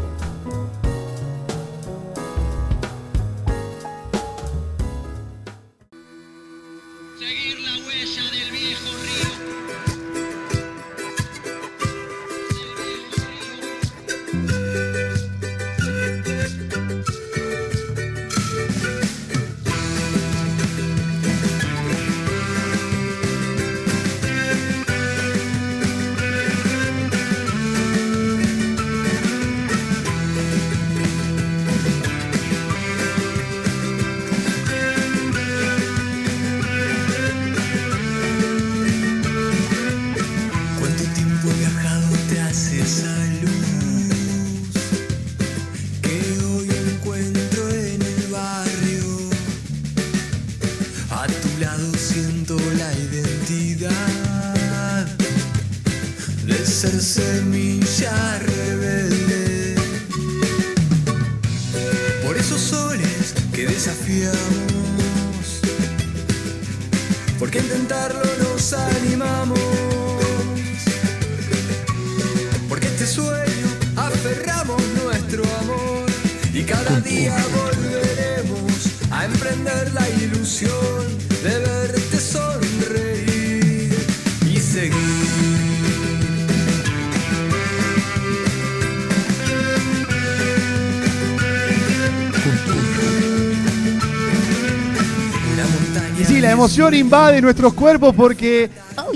[96.87, 98.69] emoción invade nuestros cuerpos porque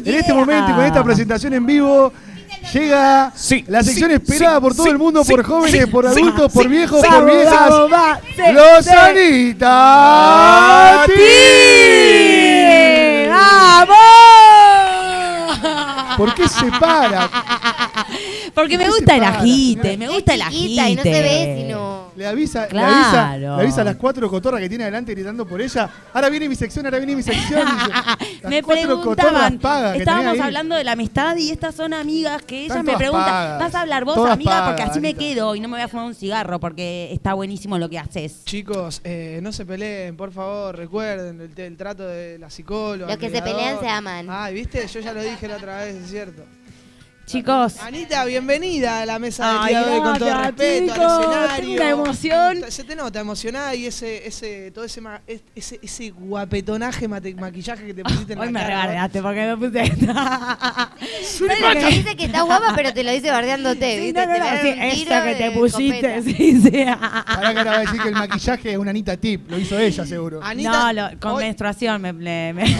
[0.06, 2.12] en este momento y con esta presentación en vivo
[2.74, 3.32] llega
[3.68, 6.14] la sección sí, esperada sí, por todo sí, el mundo, sí, por jóvenes, sí, por
[6.14, 7.08] sí, adultos, por viejos, sí.
[7.10, 7.70] por viejas.
[8.54, 8.92] Los sí.
[8.92, 11.06] Anita.
[13.30, 15.60] ¡Vamos!
[16.18, 17.30] ¿Por qué se para?
[18.54, 20.90] Porque me ¿Por qué gusta el agite, me gusta el agite.
[20.90, 22.88] y no se ve sino- Le avisa, Claro.
[22.90, 25.90] le avisa, le avisa a las cuatro cotorras que tiene adelante gritando por ella.
[26.14, 27.62] Ahora viene mi sección, ahora viene mi sección.
[28.20, 31.94] Dice, las me cuatro cotorras preguntaban, pagas estábamos hablando de la amistad y estas son
[31.94, 34.66] amigas que ellas me preguntan, pagas, ¿vas a hablar vos, amiga?
[34.68, 37.78] Porque así me quedo y no me voy a fumar un cigarro porque está buenísimo
[37.78, 38.44] lo que haces.
[38.44, 43.08] Chicos, eh, no se peleen, por favor, recuerden el, el trato de la psicóloga.
[43.12, 44.28] Los que se pelean se aman.
[44.30, 44.86] Ay, ¿viste?
[44.88, 46.44] Yo ya lo dije la otra vez, es cierto.
[47.34, 47.76] Chicos.
[47.84, 51.60] Anita, bienvenida a la mesa de Ay, criadores con todo respeto, chicos, al escenario.
[51.60, 52.58] tengo una emoción.
[52.70, 57.86] Se te nota emocionada y ese, ese, todo ese, ma- es- ese, ese guapetonaje, maquillaje
[57.86, 58.70] que te pusiste en Hoy la me cara.
[58.82, 63.30] rebardeaste porque me puse ¿Sabes lo que dice que está guapa, pero te lo dice
[63.30, 64.00] bardeándote?
[64.08, 64.70] Sí, no, no, Te no, sí,
[65.04, 66.84] eso que te de pusiste, sí, sí.
[66.90, 69.78] Ahora que ahora va a decir que el maquillaje es una Anita Tip, lo hizo
[69.78, 70.42] ella seguro.
[70.56, 72.12] no, lo- con menstruación me...
[72.14, 72.56] me-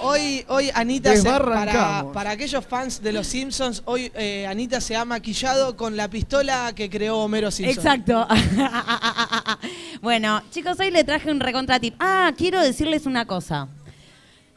[0.00, 4.96] Hoy, hoy Anita, se- para, para aquellos fans de los Simpsons, hoy eh, Anita se
[4.96, 7.76] ha maquillado con la pistola que creó Homero Simpson.
[7.78, 8.26] Exacto.
[10.02, 11.94] bueno, chicos, hoy le traje un recontra tip.
[11.98, 13.68] Ah, quiero decirles una cosa.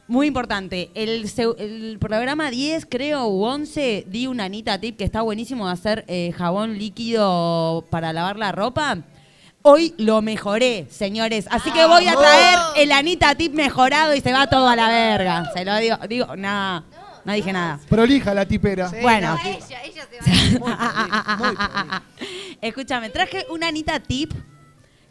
[0.08, 0.92] Muy importante.
[0.94, 6.06] El programa 10, creo, u 11, di una Anita tip que está buenísimo de hacer
[6.08, 8.98] eh, jabón líquido para lavar la ropa.
[9.64, 11.46] Hoy lo mejoré, señores.
[11.52, 14.88] Así que voy a traer el Anita tip mejorado y se va todo a la
[14.88, 15.52] verga.
[15.54, 16.84] Se lo digo, digo, nada.
[17.24, 17.80] No dije nada.
[17.88, 18.92] Prolija la tipera.
[19.02, 19.38] Bueno.
[19.46, 22.02] Ella, ella se va.
[22.62, 24.34] Escúchame, traje una Anita tip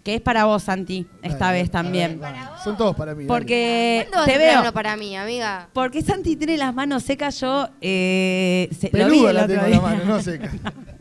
[0.03, 2.21] que es para vos, Santi, esta Dale, vez también.
[2.65, 3.27] Son todos para mí.
[3.27, 4.61] Porque ¿Cuándo vas te veo.
[4.63, 5.69] uno para mí, amiga?
[5.75, 9.67] Porque Santi tiene las manos secas, yo eh, se- lo vi Peluda el la otro
[9.67, 9.69] día.
[9.77, 10.51] la mano, no seca.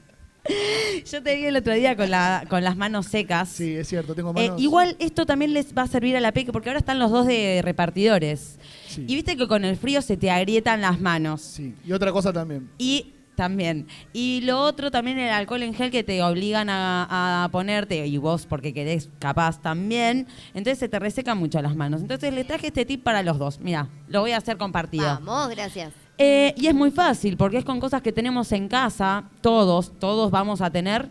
[1.12, 3.50] Yo te vi el otro día con, la, con las manos secas.
[3.50, 4.62] Sí, es cierto, tengo Eh, manos.
[4.62, 7.26] igual esto también les va a servir a la peque porque ahora están los dos
[7.28, 8.60] de repartidores.
[8.98, 11.42] Y viste que con el frío se te agrietan las manos.
[11.42, 12.70] Sí, y otra cosa también.
[12.78, 13.88] Y también.
[14.12, 18.18] Y lo otro también el alcohol en gel que te obligan a, a ponerte, y
[18.18, 22.02] vos porque querés capaz también, entonces se te resecan mucho las manos.
[22.02, 23.60] Entonces les traje este tip para los dos.
[23.62, 25.06] Mira, lo voy a hacer compartido.
[25.06, 25.94] Vamos, gracias.
[26.22, 30.30] Eh, y es muy fácil, porque es con cosas que tenemos en casa, todos, todos
[30.30, 31.08] vamos a tener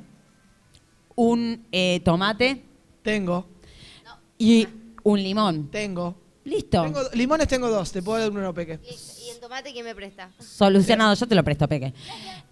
[1.14, 2.62] un eh, tomate.
[3.02, 3.46] Tengo.
[4.36, 4.68] Y
[5.02, 5.68] un limón.
[5.70, 6.14] Tengo.
[6.44, 6.82] Listo.
[6.82, 8.78] Tengo- limones tengo dos, te puedo dar uno peque.
[9.28, 10.30] ¿Y el tomate quién me presta?
[10.38, 11.92] Solucionado, yo te lo presto, Peque.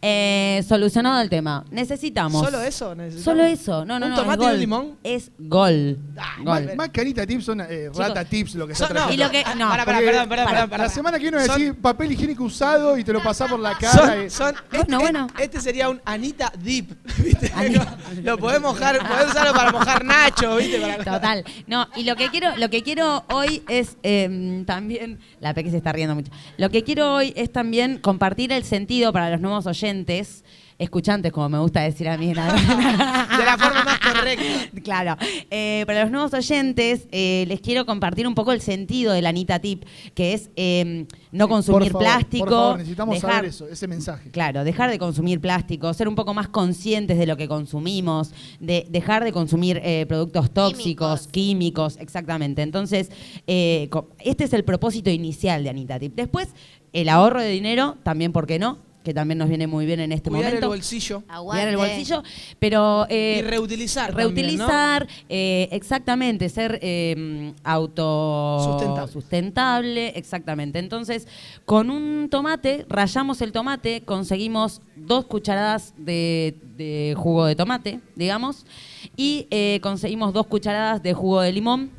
[0.03, 1.65] Eh, solucionado el tema.
[1.71, 2.45] Necesitamos.
[2.45, 3.25] ¿Solo eso necesitamos?
[3.25, 3.85] Solo eso.
[3.85, 4.17] No, no, ¿Un no.
[4.17, 4.61] tomate es y un gol.
[4.61, 4.99] limón?
[5.03, 5.99] Es gol.
[6.15, 6.77] Más, Gol.
[6.77, 9.15] más que Anita Tips son eh, Rata Tips lo que Son- no, trayendo.
[9.15, 10.87] y lo que- no, Pará, pará, Porque perdón, perdón, para- perdón, perdón.
[10.87, 13.77] La semana que viene Son- decís papel higiénico usado y te lo pasás por la
[13.79, 13.93] cara.
[13.93, 15.27] Son, son- Bueno, este, bueno.
[15.39, 16.87] este sería un Anita Deep,
[17.19, 17.53] ¿viste?
[18.23, 20.81] Lo podés mojar, podés usarlo para mojar Nacho, ¿viste?
[20.81, 21.45] Para- Total.
[21.67, 25.19] No, y lo que quiero, lo que quiero hoy es eh, también.
[25.41, 26.31] La Peque se está riendo mucho.
[26.59, 30.45] Lo que quiero hoy es también compartir el sentido para los nuevos oyentes.
[30.79, 32.29] Escuchantes, como me gusta decir a mí.
[32.29, 34.45] De la forma más correcta.
[34.85, 35.17] Claro.
[35.51, 39.31] Eh, para los nuevos oyentes, eh, les quiero compartir un poco el sentido de la
[39.31, 39.85] Anita Tip,
[40.15, 42.45] que es eh, no consumir por favor, plástico.
[42.45, 44.31] Por favor, necesitamos dejar- saber eso, ese mensaje.
[44.31, 48.87] Claro, dejar de consumir plástico, ser un poco más conscientes de lo que consumimos, de
[48.91, 51.97] dejar de consumir eh, productos tóxicos, químicos.
[51.99, 52.61] exactamente.
[52.63, 53.11] Entonces,
[53.47, 53.89] eh,
[54.19, 56.15] este es el propósito inicial de Anita Tip.
[56.15, 56.49] Después,
[56.93, 58.85] el ahorro de dinero, también, ¿por qué no?
[59.07, 60.69] Que también nos viene muy bien en este Cuidar el momento.
[60.69, 61.23] bolsillo.
[61.45, 62.25] Cuidar el bolsillo,
[62.59, 63.07] pero...
[63.09, 69.13] eh, Y reutilizar también, Reutilizar, eh, exactamente, ser eh, auto Sustentable.
[69.13, 70.81] sustentable, exactamente.
[70.81, 71.29] Entonces,
[71.65, 78.67] con un tomate, rayamos el tomate, conseguimos dos cucharadas de, de jugo de tomate, digamos,
[79.17, 81.91] y eh, conseguimos dos cucharadas de jugo de limón.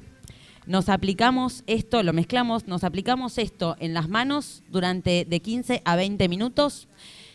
[0.68, 5.96] Nos aplicamos esto, lo mezclamos, nos aplicamos esto en las manos durante de 15 a
[5.96, 6.90] 20 minutos.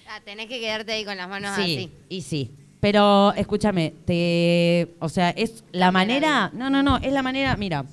[0.07, 1.91] Ah, tenés que quedarte ahí con las manos Sí, así.
[2.11, 2.51] y sí.
[2.81, 7.87] Pero escúchame, te, o sea, es la manera, no, no, no, es la manera, mira,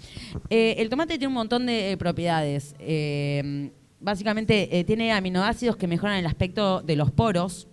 [0.49, 2.75] eh, el tomate tiene un montón de eh, propiedades.
[2.79, 3.69] Eh,
[4.01, 7.67] básicamente tiene aminoácidos que mejoran el aspecto de los poros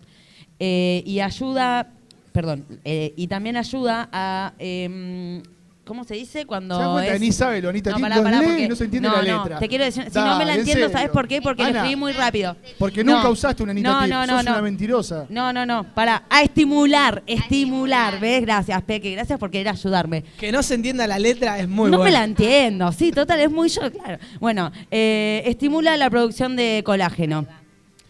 [0.58, 1.90] y ayuda,
[2.32, 5.42] perdón, y también ayuda a, em,
[5.86, 6.44] ¿cómo se dice?
[6.46, 7.14] Cuando ¿Se dan cuenta?
[7.14, 9.16] es- Ni sabe lo Anita No, pará, pará, lee porque- y no se entiende no,
[9.16, 9.58] la no, letra.
[9.60, 11.40] te quiero decir, si no me la entiendo, ¿sabes por qué?
[11.40, 12.56] Porque lo Ana, escribí muy rápido.
[12.78, 13.14] Porque No.
[13.14, 14.50] nunca usaste una Anita No, no, no, sos no.
[14.52, 15.26] una mentirosa.
[15.28, 18.42] No, no, no, para, a estimular, estimular, ¿ves?
[18.42, 20.24] Gracias, Peque, gracias por querer ayudarme.
[20.38, 23.50] Que no se entienda la letra es muy no me la entiendo, sí, total, es
[23.50, 24.18] muy yo, claro.
[24.40, 27.46] Bueno, eh, estimula la producción de colágeno.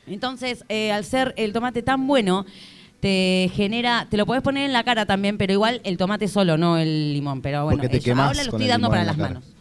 [0.06, 2.46] Entonces, eh, al ser el tomate tan bueno,
[3.00, 6.56] te genera, te lo podés poner en la cara también, pero igual el tomate solo,
[6.56, 7.42] no el limón.
[7.42, 9.06] Pero bueno, Porque te eso, quemás ahora lo con estoy el dando limón para en
[9.06, 9.40] la las cara.
[9.40, 9.56] manos.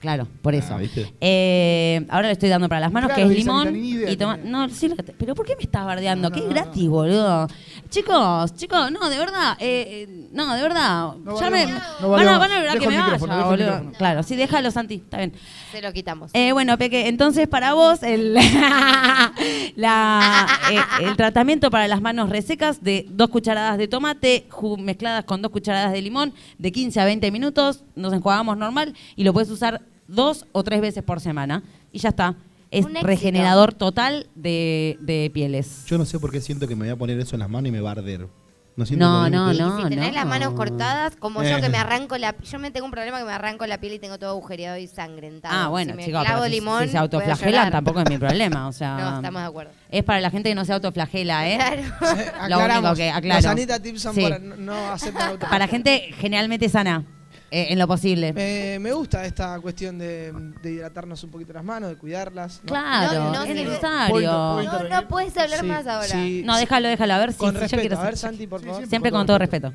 [0.00, 0.72] Claro, por eso.
[0.74, 1.12] Ah, ¿viste?
[1.20, 4.10] Eh, ahora le estoy dando para las manos, Claro, que es limón Anita, ni idea
[4.10, 4.36] y toma.
[4.38, 4.50] tenía.
[4.50, 6.30] No, sí, lo que te- pero ¿por qué me estás bardeando?
[6.30, 7.48] No, qué no, no, gratis, boludo.
[7.90, 11.14] Chicos, chicos, no, de verdad, eh, eh, no, de verdad.
[11.24, 13.92] No ya me, no van, a, valemos- van a lograr dejo que me vaya, boludo.
[13.98, 15.32] Claro, sí, déjalo, Santi, está bien.
[15.72, 16.30] Se lo quitamos.
[16.34, 18.34] Eh, bueno, Peque, entonces para vos el,
[19.76, 24.46] la, eh, el tratamiento para las manos resecas de dos cucharadas de tomate
[24.78, 29.24] mezcladas con dos cucharadas de limón de 15 a 20 minutos, nos enjuagamos normal y
[29.24, 31.62] lo puedes usar dos o tres veces por semana
[31.92, 32.34] y ya está.
[32.70, 33.06] Es Un éxito.
[33.06, 35.84] regenerador total de, de pieles.
[35.86, 37.68] Yo no sé por qué siento que me voy a poner eso en las manos
[37.68, 38.28] y me va a arder.
[38.76, 39.82] No, siento No, lo mismo no, que- no.
[39.82, 41.60] si tenés las manos cortadas, como yo Eh.
[41.60, 43.98] que me arranco la yo me tengo un problema que me arranco la piel y
[43.98, 45.52] tengo todo agujereado y sangrentado.
[45.54, 47.72] Ah, bueno, si me chicos, clavo pero si- limón, si se voy a autoflagelan llorar.
[47.72, 48.96] tampoco es mi problema, o sea...
[48.96, 49.72] No, estamos de acuerdo.
[49.90, 51.56] Es para la gente que no se autoflagela, ¿eh?
[51.58, 51.82] Claro.
[51.82, 53.40] Lo único Aclaramos, que aclaro.
[53.40, 54.22] Los Anita Tips son Sí.
[54.22, 55.46] para no, no aceptan auto.
[55.50, 57.04] Para gente generalmente sana,
[57.50, 58.32] eh, en lo posible.
[58.32, 60.32] Me, me gusta esta cuestión de,
[60.62, 62.60] de hidratarnos un poquito las manos, de cuidarlas.
[62.62, 62.68] ¿no?
[62.68, 64.14] Claro, No, no, es necesario.
[64.14, 66.06] ¿Puedo- puedo No, no puedes hablar Sí, más ahora.
[66.08, 66.42] sí.
[66.44, 67.14] No, déjalo, déjalo.
[67.14, 67.80] A ver si Con si yo respeto.
[67.82, 68.86] quiero A ver, ser- Santi, por favor.
[68.86, 69.72] Siempre con todo respeto.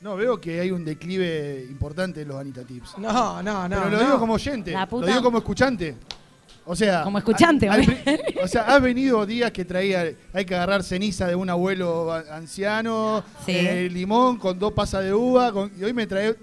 [0.00, 2.96] No, veo que hay un declive importante en los Anita Tips.
[2.98, 3.76] No, no, no.
[3.76, 4.04] Pero lo no.
[4.04, 5.96] digo como oyente, La lo digo como escuchante.
[6.70, 7.78] O sea, Como escuchante, ha-
[8.42, 13.24] o sea, has venido días que traía, hay que agarrar ceniza de un abuelo anciano,
[13.46, 13.52] Sí.
[13.56, 16.36] eh, limón con dos pasas de uva, con- y hoy me trae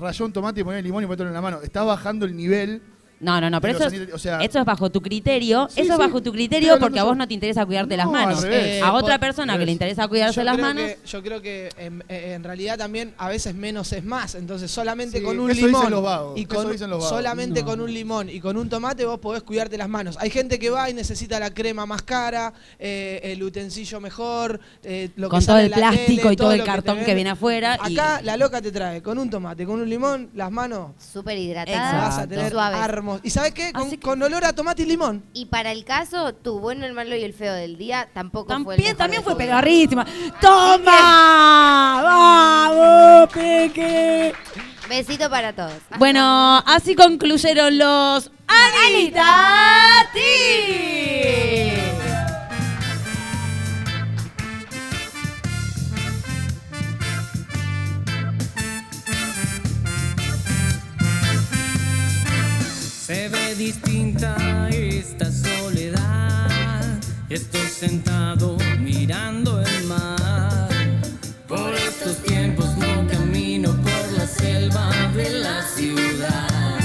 [0.00, 1.60] rayón tomate y poner limón y meterlo en la mano.
[1.62, 2.82] Estás bajando el nivel
[3.20, 5.68] No, no, no, pero de eso es, o sea- eso es bajo tu criterio.
[5.70, 8.06] Sí, eso es sí, bajo tu criterio porque a vos no te interesa cuidarte las
[8.06, 8.42] No, manos.
[8.82, 10.82] a otra por- persona que le interesa cuidarse Yo las manos.
[10.84, 14.34] que- yo creo que en, en realidad también a veces menos es más.
[14.34, 16.98] Entonces solamente Sí, con un eso limón dicen los vagos, y eso con dicen los
[17.00, 17.10] vagos.
[17.16, 17.66] solamente No.
[17.66, 20.16] con un limón y con un tomate vos podés cuidarte las manos.
[20.18, 25.10] Hay gente que va y necesita la crema más cara, eh, el utensilio mejor, eh,
[25.16, 27.78] lo que Con todo sale el plástico tele, y todo el cartón que viene afuera
[27.88, 31.34] y- Acá la loca te trae con un tomate, con un limón, las manos Súper
[31.36, 32.78] vas hidratadas, a tener suaves.
[33.22, 33.72] ¿Y sabes qué?
[33.72, 35.24] Con, con olor a tomate y limón.
[35.32, 38.74] Y para el caso, tu bueno, el malo y el feo del día tampoco fue
[38.76, 39.44] el También, mejor también fue todos.
[39.46, 40.06] pedorrísima.
[40.40, 42.00] ¡Toma!
[42.02, 44.32] ¡Vamos, Peque!
[44.88, 45.72] Besito para todos.
[45.98, 50.08] Bueno, así concluyeron los Anita
[63.10, 67.00] Se ve distinta esta soledad.
[67.28, 70.68] Estoy sentado mirando el mar.
[71.48, 76.78] Por estos tiempos no camino por la selva de la ciudad.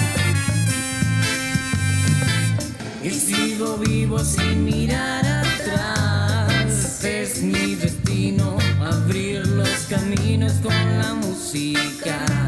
[3.03, 7.03] Y sigo vivo sin mirar atrás.
[7.03, 12.44] Es mi destino abrir los caminos con la música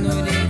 [0.00, 0.49] cruzando el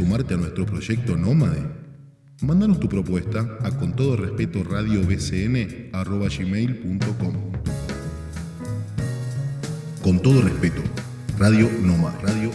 [0.00, 1.60] sumarte a nuestro proyecto Nómade?
[2.40, 7.34] Mándanos tu propuesta a con todo respeto radiobcn@gmail.com.
[10.02, 10.80] Con todo respeto,
[11.38, 12.50] Radio Radio Nómade, Radio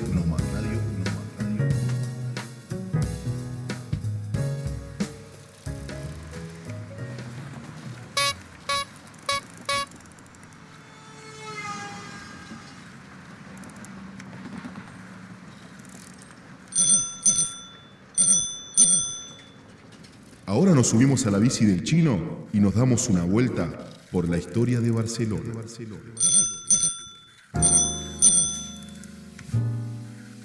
[20.86, 23.68] subimos a la bici del chino y nos damos una vuelta
[24.12, 25.52] por la historia de Barcelona.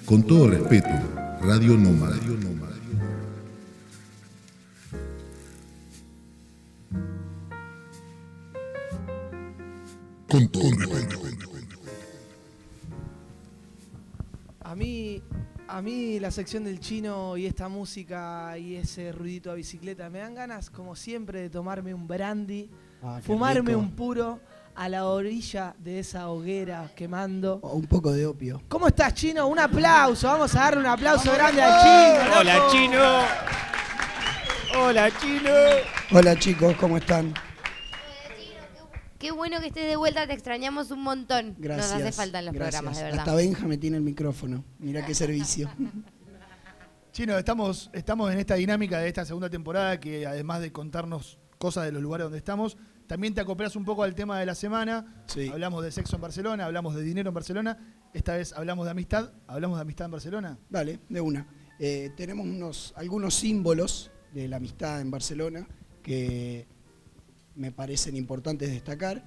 [0.05, 0.89] Con todo respeto,
[1.41, 2.17] Radio Nómada.
[10.27, 11.20] Con todo respeto.
[15.81, 20.19] A mí la sección del chino y esta música y ese ruidito a bicicleta me
[20.19, 22.69] dan ganas, como siempre, de tomarme un brandy,
[23.01, 23.79] Ah, fumarme rico.
[23.79, 24.39] un puro
[24.75, 27.59] a la orilla de esa hoguera quemando.
[27.63, 28.61] O un poco de opio.
[28.67, 29.47] ¿Cómo estás, chino?
[29.47, 32.39] Un aplauso, vamos a darle un aplauso grande al chino.
[32.39, 32.71] Hola, loco.
[32.71, 33.01] Chino.
[34.83, 35.49] Hola, chino.
[36.11, 37.33] Hola chicos, ¿cómo están?
[39.21, 41.55] Qué bueno que estés de vuelta, te extrañamos un montón.
[41.59, 41.91] Gracias.
[41.91, 42.81] Nos hace falta en los gracias.
[42.81, 43.19] programas, de verdad.
[43.19, 44.65] Hasta Benja me tiene el micrófono.
[44.79, 45.69] Mira qué servicio.
[47.11, 51.85] Chino, estamos, estamos en esta dinámica de esta segunda temporada que además de contarnos cosas
[51.85, 55.23] de los lugares donde estamos, también te acoplas un poco al tema de la semana.
[55.51, 57.77] Hablamos de sexo en Barcelona, hablamos de dinero en Barcelona.
[58.15, 59.33] Esta vez hablamos de amistad.
[59.45, 60.57] ¿Hablamos de amistad en Barcelona?
[60.71, 61.45] Vale, de una.
[61.77, 65.67] Eh, tenemos unos, algunos símbolos de la amistad en Barcelona
[66.01, 66.65] que
[67.55, 69.23] me parecen importantes destacar.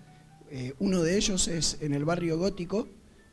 [0.50, 2.88] Eh, uno de ellos es en el barrio gótico,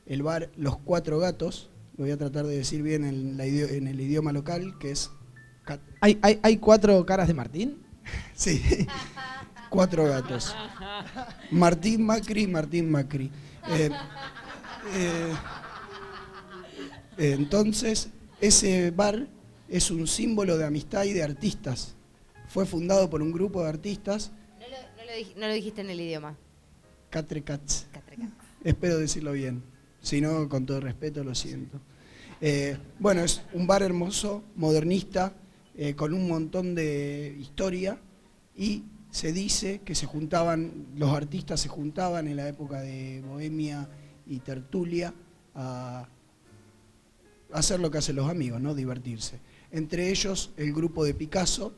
[0.05, 1.69] el bar Los Cuatro Gatos.
[1.97, 4.91] Lo voy a tratar de decir bien en, la idio- en el idioma local, que
[4.91, 5.11] es...
[6.01, 7.77] ¿Hay, hay, hay cuatro caras de Martín?
[8.35, 8.87] Sí,
[9.69, 10.55] cuatro gatos.
[11.51, 13.29] Martín Macri, Martín Macri.
[13.69, 13.89] Eh,
[14.95, 15.33] eh,
[17.17, 18.09] entonces,
[18.39, 19.27] ese bar
[19.69, 21.93] es un símbolo de amistad y de artistas.
[22.47, 24.31] Fue fundado por un grupo de artistas,
[25.11, 26.35] lo, no lo dijiste en el idioma.
[27.09, 27.87] Catre Cats.
[28.63, 29.63] Espero decirlo bien.
[30.01, 31.79] Si no, con todo respeto, lo siento.
[32.39, 35.33] Eh, bueno, es un bar hermoso, modernista,
[35.75, 37.99] eh, con un montón de historia
[38.55, 43.89] y se dice que se juntaban, los artistas se juntaban en la época de Bohemia
[44.25, 45.13] y Tertulia
[45.53, 46.07] a
[47.53, 48.73] hacer lo que hacen los amigos, ¿no?
[48.73, 49.39] Divertirse.
[49.71, 51.73] Entre ellos el grupo de Picasso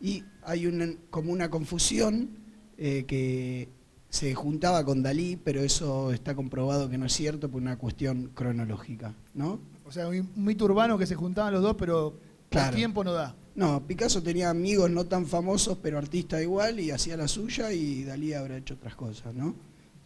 [0.00, 2.43] y hay una, como una confusión
[2.78, 3.68] eh, que
[4.08, 8.30] se juntaba con Dalí, pero eso está comprobado que no es cierto por una cuestión
[8.34, 9.58] cronológica, ¿no?
[9.84, 12.14] O sea, un mito urbano que se juntaban los dos, pero
[12.48, 12.70] Claro.
[12.70, 13.34] el tiempo no da.
[13.56, 18.04] No, Picasso tenía amigos no tan famosos, pero artista igual, y hacía la suya, y
[18.04, 19.54] Dalí habrá hecho otras cosas, ¿no?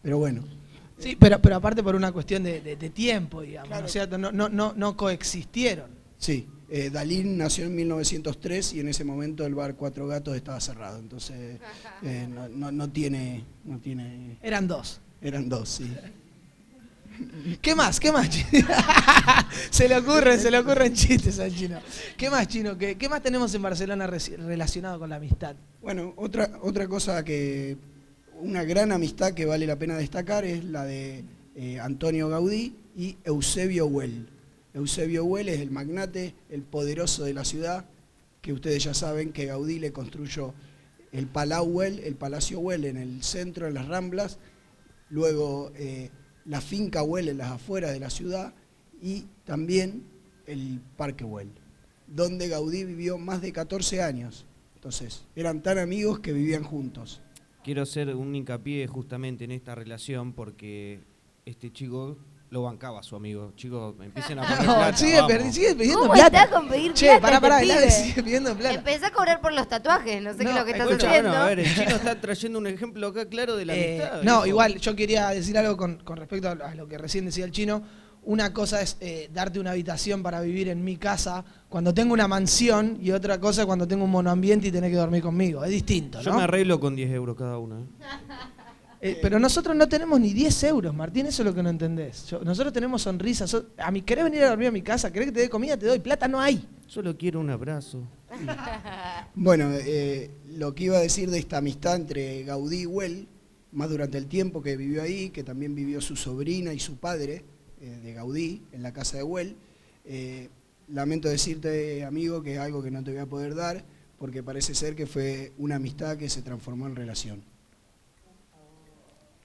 [0.02, 0.42] Pero bueno.
[0.98, 3.70] Sí, pero, pero aparte por una cuestión de, de- de tiempo, digamos.
[3.70, 4.18] ¿no es cierto?
[4.18, 5.90] No, no, no, no coexistieron.
[6.18, 10.60] Sí, eh, Dalí nació en 1903 y en ese momento el bar Cuatro Gatos estaba
[10.60, 11.58] cerrado, entonces
[12.02, 14.36] eh, no, no- no tiene, no tiene...
[14.42, 15.00] Eran dos.
[15.20, 15.92] Eran dos, sí.
[17.60, 17.98] ¿Qué más?
[17.98, 18.28] ¿Qué más?
[19.70, 21.80] se le ocurren, se le ocurren chistes al chino.
[22.16, 22.78] ¿Qué más, chino?
[22.78, 25.56] ¿Qué, qué más tenemos en Barcelona relacionado con la amistad?
[25.82, 27.76] Bueno, otra, otra cosa que,
[28.40, 31.24] una gran amistad que vale la pena destacar es la de
[31.56, 34.28] eh, Antonio Gaudí y Eusebio Huel.
[34.78, 37.86] Eusebio es el magnate, el poderoso de la ciudad,
[38.40, 40.54] que ustedes ya saben que Gaudí le construyó
[41.12, 44.38] el Palau Güell, el Palacio Güell en el centro, en las Ramblas,
[45.10, 46.10] luego eh,
[46.44, 48.54] la finca Güell en las afueras de la ciudad
[49.02, 50.04] y también
[50.46, 51.50] el Parque Güell,
[52.06, 54.46] donde Gaudí vivió más de 14 años.
[54.74, 57.20] Entonces, eran tan amigos que vivían juntos.
[57.64, 61.00] Quiero hacer un hincapié justamente en esta relación porque
[61.44, 62.16] este chico
[62.50, 63.52] lo bancaba a su amigo.
[63.56, 65.54] Chicos, empiecen a poner No, plata, sigue, vamos.
[65.54, 66.42] sigue pidiendo ¿Cómo plata.
[66.44, 68.74] está con pedir che, plata pará, pará, este el sigue pidiendo plata.
[68.74, 71.28] Empecé a cobrar por los tatuajes, no sé qué es lo que estás haciendo.
[71.30, 74.22] bueno, a ver, el chino está trayendo un ejemplo acá claro de la Eh, amistad.
[74.22, 74.46] no, viejo.
[74.46, 77.50] igual, yo quería decir algo con, con respecto a, a lo que recién decía el
[77.52, 77.82] chino.
[78.24, 82.28] Una cosa es eh, darte una habitación para vivir en mi casa cuando tengo una
[82.28, 85.64] mansión y otra cosa es cuando tengo un monoambiente y tenés que dormir conmigo.
[85.64, 86.38] Es distinto, Yo ¿no?
[86.38, 87.78] me arreglo con 10 euros cada uno.
[87.80, 87.84] ¿eh?
[89.00, 92.26] Eh, pero nosotros no tenemos ni 10 euros, Martín, eso es lo que no entendés.
[92.26, 93.48] Yo- nosotros tenemos sonrisas.
[93.48, 95.12] so- a mí, ¿Querés venir a dormir a mi casa?
[95.12, 95.76] ¿Querés que te dé comida?
[95.76, 96.00] Te doy.
[96.00, 96.66] Plata no hay.
[96.86, 98.02] Solo quiero un abrazo.
[99.34, 103.28] Bueno, eh, lo que iba a decir de esta amistad entre Gaudí y Güell,
[103.72, 107.44] más durante el tiempo que vivió ahí, que también vivió su sobrina y su padre
[107.80, 109.54] eh, de Gaudí en la casa de Güell,
[110.06, 110.48] eh,
[110.88, 113.84] lamento decirte, amigo, que es algo que no te voy a poder dar,
[114.18, 117.42] porque parece ser que fue una amistad que se transformó en relación.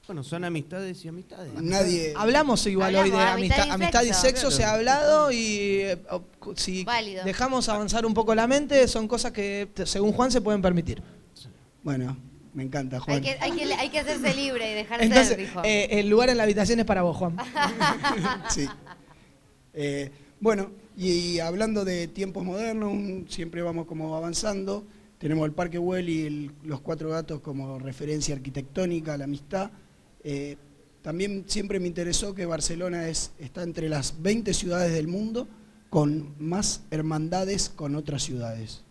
[0.06, 1.54] Bueno, son amistades y amistades.
[1.62, 2.14] Nadie.
[2.18, 4.22] Hablamos igual hoy de amistad, amistad y amistad y sexo.
[4.22, 5.38] sexo, se ha hablado y
[5.82, 5.98] eh,
[6.58, 7.24] si Válido.
[7.24, 11.02] dejamos avanzar un poco la mente, son cosas que según Juan se pueden permitir.
[11.84, 12.18] Bueno,
[12.54, 13.22] me encanta, Hay Juan.
[13.22, 15.62] que, hay, que, hay que hacerse libre y dejar Entonces, ser, dijo.
[15.64, 17.38] eh, el lugar en la habitación es para vos, Juan.
[18.50, 18.68] Sí.
[19.74, 20.12] Eh,
[20.42, 24.84] bueno, y, y hablando de tiempos modernos, un- siempre vamos como avanzando.
[25.18, 29.72] Tenemos el Parque Güell y el- los Cuatro Gatos como referencia arquitectónica a la amistad.
[30.24, 30.58] Eh,
[31.02, 35.48] también siempre me interesó que Barcelona es, está entre las 20 ciudades del mundo
[35.90, 38.84] con más hermandades con otras ciudades.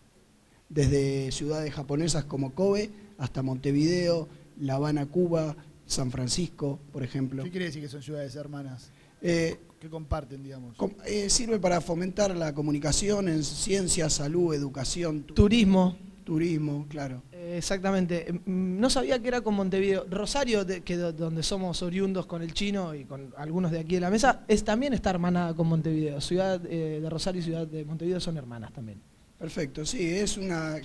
[0.69, 4.29] Desde ciudades japonesas como Kobe hasta Montevideo,
[4.61, 5.57] La Habana, Cuba,
[5.87, 7.45] San Francisco, por ejemplo.
[7.45, 8.91] ¿Qué quiere decir que son ciudades hermanas?
[9.21, 10.77] Eh, que comparten, digamos.
[10.77, 15.97] Com- eh, sirve para fomentar la comunicación en ciencia, salud, educación, tu- Turismo.
[16.25, 17.23] Turismo, claro.
[17.33, 18.33] Eh, Exactamente.
[18.47, 20.07] Mm, No sabía que era con Montevideo.
[20.11, 23.97] Rosario, de- que do- donde somos oriundos con el chino y con algunos de aquí
[23.97, 26.21] de la mesa, es también está hermanada con Montevideo.
[26.21, 29.01] Ciudad eh, de Rosario y Ciudad de Montevideo son hermanas también.
[29.39, 30.77] Perfecto, sí, es una...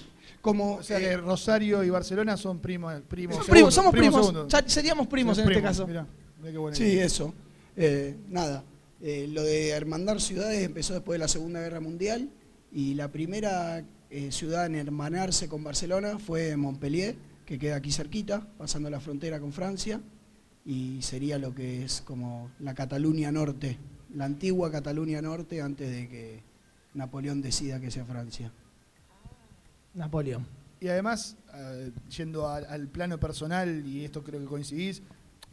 [0.41, 2.93] Como, O sea eh, que Rosario y Barcelona son primos.
[3.07, 4.47] primos Somos segundos, primos, somos primos.
[4.51, 5.85] Ya seríamos primos Son en este caso.
[5.88, 6.07] Mirá,
[6.39, 7.05] mirá qué buena Sí, idea.
[7.05, 7.34] eso.
[7.76, 8.64] Eh, nada,
[9.01, 12.30] eh, lo de hermandar ciudades empezó después de la Segunda Guerra Mundial
[12.72, 17.15] y la primera eh, ciudad en hermanarse con Barcelona fue Montpellier,
[17.45, 20.01] que queda aquí cerquita, pasando la frontera con Francia,
[20.65, 23.77] y sería lo que es como la Cataluña Norte,
[24.13, 26.43] la antigua Cataluña Norte antes de que
[26.93, 28.51] Napoleón decida que sea Francia.
[29.93, 30.45] Napoleón.
[30.79, 35.01] Y además, eh, yendo al, al plano personal, y esto creo que coincidís,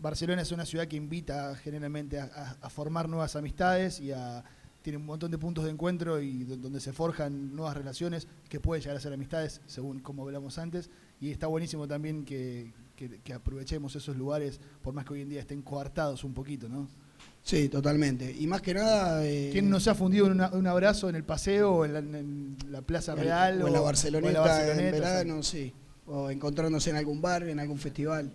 [0.01, 4.44] Barcelona es una ciudad que invita generalmente a, a- a formar nuevas amistades y a,
[4.85, 8.61] tiene un montón de puntos de encuentro y do- donde se forjan nuevas relaciones que
[8.61, 10.90] pueden llegar a ser amistades, según como hablamos antes.
[11.23, 15.31] Y está buenísimo también que, que- que aprovechemos esos lugares, por más que hoy en
[15.31, 16.86] día estén coartados un poquito, ¿no?
[17.43, 18.31] Sí, totalmente.
[18.39, 19.24] Y más que nada...
[19.27, 21.93] eh, ¿Quién no se ha fundido en una- un abrazo en el paseo o en
[21.94, 23.62] la, en la Plaza O en- Real?
[23.62, 25.73] o en la o Barceloneta, en la Barceloneta, en o sea, verano, sí.
[26.06, 28.31] O encontrándose en algún bar, en algún festival.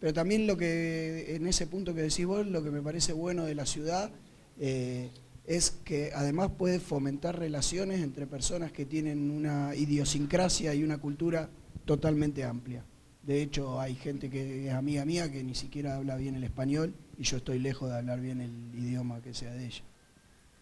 [0.00, 3.44] Pero también lo que, en ese punto que decís vos, lo que me parece bueno
[3.44, 4.10] de la ciudad
[4.58, 5.10] eh,
[5.46, 11.50] es que además puede fomentar relaciones entre personas que tienen una idiosincrasia y una cultura
[11.84, 12.84] totalmente amplia.
[13.22, 16.94] De hecho, hay gente que es amiga mía que ni siquiera habla bien el español
[17.18, 19.82] y yo estoy lejos de hablar bien el idioma que sea de ella.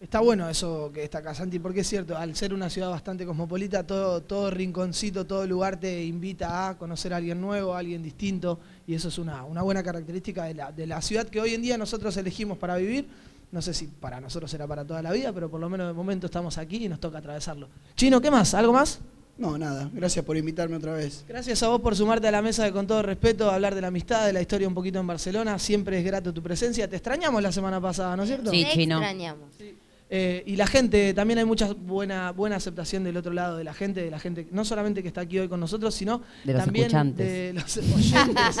[0.03, 3.87] Está bueno eso que destaca Santi, porque es cierto, al ser una ciudad bastante cosmopolita,
[3.87, 8.59] todo, todo rinconcito, todo lugar te invita a conocer a alguien nuevo, a alguien distinto,
[8.85, 11.61] y eso es una, una buena característica de la, de la ciudad que hoy en
[11.61, 13.07] día nosotros elegimos para vivir.
[13.53, 15.93] No sé si para nosotros será para toda la vida, pero por lo menos de
[15.93, 17.69] momento estamos aquí y nos toca atravesarlo.
[17.95, 18.55] Chino, ¿qué más?
[18.55, 18.99] ¿Algo más?
[19.37, 21.23] No, nada, gracias por invitarme otra vez.
[21.27, 23.87] Gracias a vos por sumarte a la mesa de Con todo respeto, hablar de la
[23.89, 25.59] amistad, de la historia un poquito en Barcelona.
[25.59, 26.87] Siempre es grato tu presencia.
[26.89, 28.49] Te extrañamos la semana pasada, ¿no es cierto?
[28.49, 28.97] Sí, Te chino.
[28.97, 29.49] extrañamos.
[30.15, 33.73] Eh, y la gente, también hay mucha buena, buena aceptación del otro lado de la
[33.73, 36.63] gente, de la gente, no solamente que está aquí hoy con nosotros, sino De los
[36.63, 37.27] también escuchantes.
[37.27, 38.57] de los oyentes,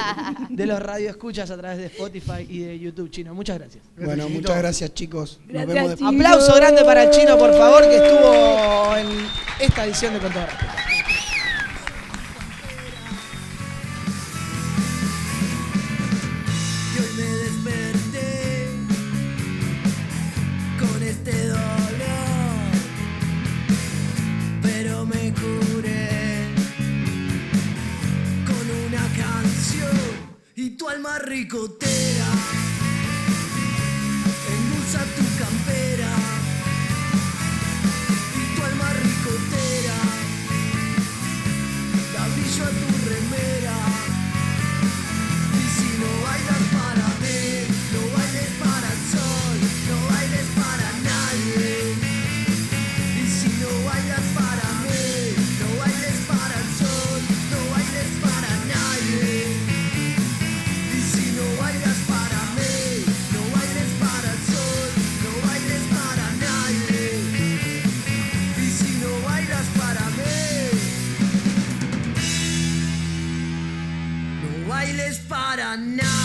[0.49, 3.35] de los radioescuchas a través de Spotify y de YouTube Chino.
[3.35, 3.83] Muchas gracias.
[3.95, 5.39] Bueno, muchas gracias chicos.
[5.41, 6.15] Nos Gracias, vemos después.
[6.15, 9.07] Aplauso grande para el Chino, por favor, que estuvo en
[9.59, 10.33] esta edición de Con
[30.83, 32.62] tu alma ricotera
[75.73, 76.22] para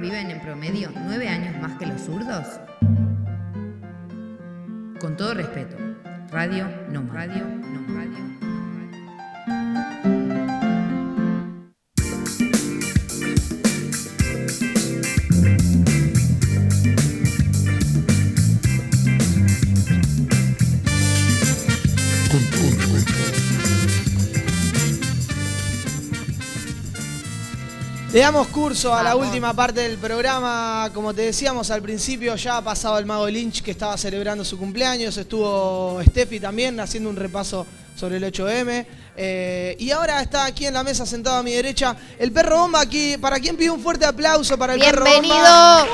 [0.00, 2.58] viven en promedio nueve años más que los zurdos?
[4.98, 5.76] Con todo respeto,
[6.30, 7.49] Radio No Radio.
[28.20, 30.90] Le damos curso a la última parte del programa.
[30.92, 34.58] Como te decíamos al principio, ya ha pasado el mago Lynch que estaba celebrando su
[34.58, 35.16] cumpleaños.
[35.16, 37.66] Estuvo Steffi también haciendo un repaso
[37.96, 38.86] sobre el 8M.
[39.16, 42.82] Eh, y ahora está aquí en la mesa sentado a mi derecha el perro bomba
[42.82, 43.16] aquí.
[43.16, 45.34] ¿Para quién pide un fuerte aplauso para el perro Bienvenido.
[45.36, 45.86] bomba?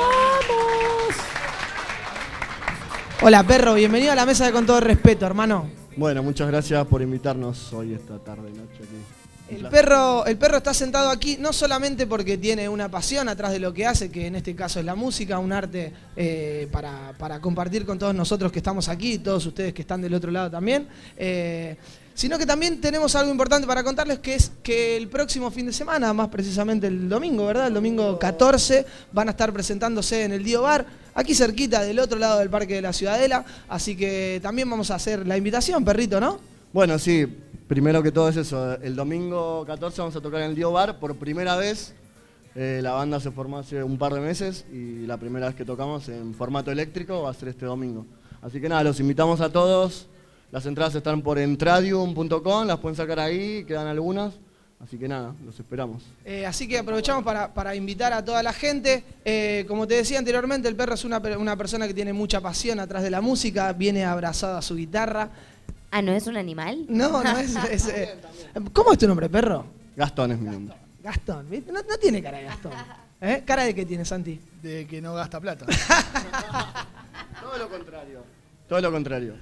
[3.21, 5.69] Hola perro, bienvenido a la mesa de Con todo respeto, hermano.
[5.95, 9.26] Bueno, muchas gracias por invitarnos hoy esta tarde noche aquí.
[9.49, 13.59] El perro, el perro está sentado aquí no solamente porque tiene una pasión atrás de
[13.59, 17.39] lo que hace, que en este caso es la música, un arte eh, para, para
[17.39, 20.87] compartir con todos nosotros que estamos aquí todos ustedes que están del otro lado también,
[21.15, 21.77] eh,
[22.13, 25.73] sino que también tenemos algo importante para contarles que es que el próximo fin de
[25.73, 27.67] semana, más precisamente el domingo, ¿verdad?
[27.67, 32.19] El domingo 14 van a estar presentándose en el Dio Bar, aquí cerquita del otro
[32.19, 36.19] lado del Parque de la Ciudadela, así que también vamos a hacer la invitación, perrito,
[36.19, 36.39] ¿no?
[36.73, 37.25] Bueno, sí,
[37.67, 38.73] primero que todo es eso.
[38.81, 41.93] El domingo 14 vamos a tocar en el Dio Bar por primera vez.
[42.55, 45.65] Eh, la banda se formó hace un par de meses y la primera vez que
[45.65, 48.05] tocamos en formato eléctrico va a ser este domingo.
[48.41, 50.07] Así que nada, los invitamos a todos.
[50.51, 54.33] Las entradas están por entradium.com, las pueden sacar ahí, quedan algunas.
[54.79, 56.03] Así que nada, los esperamos.
[56.23, 59.03] Eh, así que aprovechamos para, invitar a toda la gente.
[59.25, 62.79] Eh, como te decía anteriormente, el perro es una, una persona que tiene mucha pasión
[62.79, 65.31] atrás de la música, viene abrazado a su guitarra.
[65.91, 66.85] Ah, ¿no es un animal?
[66.89, 67.55] No, no es...
[67.71, 68.15] es, eh,
[68.73, 69.65] ¿Cómo es tu nombre, perro?
[69.95, 70.75] Gastón es mi nombre.
[71.03, 71.71] Gastón, ¿viste?
[71.71, 72.71] No, no tiene cara de Gastón.
[73.21, 73.41] ¿Eh?
[73.45, 74.39] ¿Cara de qué tiene, Santi?
[74.61, 75.65] De que no gasta plata.
[77.41, 78.23] Todo lo contrario.
[78.67, 79.33] Todo lo contrario.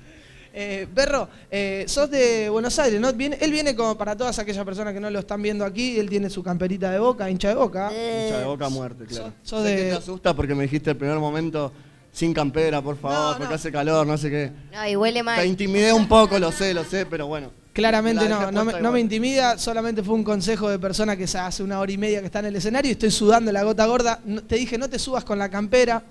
[0.57, 3.11] Eh, perro, eh, sos de Buenos Aires, ¿no?
[3.11, 6.09] Viene- él viene como para todas aquellas personas que no lo están viendo aquí, él
[6.09, 7.87] tiene su camperita de boca, hincha de boca.
[7.91, 9.33] Hincha de boca a muerte, claro.
[9.43, 11.73] sos de- que te asusta porque me dijiste el primer momento
[12.15, 14.49] sin campera, por favor, porque hace calor, no sé qué.
[14.73, 15.37] No, y huele mal.
[15.37, 17.51] Te intimidé un poco, lo sé, lo sé, pero bueno.
[17.73, 21.27] Claramente Me la no, no me, no intimida, solamente fue un consejo de persona que
[21.27, 23.63] se hace una hora y media que está en el escenario y estoy sudando la
[23.63, 24.21] gota gorda.
[24.23, 26.01] No- te dije, no te subas con la campera,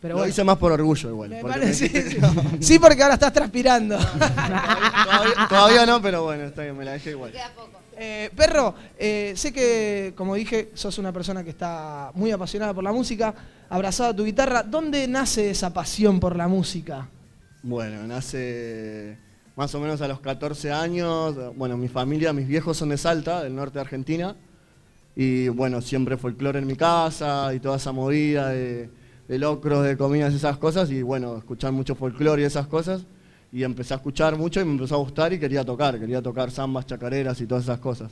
[0.00, 0.30] pero lo bueno.
[0.30, 1.30] hice más por orgullo igual.
[1.30, 3.96] Me porque parece- me dijiste sí, sí, porque ahora estás transpirando.
[5.06, 7.32] todavía, todavía no, pero bueno, está bien, me la dejé igual.
[7.96, 12.82] Eh, perro, eh, sé que, como dije, sos una persona que está muy apasionada por
[12.82, 13.34] la música,
[13.68, 14.62] abrazado a tu guitarra.
[14.62, 17.08] ¿Dónde nace esa pasión por la música?
[17.62, 19.18] Bueno, nace
[19.56, 21.36] más o menos a los 14 años.
[21.56, 24.36] Bueno, mi familia, mis viejos son de Salta, del norte de Argentina.
[25.16, 28.90] Y bueno, siempre folclore en mi casa y toda esa movida de,
[29.28, 30.90] de locros, de comidas esas cosas.
[30.90, 33.06] Y bueno, escuchar mucho folclore y esas cosas.
[33.54, 35.96] Y empecé a escuchar mucho y me empezó a gustar y quería tocar.
[36.00, 38.10] Quería tocar zambas, chacareras y todas esas cosas.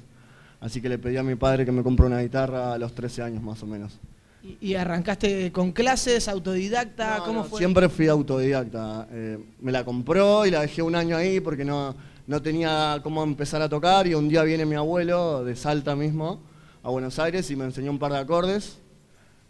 [0.61, 3.23] Así que le pedí a mi padre que me compre una guitarra a los 13
[3.23, 3.99] años más o menos.
[4.45, 7.23] ¿Y, y arrancaste con clases, autodidacta?
[7.27, 7.59] ¿Cómo fue?
[7.59, 9.09] Siempre fui autodidacta.
[9.11, 11.93] eh, me la compró y la dejé un año ahí porque no,
[12.29, 16.41] no tenía cómo empezar a tocar y un día viene mi abuelo de Salta mismo
[16.85, 18.79] a Buenos Aires y me enseñó un par de acordes.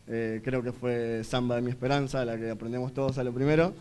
[0.09, 3.75] Eh, creo que fue Samba de mi Esperanza, la que aprendemos todos a lo primero,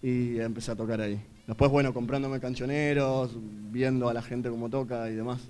[0.00, 1.20] y empecé a tocar ahí.
[1.50, 3.32] Después, bueno, comprándome cancioneros,
[3.72, 5.40] viendo a la gente cómo toca y demás.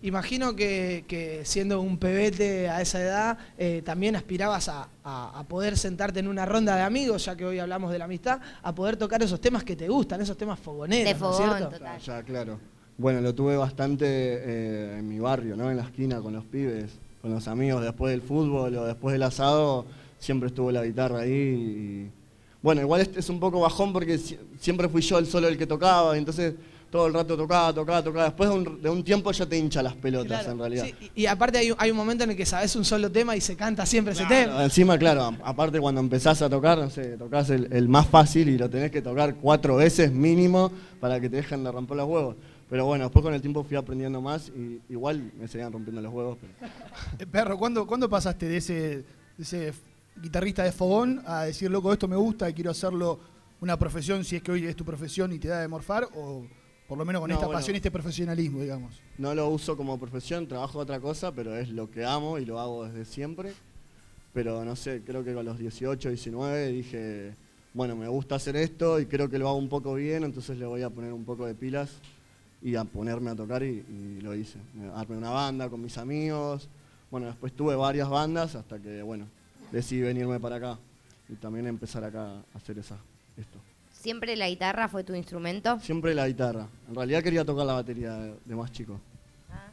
[0.00, 5.42] Imagino que, que siendo un pebete a esa edad, eh, también aspirabas a, a- a
[5.48, 8.72] poder sentarte en una ronda de amigos, ya que hoy hablamos de la amistad, a
[8.72, 11.68] poder tocar esos temas que te gustan, esos temas fogoneros, De ¿no es cierto?
[11.76, 11.98] total.
[11.98, 12.60] Ya, claro.
[12.96, 15.72] Bueno, lo tuve bastante eh, en mi barrio, ¿no?
[15.72, 19.24] En la esquina con los pibes, con los amigos, después del fútbol o después del
[19.24, 19.86] asado,
[20.20, 21.32] siempre estuvo la guitarra ahí.
[21.32, 22.21] y-
[22.62, 25.58] Bueno, igual este es un poco bajón porque si- siempre fui yo el solo el
[25.58, 26.54] que tocaba, y entonces
[26.90, 28.24] todo el rato tocaba, tocaba, tocaba.
[28.26, 30.84] Después de un, de un tiempo ya te hincha las pelotas, Claro, en realidad.
[30.84, 33.10] sí, y, y aparte hay, un- hay un momento en el que sabes un solo
[33.10, 34.62] tema y se canta siempre ese tema.
[34.62, 38.48] Encima, claro, a- aparte cuando empezás a tocar, no sé, tocas el, el más fácil
[38.48, 40.70] y lo tenés que tocar cuatro veces mínimo
[41.00, 42.36] para que te dejen de romper los huevos.
[42.70, 46.12] Pero bueno, después con el tiempo fui aprendiendo más y igual me seguían rompiendo los
[46.12, 46.38] huevos.
[46.40, 46.72] pero-
[47.18, 49.04] Eh, Perro, ¿cuándo, ¿cuándo pasaste de ese, de
[49.40, 49.72] ese
[50.20, 53.18] guitarrista de fogón a decir, loco, esto me gusta y quiero hacerlo
[53.60, 56.44] una profesión, si es que hoy es tu profesión y te da de morfar, o
[56.88, 57.58] por lo menos con No, esta bueno.
[57.58, 59.00] pasión y este profesionalismo, digamos?
[59.18, 62.58] No lo uso como profesión, trabajo otra cosa, pero es lo que amo y lo
[62.58, 63.52] hago desde siempre.
[64.34, 67.34] Pero no sé, creo que con los 18, 19 dije,
[67.74, 70.66] bueno, me gusta hacer esto y creo que lo hago un poco bien, entonces le
[70.66, 71.90] voy a poner un poco de pilas
[72.62, 74.58] y a ponerme a tocar y, y lo hice.
[74.94, 76.68] Armé una banda con mis amigos.
[77.10, 79.26] Bueno, después tuve varias bandas hasta que, bueno,
[79.72, 80.78] decidí venirme para acá
[81.28, 82.96] y también empezar acá a hacer esa,
[83.36, 83.58] esto.
[83.92, 85.78] ¿Siempre la guitarra fue tu instrumento?
[85.80, 86.66] Siempre la guitarra.
[86.88, 89.00] En realidad quería tocar la batería de, de más chico.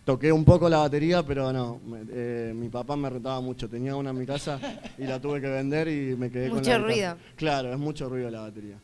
[0.05, 1.79] Toqué un poco la batería, pero no.
[1.85, 3.69] me- eh, mi papá me retaba mucho.
[3.69, 4.59] Tenía una en mi casa
[4.97, 6.93] y la tuve que vender y me quedé con Mucho la guitarra.
[7.13, 7.17] ruido.
[7.35, 8.75] Claro, es mucho ruido la batería.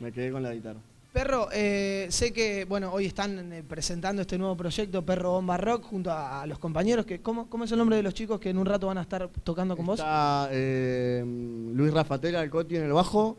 [0.00, 0.80] Me quedé con la guitarra.
[1.16, 5.84] Perro, eh, sé que bueno hoy están eh, presentando este nuevo proyecto Perro Bomba Rock
[5.84, 7.06] junto a, a los compañeros.
[7.06, 9.00] que ¿cómo, ¿Cómo es el nombre de los chicos que en un rato van a
[9.00, 9.98] estar tocando con vos?
[9.98, 11.24] Está eh,
[11.72, 13.38] Luis Rafatela, el Coti en el bajo,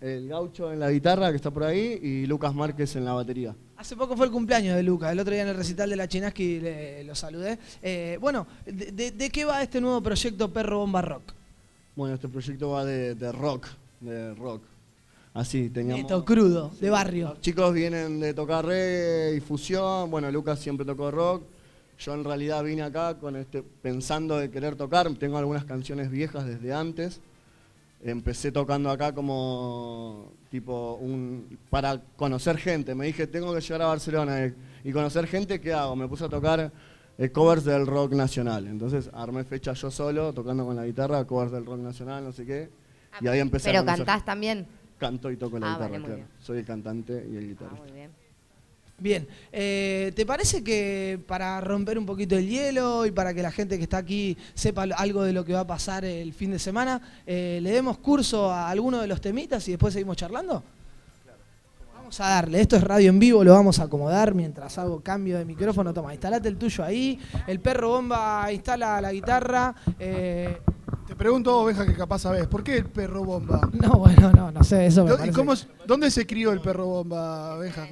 [0.00, 3.54] el Gaucho en la guitarra que está por ahí y Lucas Márquez en la batería.
[3.76, 6.08] Hace poco fue el cumpleaños de Luca, el otro día en el recital de la
[6.08, 7.58] Chinaski le- lo saludé.
[7.82, 11.34] Eh, bueno, de, de- de qué va este nuevo proyecto Perro Bomba Rock?
[11.94, 13.66] Bueno, este proyecto va de, de rock,
[14.00, 14.62] de rock.
[15.38, 16.02] Así, teníamos...
[16.02, 17.28] Neto, crudo, de barrio.
[17.28, 20.10] Los chicos vienen de tocar reggae y fusión.
[20.10, 21.44] Bueno, Lucas siempre tocó rock.
[22.00, 25.08] Yo en realidad vine acá con este, pensando de querer tocar.
[25.14, 27.20] Tengo algunas canciones viejas desde antes.
[28.02, 32.96] Empecé tocando acá como tipo un para conocer gente.
[32.96, 35.94] Me dije, tengo que llegar a Barcelona eh, y conocer gente, ¿qué hago?
[35.94, 36.72] Me puse a tocar
[37.16, 38.66] eh, covers del rock nacional.
[38.66, 42.44] Entonces armé fecha yo solo, tocando con la guitarra, covers del rock nacional, no sé
[42.44, 42.70] qué.
[43.20, 44.66] Y ahí empecé a ¿Pero conocer- cantás también?
[44.98, 46.22] Canto y toco la Ah, guitarra, claro.
[46.42, 47.82] Soy el cantante y el guitarrista.
[47.84, 48.10] Muy bien.
[49.00, 53.52] Bien, eh, ¿te parece que para romper un poquito el hielo y para que la
[53.52, 56.58] gente que está aquí sepa algo de lo que va a pasar el fin de
[56.58, 60.64] semana, eh, le demos curso a alguno de los temitas y después seguimos charlando?
[61.94, 65.38] Vamos a darle, esto es radio en vivo, lo vamos a acomodar mientras hago cambio
[65.38, 65.94] de micrófono.
[65.94, 69.76] Toma, instalate el tuyo ahí, el perro bomba instala la guitarra.
[70.00, 70.58] eh,
[71.18, 73.60] pregunto, oveja, que capaz sabes, ¿por qué el perro bomba?
[73.74, 76.60] No, bueno, no, no sé, eso me ¿Y parece- cómo es- ¿Dónde se crió el
[76.60, 77.88] perro bomba, oveja?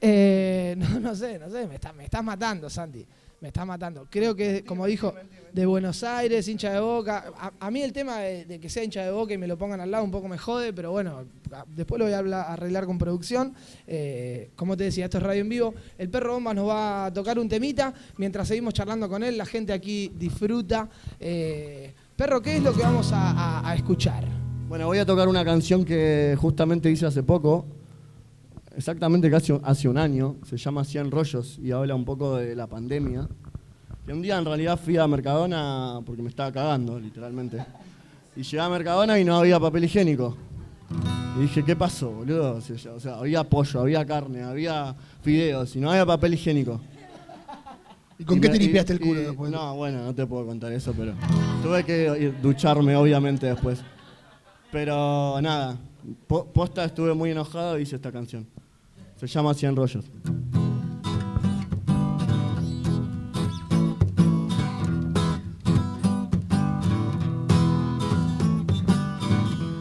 [0.00, 3.04] Eh, no, no sé, no sé, me, está- me estás matando, Santi.
[3.40, 4.06] Me estás matando.
[4.08, 5.12] Creo que, como dijo,
[5.52, 7.24] de Buenos Aires, hincha de boca.
[7.36, 9.58] A, a mí el tema de, de que sea hincha de boca y me lo
[9.58, 12.46] pongan al lado un poco me jode, pero bueno, a- después lo voy a hablar-
[12.46, 13.52] a arreglar con producción.
[13.88, 15.74] Eh, como te decía, esto es radio en vivo.
[15.98, 17.92] El perro bomba nos va a tocar un temita.
[18.16, 20.88] Mientras seguimos charlando con él, la gente aquí disfruta.
[21.18, 24.24] Eh, perro, ¿qué es lo que vamos a, escuchar?
[24.68, 27.66] Bueno, voy a tocar una canción que justamente hice hace poco,
[28.76, 29.30] exactamente
[29.62, 33.28] hace un año, se llama Cien Rollos y habla un poco de la pandemia.
[34.06, 37.64] Que un día en realidad fui a Mercadona porque me estaba cagando, literalmente.
[38.34, 40.36] Y llegué a Mercadona y no había papel higiénico.
[41.38, 42.56] Y dije, ¿qué pasó, boludo?
[42.56, 46.80] O sea, había pollo, había carne, había fideos y no había papel higiénico.
[48.22, 49.50] ¿Y con qué me- te limpiaste el culo y- después?
[49.50, 51.12] No, bueno, no te puedo contar eso, pero
[51.60, 53.80] tuve que ir- ducharme obviamente después.
[54.70, 55.76] Pero nada,
[56.28, 58.46] po- posta estuve muy enojado y hice esta canción.
[59.16, 60.04] Se llama Cien Rollos.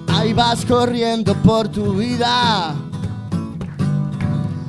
[0.07, 2.75] Ahí vas corriendo por tu vida,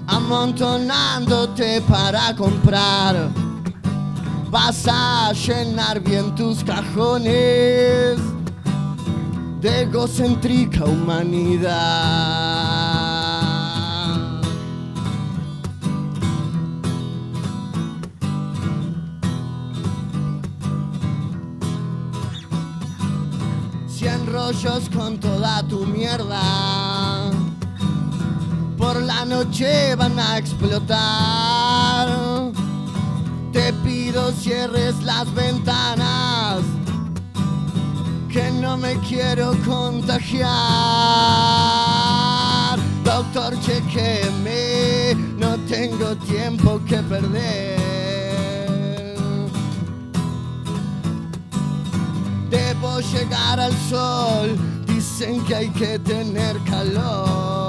[0.07, 3.42] amontonándote para comprar.
[4.53, 8.19] Vas a llenar bien tus cajones
[9.63, 11.73] de egocéntrica humanidad.
[23.89, 27.31] Cien rollos con toda tu mierda.
[28.77, 32.11] Por la noche van a explotar.
[33.51, 34.02] Te pido
[34.33, 36.61] cierres las ventanas.
[38.31, 40.49] Que no me quiero contagiar.
[43.05, 45.15] Doctor, chequeme.
[45.39, 47.83] No tengo tiempo que perder.
[52.51, 57.62] Debo llegar al sol, dicen que hay que tener calor.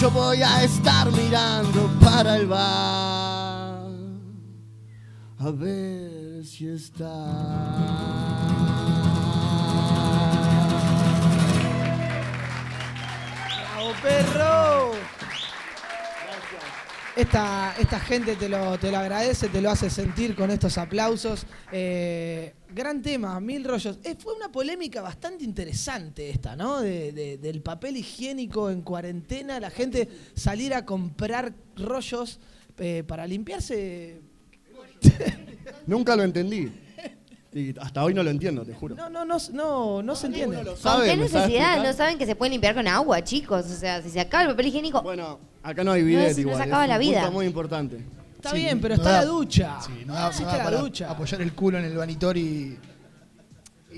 [0.00, 3.84] Yo voy a estar mirando para el bar,
[5.38, 7.04] a ver si está.
[13.74, 15.19] ¡Bravo, perro!
[17.20, 21.44] Esta, esta gente te lo, te lo agradece, te lo hace sentir con estos aplausos.
[21.70, 23.98] Eh, gran tema, mil rollos.
[24.04, 26.80] Eh, fue una polémica bastante interesante esta, ¿no?
[26.80, 32.40] De- de- del papel higiénico en cuarentena, la gente salir a comprar rollos
[32.78, 34.22] eh, para limpiarse.
[35.86, 36.72] Nunca lo entendí.
[37.52, 38.94] Y hasta hoy no lo entiendo, te juro.
[38.94, 40.64] No, no, no, no, no se entiende.
[40.64, 41.82] ¿Con sabe, qué me sabe necesidad?
[41.84, 43.66] No saben que se puede limpiar con agua, chicos.
[43.66, 45.02] O sea, si se acaba el papel higiénico.
[45.02, 46.56] Bueno, acá no hay bidet no igual.
[46.56, 47.20] se acaba es la un vida.
[47.20, 48.00] punto muy importante.
[48.36, 49.78] Está Sí, bien, pero no está da- la ducha.
[49.82, 51.10] Sí, no da, no Existe la para ducha.
[51.10, 52.78] apoyar el culo en el vanitor y,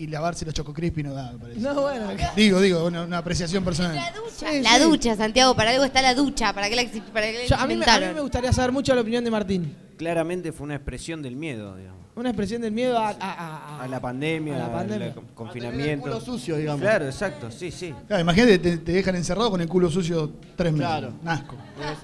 [0.03, 1.61] y lavarse los choco crispy no da, me parece.
[1.61, 2.09] No, bueno.
[2.35, 3.97] Digo, digo, una, una apreciación personal.
[4.35, 4.83] Sí, la sí.
[4.83, 6.53] ducha, Santiago, para algo está la ducha.
[6.53, 8.15] ¿Para qué la, exi- para qué la Yo- a, mí, me- a mí inventaron?
[8.15, 9.77] me gustaría saber mucho la opinión de Martín.
[9.97, 12.03] Claramente fue una expresión del miedo, digamos.
[12.15, 15.15] Una expresión del miedo a, a- a- A la pandemia, A la al pandemia.
[15.15, 16.03] con- confinamiento.
[16.03, 16.81] culo sucio, digamos.
[16.83, 17.95] Claro, exacto, sí, sí.
[18.09, 20.87] Claro, imagínate, te, te dejan encerrado con el culo sucio tres meses.
[20.89, 21.12] Claro.
[21.23, 21.57] Nasco.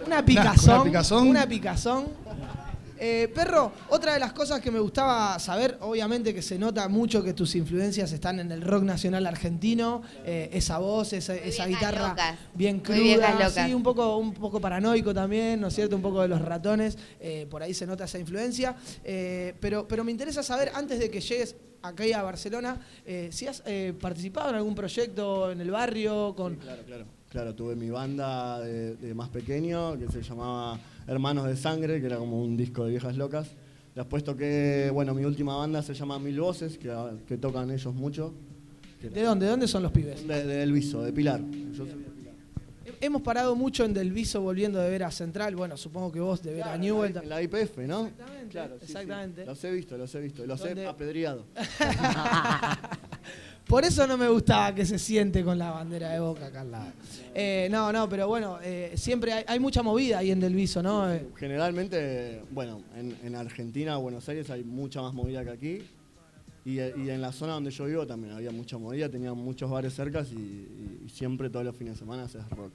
[0.07, 0.75] Una picazón.
[0.77, 1.29] Una picazón.
[1.29, 2.05] Una picazón.
[2.99, 7.23] Eh, perro, otra de las cosas que me gustaba saber, obviamente que se nota mucho
[7.23, 12.09] que tus influencias están en el rock nacional argentino, eh, esa voz, esa, esa guitarra
[12.09, 12.39] locas.
[12.55, 15.97] bien cruda, sí, un poco, un poco paranoico también, ¿no es cierto?
[15.97, 18.77] Un poco de los ratones, eh, por ahí se nota esa influencia.
[19.05, 23.47] Eh, pero, pero me interesa saber, antes de que llegues acá a Barcelona, eh, si
[23.47, 26.57] has eh, participado en algún proyecto en el barrio con...
[26.57, 27.05] Claro, claro.
[27.29, 32.06] Claro, tuve mi banda de, de más pequeño que se llamaba Hermanos de Sangre, que
[32.06, 33.48] era como un disco de viejas locas.
[33.94, 36.94] Después toqué, bueno, mi última banda se llama Mil Voces, que,
[37.26, 38.32] que tocan ellos mucho.
[39.02, 39.47] ¿De dónde?
[39.47, 40.26] ¿De dónde son los pibes?
[40.26, 41.40] De, de de Pilar.
[41.72, 42.05] Yo soy
[43.01, 45.55] Hemos parado mucho en Del Viso volviendo de ver a Central.
[45.55, 47.16] Bueno, supongo que vos de ver a Newell.
[47.16, 48.06] en la IPF, ¿no?
[48.09, 48.51] Exactamente.
[48.51, 48.93] Claro, sí, sí.
[48.93, 49.47] exactamente.
[49.47, 50.47] Los he visto, los he visto.
[50.47, 51.44] Los he apedreado.
[53.69, 56.70] Por eso no me gustaba que se siente con la bandera de Boca acá al
[56.70, 56.86] lado.
[57.35, 60.82] Eh, no, no, pero bueno, eh, siempre hay, hay mucha movida ahí en Del Viso,
[60.82, 61.12] ¿no?
[61.12, 65.82] Eh, Generalmente, bueno, en, en Argentina, Buenos Aires hay mucha más movida que aquí.
[66.65, 69.95] Y, y en la zona donde yo vivo también había mucha movida, tenían muchos bares
[69.95, 72.73] cercas y, y- y siempre todos los fines de semana haces rock.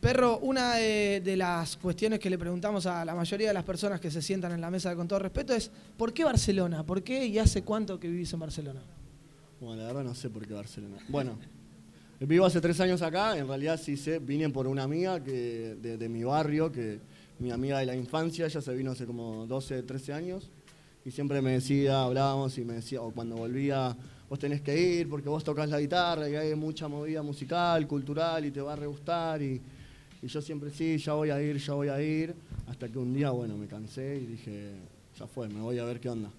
[0.00, 4.00] Perro, una de, de las cuestiones que le preguntamos a la mayoría de las personas
[4.00, 6.84] que se sientan en la mesa con todo respeto es ¿por qué Barcelona?
[6.84, 8.80] ¿Por qué y hace cuánto que vivís en Barcelona?
[9.60, 10.98] Bueno, la verdad no sé por qué Barcelona.
[11.08, 11.38] Bueno,
[12.20, 15.96] vivo hace tres años acá, en realidad sí sé, vine por una amiga que, de,
[15.96, 16.98] de mi barrio, que
[17.38, 20.50] mi amiga de la infancia, ella se vino hace como 12, 13 años,
[21.04, 23.96] y siempre me decía, hablábamos y me decía, o cuando volvía,
[24.28, 28.44] vos tenés que ir porque vos tocas la guitarra y hay mucha movida musical, cultural
[28.46, 29.60] y te va a re gustar, y,
[30.22, 32.34] y yo siempre sí, ya voy a ir, ya voy a ir,
[32.66, 34.72] hasta que un día, bueno, me cansé y dije,
[35.18, 36.30] ya fue, me voy a ver qué onda.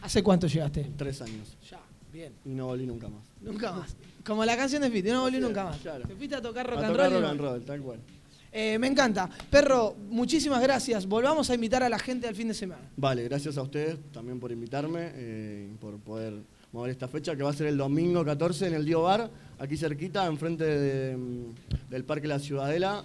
[0.00, 0.90] ¿Hace cuánto llegaste?
[0.96, 1.56] Tres años.
[1.70, 1.80] Ya,
[2.18, 2.32] bien.
[2.44, 3.22] Y no volví nunca más.
[3.40, 3.96] Nunca más.
[4.26, 5.78] Como la canción de Fiti, no volví nunca más.
[5.78, 6.06] claro.
[6.06, 7.12] Te fuiste a tocar rock A and tocar roll.
[7.12, 7.98] y rock no- and roll, tal cual.
[8.52, 9.28] Eh, me encanta.
[9.50, 11.06] Perro, muchísimas gracias.
[11.06, 12.82] Volvamos a invitar a la gente al fin de semana.
[12.96, 16.34] Vale, gracias a ustedes también por invitarme, eh, por poder
[16.72, 19.76] mover esta fecha, que va a ser el domingo 14 en el Dio Bar, aquí
[19.76, 23.04] cerquita, enfrente de, mm, del Parque La Ciudadela,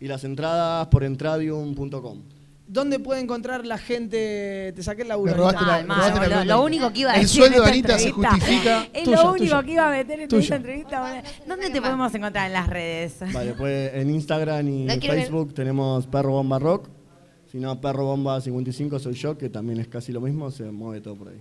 [0.00, 2.22] y las entradas por entradium.com.
[2.68, 4.72] ¿Dónde puede encontrar la gente?
[4.74, 5.30] Te saqué el laburo.
[5.32, 5.76] Me robaste Anita.
[5.78, 7.98] la- me robaste la Lo, único que iba a El decir sueldo en de Anita
[7.98, 8.88] se justifica.
[8.92, 9.62] Es Tuyo, lo único tuyo.
[9.64, 10.42] que iba a meter en Tuyo.
[10.42, 11.22] esta entrevista.
[11.46, 13.14] ¿Dónde te podemos encontrar en las redes?
[13.32, 16.88] Vale, pues en Instagram y No Facebook tenemos Perro Bomba Rock,
[17.52, 21.00] si no Perro Bomba 55 soy yo, que también es casi lo mismo, se mueve
[21.00, 21.40] todo por ahí.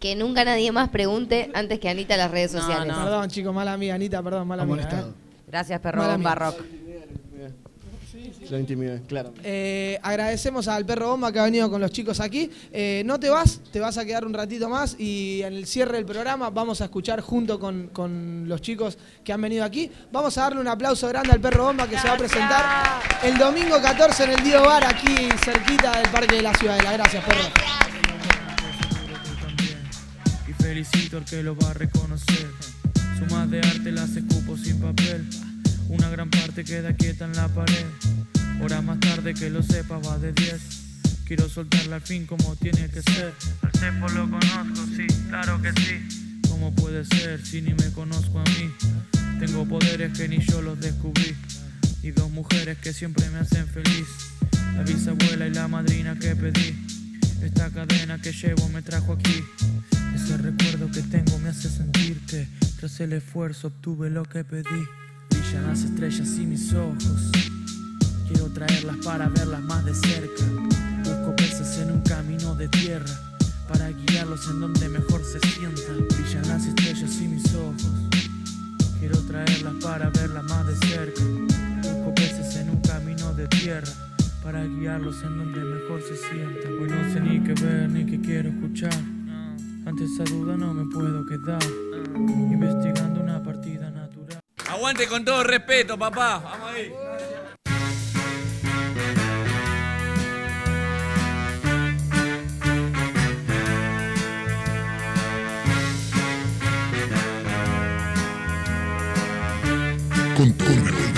[0.00, 2.94] Que nunca nadie más pregunte antes que Anita las redes sociales.
[2.96, 4.88] Perdón, chicos, mala mía, Anita, perdón, mala mía.
[4.90, 5.04] ¿eh?
[5.46, 6.34] Gracias, Perro Mala Bomba mía.
[6.34, 6.56] Rock.
[8.50, 9.32] Lo intimidé, claro.
[9.42, 12.50] Eh, agradecemos al perro bomba que ha venido con los chicos aquí.
[12.72, 15.96] Eh, no te vas, te vas a quedar un ratito más y en el cierre
[15.96, 19.90] del programa vamos a escuchar junto con, con los chicos que han venido aquí.
[20.10, 22.64] Vamos a darle un aplauso grande al perro bomba que se va a presentar
[23.22, 26.92] el domingo 14 en el Dio Bar aquí cerquita del Parque de la Ciudadela.
[26.92, 27.78] Gracias, perro.
[30.68, 32.46] felicito al que lo va a reconocer.
[33.18, 35.26] Sumas de arte las escupo sin papel.
[35.88, 37.86] Una gran parte queda quieta en la pared.
[38.60, 40.60] Hora más tarde que lo sepa va de 10.
[41.24, 43.32] Quiero soltarla al fin como tiene que ser.
[43.62, 46.40] Al cepo lo conozco, sí, claro que sí.
[46.50, 48.70] ¿Cómo puede ser si ni me conozco a mí?
[49.38, 51.34] Tengo poderes que ni yo los descubrí.
[52.02, 54.08] Y dos mujeres que siempre me hacen feliz.
[54.74, 56.76] La bisabuela y la madrina que pedí.
[57.42, 59.42] Esta cadena que llevo me trajo aquí.
[60.14, 62.46] Ese recuerdo que tengo me hace sentir que
[62.78, 65.07] tras el esfuerzo obtuve lo que pedí.
[65.48, 67.30] Brillan las estrellas y mis ojos.
[68.28, 70.44] Quiero traerlas para verlas más de cerca.
[71.02, 73.08] Busco peces en un camino de tierra
[73.66, 76.06] para guiarlos en donde mejor se sientan.
[76.06, 77.88] Brillan las estrellas y mis ojos.
[79.00, 81.22] Quiero traerlas para verlas más de cerca.
[81.82, 83.88] Busco peces en un camino de tierra
[84.44, 86.72] para guiarlos en donde mejor se sientan.
[86.78, 89.00] Hoy no sé ni qué ver ni qué quiero escuchar.
[89.86, 91.62] Ante esa duda no me puedo quedar.
[92.16, 93.77] Investigando una partida.
[94.68, 96.38] Aguante con todo respeto, papá.
[96.44, 96.92] Vamos ahí.
[110.36, 111.08] Con todo respeto.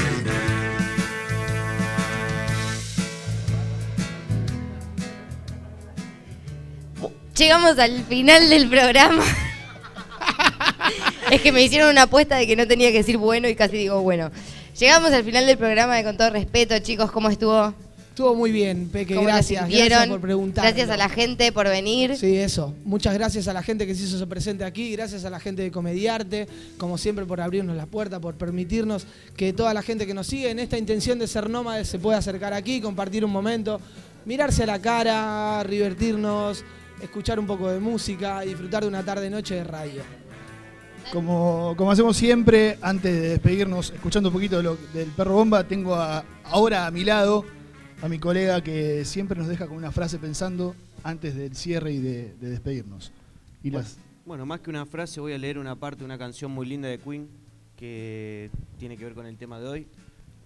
[7.37, 9.25] Llegamos al final del programa.
[11.33, 13.77] es que me hicieron una apuesta de que no tenía que decir bueno y casi
[13.77, 14.31] digo bueno.
[14.79, 17.75] Llegamos al final del programa de Con todo respeto, chicos, ¿cómo estuvo?
[18.09, 19.69] Estuvo muy bien, Peque, ¿Cómo lo gracias.
[19.69, 20.65] Gracias por preguntar.
[20.65, 22.17] Gracias a la gente por venir.
[22.17, 22.75] Sí, eso.
[22.85, 25.71] Muchas gracias a la gente que se hizo presente aquí, gracias a la gente de
[25.71, 30.27] Comediarte, como siempre por abrirnos la puerta, por permitirnos que toda la gente que nos
[30.27, 33.81] sigue en esta intención de ser nómades se pueda acercar aquí, compartir un momento,
[34.27, 36.65] mirarse a la cara, divertirnos,
[37.01, 40.20] escuchar un poco de música y disfrutar de una tarde-noche de radio.
[41.13, 45.65] Como, como hacemos siempre, antes de despedirnos, escuchando un poquito de lo- del perro bomba,
[45.67, 47.45] tengo a- ahora a mi lado
[48.03, 51.99] a mi colega que siempre nos deja con una frase pensando antes del cierre y
[51.99, 53.13] de, de despedirnos.
[53.63, 56.51] Y las, Bueno, más que una frase, voy a leer una parte de una canción
[56.53, 57.29] muy linda de Queen
[57.77, 59.87] que tiene que ver con el tema de hoy.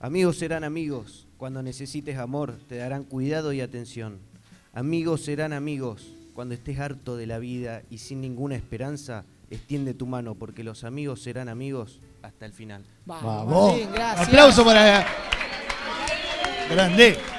[0.00, 4.18] Amigos serán amigos, cuando necesites amor te darán cuidado y atención.
[4.72, 10.06] Amigos serán amigos, cuando estés harto de la vida y sin ninguna esperanza, extiende tu
[10.06, 12.84] mano porque los amigos serán amigos hasta el final.
[13.04, 13.72] Vamos.
[13.72, 14.28] Martín, gracias.
[14.28, 15.06] Aplauso para.
[16.70, 17.34] Grande.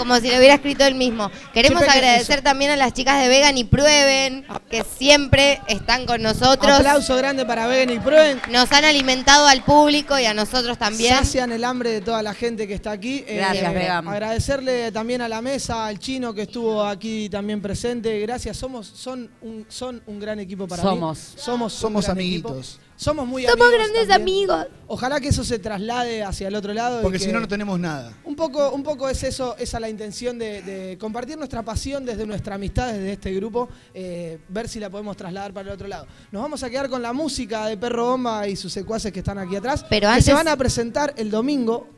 [0.00, 1.30] Como si lo hubiera escrito él mismo.
[1.52, 6.72] Queremos agradecer también a las chicas de Vegan y Prueben, que siempre están con nosotros.
[6.72, 8.40] Aplauso grande para Vegan y Prueben.
[8.50, 11.14] Nos han alimentado al público y a nosotros también.
[11.16, 13.22] Sacian el hambre de toda la gente que está aquí.
[13.26, 14.08] Eh, Gracias, Vegan.
[14.08, 18.18] Agradecerle también a la mesa, al chino que estuvo aquí también presente.
[18.20, 21.18] Gracias, somos, son, un, son un gran equipo para Somos.
[21.18, 21.24] mí.
[21.42, 21.74] Somos.
[21.74, 22.68] un Somos gran amiguitos.
[22.78, 22.89] equipo.
[23.00, 24.50] Somos muy Somos amigos grandes también.
[24.50, 24.66] amigos.
[24.86, 27.00] Ojalá que eso se traslade hacia el otro lado.
[27.00, 28.12] y Porque que- si no, no tenemos nada.
[28.24, 32.26] Un poco, un poco es eso, esa la intención de, de compartir nuestra pasión desde
[32.26, 36.06] nuestra amistad, desde este grupo, eh, ver si la podemos trasladar para el otro lado.
[36.30, 39.38] Nos vamos a quedar con la música de Perro Bomba y sus secuaces que están
[39.38, 41.88] aquí atrás, Pero que antes- se van a presentar el domingo,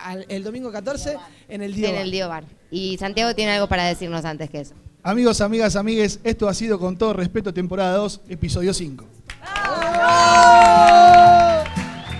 [0.00, 1.16] al- el domingo 14,
[1.48, 2.42] en el Dio en el Dio Bar.
[2.72, 4.74] Y Santiago tiene algo para decirnos antes que eso.
[5.04, 9.06] Amigos, amigas, amigues, esto ha sido con todo respeto temporada 2, episodio 5.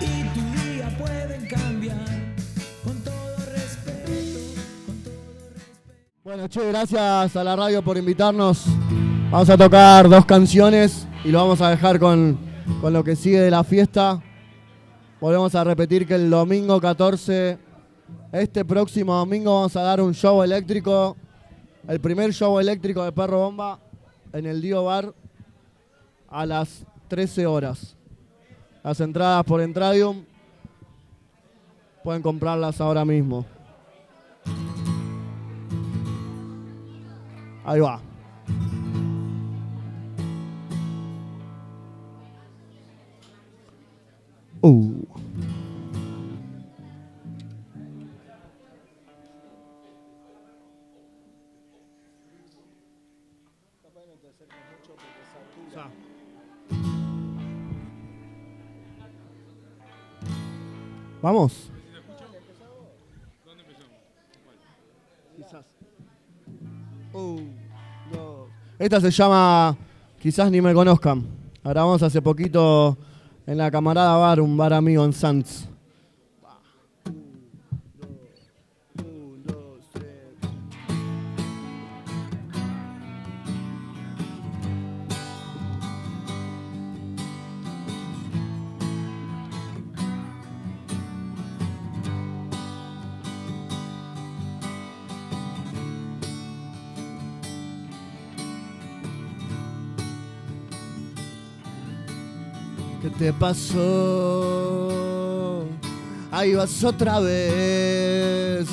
[0.00, 2.06] Y tu día pueden cambiar
[2.84, 4.02] con todo respeto.
[6.24, 8.64] Bueno, che, gracias a la radio por invitarnos.
[9.30, 12.38] Vamos a tocar dos canciones y lo vamos a dejar con,
[12.80, 14.22] con lo que sigue de la fiesta.
[15.20, 17.58] Volvemos a repetir que el domingo 14,
[18.32, 21.16] este próximo domingo, vamos a dar un show eléctrico.
[21.88, 23.80] El primer show eléctrico de Perro Bomba
[24.32, 25.12] en el Dio Bar
[26.28, 27.96] a las 13 horas.
[28.84, 30.24] Las entradas por Entradium
[32.04, 33.44] pueden comprarlas ahora mismo.
[37.64, 38.00] Ahí va.
[44.62, 45.27] Uh.
[61.22, 61.70] Vamos.
[68.78, 69.76] Esta se llama
[70.20, 71.26] Quizás ni me conozcan.
[71.64, 72.96] Grabamos hace poquito
[73.46, 75.67] en la Camarada Bar, un bar amigo en Sanz.
[103.18, 104.88] Te pasó?
[106.30, 108.68] Ahí vas otra vez.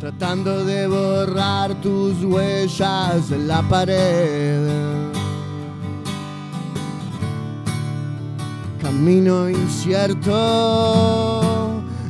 [0.00, 4.66] Tratando de borrar tus huellas en la pared.
[8.80, 10.32] Camino incierto,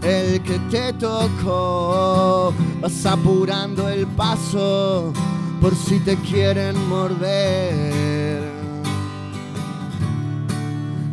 [0.03, 2.55] el que te tocó.
[2.81, 5.12] Vas apurando el paso
[5.61, 8.16] por si te quieren morder.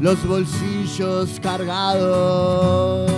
[0.03, 3.09] Los bolsillos cargados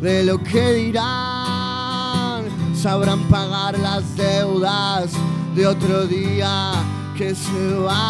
[0.00, 2.44] de lo que dirán,
[2.74, 5.10] sabrán pagar las deudas
[5.54, 6.72] de otro día
[7.18, 8.00] que se va.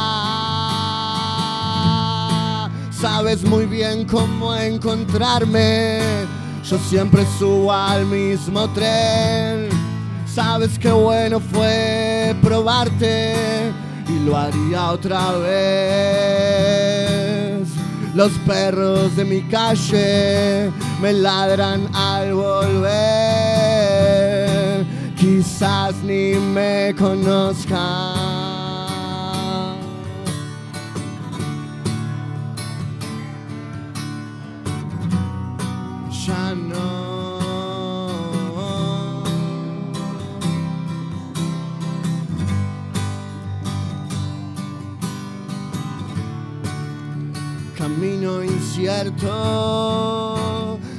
[2.93, 5.99] Sabes muy bien cómo encontrarme,
[6.65, 9.69] yo siempre subo al mismo tren.
[10.33, 13.73] Sabes qué bueno fue probarte
[14.09, 17.02] y lo haría otra vez.
[18.15, 20.71] Los perros de mi calle
[21.01, 22.93] me ladran al volver.
[25.17, 28.32] Quizás ni me conozcan.
[47.93, 49.29] Camino incierto,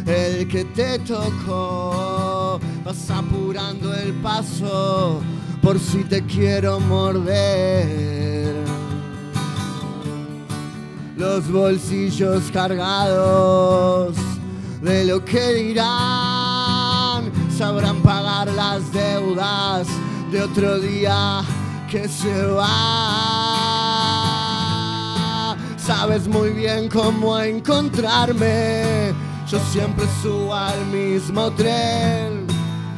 [0.05, 5.19] el que te tocó, vas apurando el paso
[5.61, 8.53] por si te quiero morder.
[11.17, 14.15] Los bolsillos cargados
[14.81, 19.87] de lo que dirán, sabrán pagar las deudas
[20.31, 21.41] de otro día
[21.89, 23.42] que se va.
[25.85, 29.13] Sabes muy bien cómo encontrarme.
[29.49, 32.47] Yo siempre subo al mismo tren.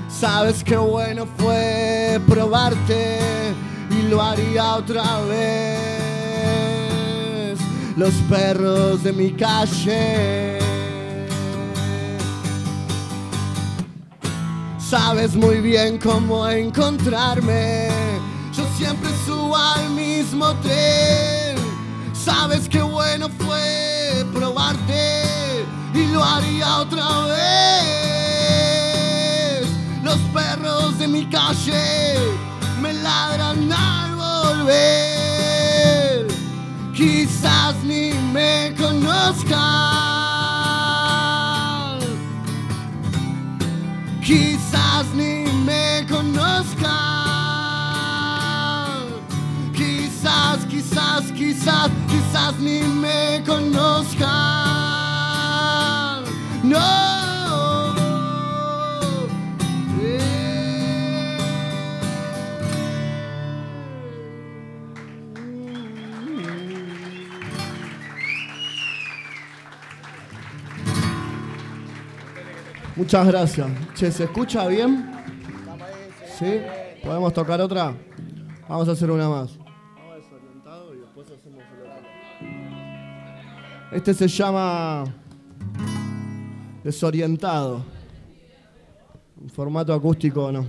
[0.08, 3.18] Sabes qué bueno fue probarte
[3.90, 5.88] y lo haría otra vez.
[7.98, 10.60] Los perros de mi calle.
[14.78, 17.88] Sabes muy bien cómo encontrarme.
[18.56, 21.45] Yo siempre subo al mismo tren.
[22.26, 25.24] Sabes qué bueno fue probarte
[25.94, 27.38] y lo haría otra vez.
[30.04, 32.16] Los perros de mi calle
[32.82, 34.66] me ladran al volver.
[36.96, 39.60] Quizás ni me conozcan.
[44.24, 46.75] Quizás ni me conozcan.
[52.60, 54.26] Ni me conozcan.
[56.64, 57.06] No.
[72.96, 73.68] Muchas gracias.
[73.94, 75.12] Che, ¿se escucha bien?
[76.38, 76.60] ¿Sí?
[77.04, 77.94] ¿Podemos tocar otra?
[78.68, 79.65] Vamos a hacer una más.
[83.96, 85.06] Este se llama
[86.84, 87.82] Desorientado.
[89.42, 90.68] En formato acústico no.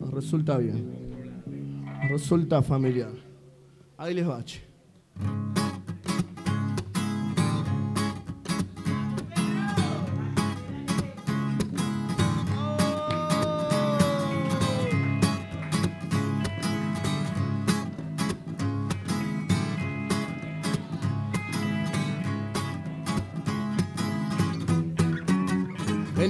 [0.00, 1.84] Nos resulta bien.
[2.02, 3.12] Nos resulta familiar.
[3.96, 4.42] Ahí les va.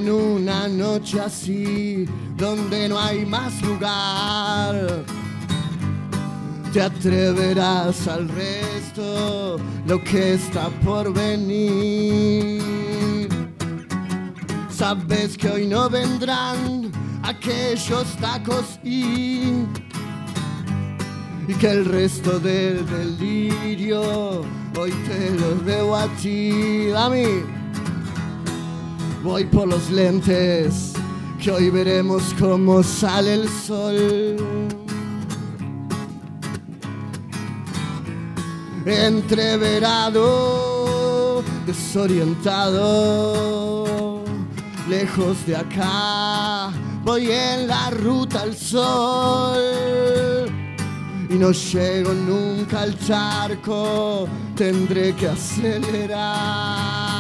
[0.03, 2.07] En una noche así,
[2.37, 5.05] donde no hay más lugar,
[6.73, 12.61] te atreverás al resto, lo que está por venir.
[14.71, 16.91] Sabes que hoy no vendrán
[17.23, 19.53] aquellos tacos y,
[21.61, 24.41] que el resto del delirio
[24.77, 27.62] hoy te lo debo a ti, a mí.
[29.23, 30.95] Voy por los lentes,
[31.41, 34.37] que hoy veremos cómo sale el sol.
[38.85, 44.25] Entreverado, desorientado,
[44.89, 46.73] lejos de acá,
[47.05, 49.63] voy en la ruta al sol.
[51.31, 54.27] y no llego nunca al charco,
[54.57, 57.12] tendré que acelerar.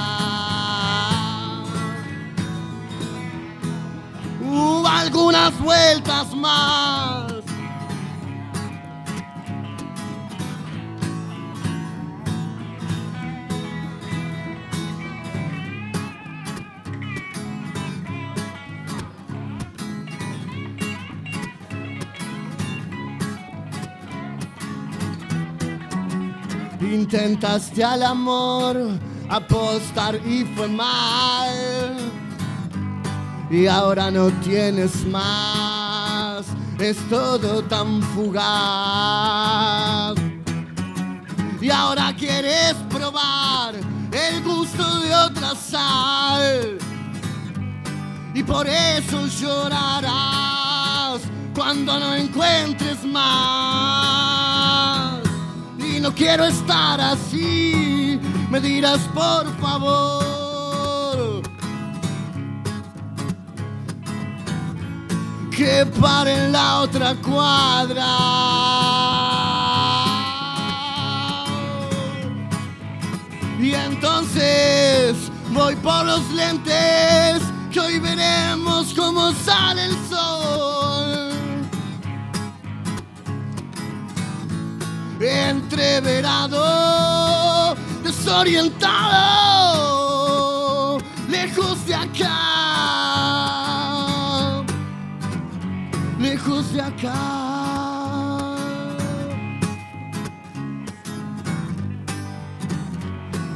[4.98, 7.32] Algunas vueltas más.
[26.80, 28.76] Intentaste al amor
[29.28, 32.11] apostar y fue mal.
[33.52, 36.46] Y ahora no tienes más,
[36.78, 38.46] es todo tan fugaz.
[41.60, 43.74] Y ahora quieres probar
[44.10, 46.78] el gusto de otra sal.
[48.32, 51.20] Y por eso llorarás
[51.54, 54.32] cuando no encuentres más
[55.78, 58.18] y no quiero estar así.
[58.50, 60.41] Me dirás por favor
[65.56, 68.06] que pare en la otra cuadra.
[73.60, 75.16] Y entonces
[75.50, 80.72] voy por los lentes que hoy veremos cómo sale el sol.
[85.24, 86.56] entreverado,
[88.02, 89.61] desorientado,
[96.72, 98.56] lejos de acá.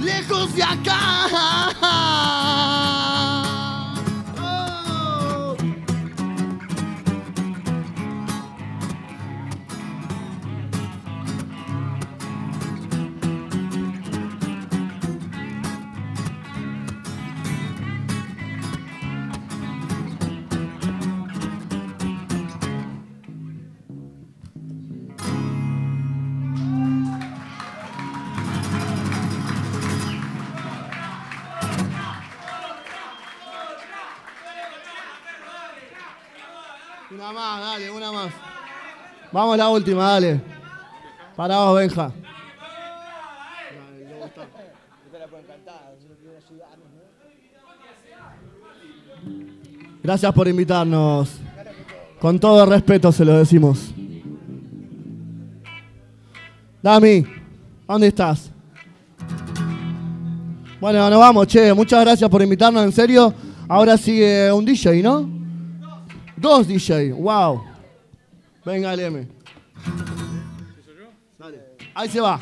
[0.00, 2.45] Lejos de acá.
[37.16, 38.32] Una más, dale, una más.
[39.32, 40.38] Vamos a la última, dale.
[41.34, 42.12] Para vos, Benja.
[50.02, 51.38] Gracias por invitarnos.
[52.20, 53.94] Con todo respeto se lo decimos.
[56.82, 57.24] Dami,
[57.88, 58.50] ¿dónde estás?
[60.78, 61.72] Bueno, nos vamos, che.
[61.72, 63.32] Muchas gracias por invitarnos, en serio.
[63.66, 65.35] Ahora sigue un DJ, ¿no?
[66.36, 67.64] Dos DJ, wow.
[68.64, 69.28] Venga, el M.
[71.38, 71.76] Dale.
[71.94, 72.40] Ahí se va.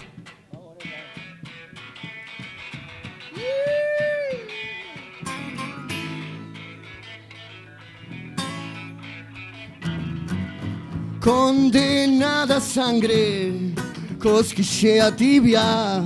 [11.20, 13.72] Condenada sangre,
[14.20, 16.02] cosquillea tibia,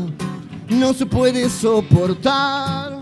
[0.68, 3.00] no se puede soportar.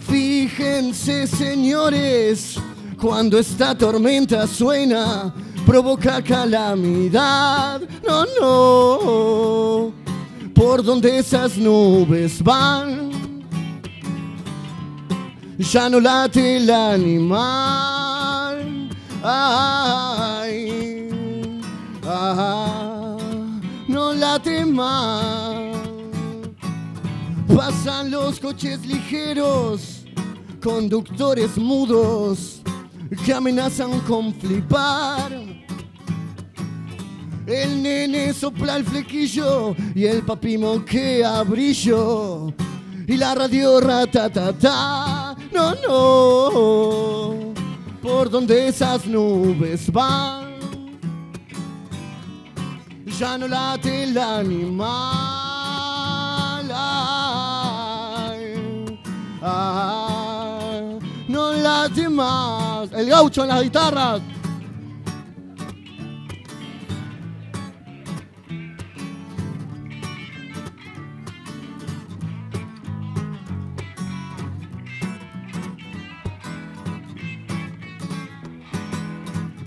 [0.00, 2.58] Fíjense, señores,
[3.00, 5.32] cuando esta tormenta suena,
[5.64, 7.80] provoca calamidad.
[8.06, 9.92] No, no,
[10.54, 13.10] por donde esas nubes van,
[15.58, 17.70] ya no late el animal.
[19.22, 21.08] Ay,
[22.04, 23.16] ah,
[23.88, 25.76] no late más.
[27.56, 30.04] Pasan los coches ligeros,
[30.62, 32.59] conductores mudos
[33.16, 35.32] que amenazan con flipar.
[37.46, 42.52] El nene sopla el flequillo y el papi moquea brillo.
[43.06, 47.52] Y la radio ratatata, no, no,
[48.00, 50.50] por donde esas nubes van.
[53.18, 55.10] Ya no late el animal.
[56.72, 58.54] ay,
[59.42, 59.99] ay,
[62.92, 64.20] El gaucho en las guitarras.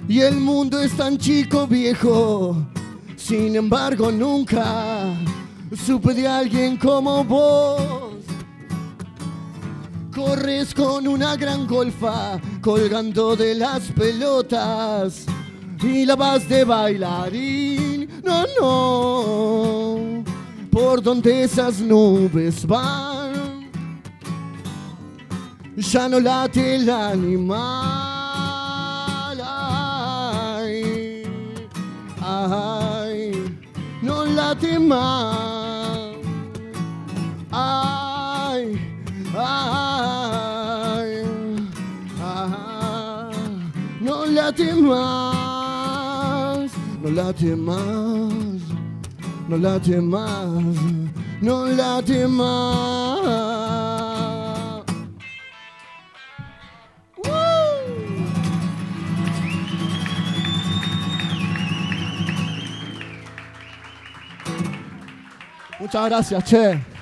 [0.08, 2.56] Y el mundo es tan chico, viejo.
[3.16, 5.16] Sin embargo, nunca
[5.76, 8.13] supe de alguien como vos.
[10.14, 15.26] Corres con una gran golfa colgando de las pelotas.
[15.82, 18.08] y la vas de bailarín.
[18.24, 20.24] No, no,
[20.72, 23.70] por donde esas nubes van,
[25.76, 27.58] ya no late el animal.
[29.46, 31.24] Ay,
[32.22, 33.58] ay,
[34.02, 36.14] no late más.
[37.52, 38.03] Ay,
[44.46, 48.62] late más, no late más,
[49.48, 50.76] no late más,
[51.42, 53.64] no late más.
[65.80, 66.93] Muchas gracias, che.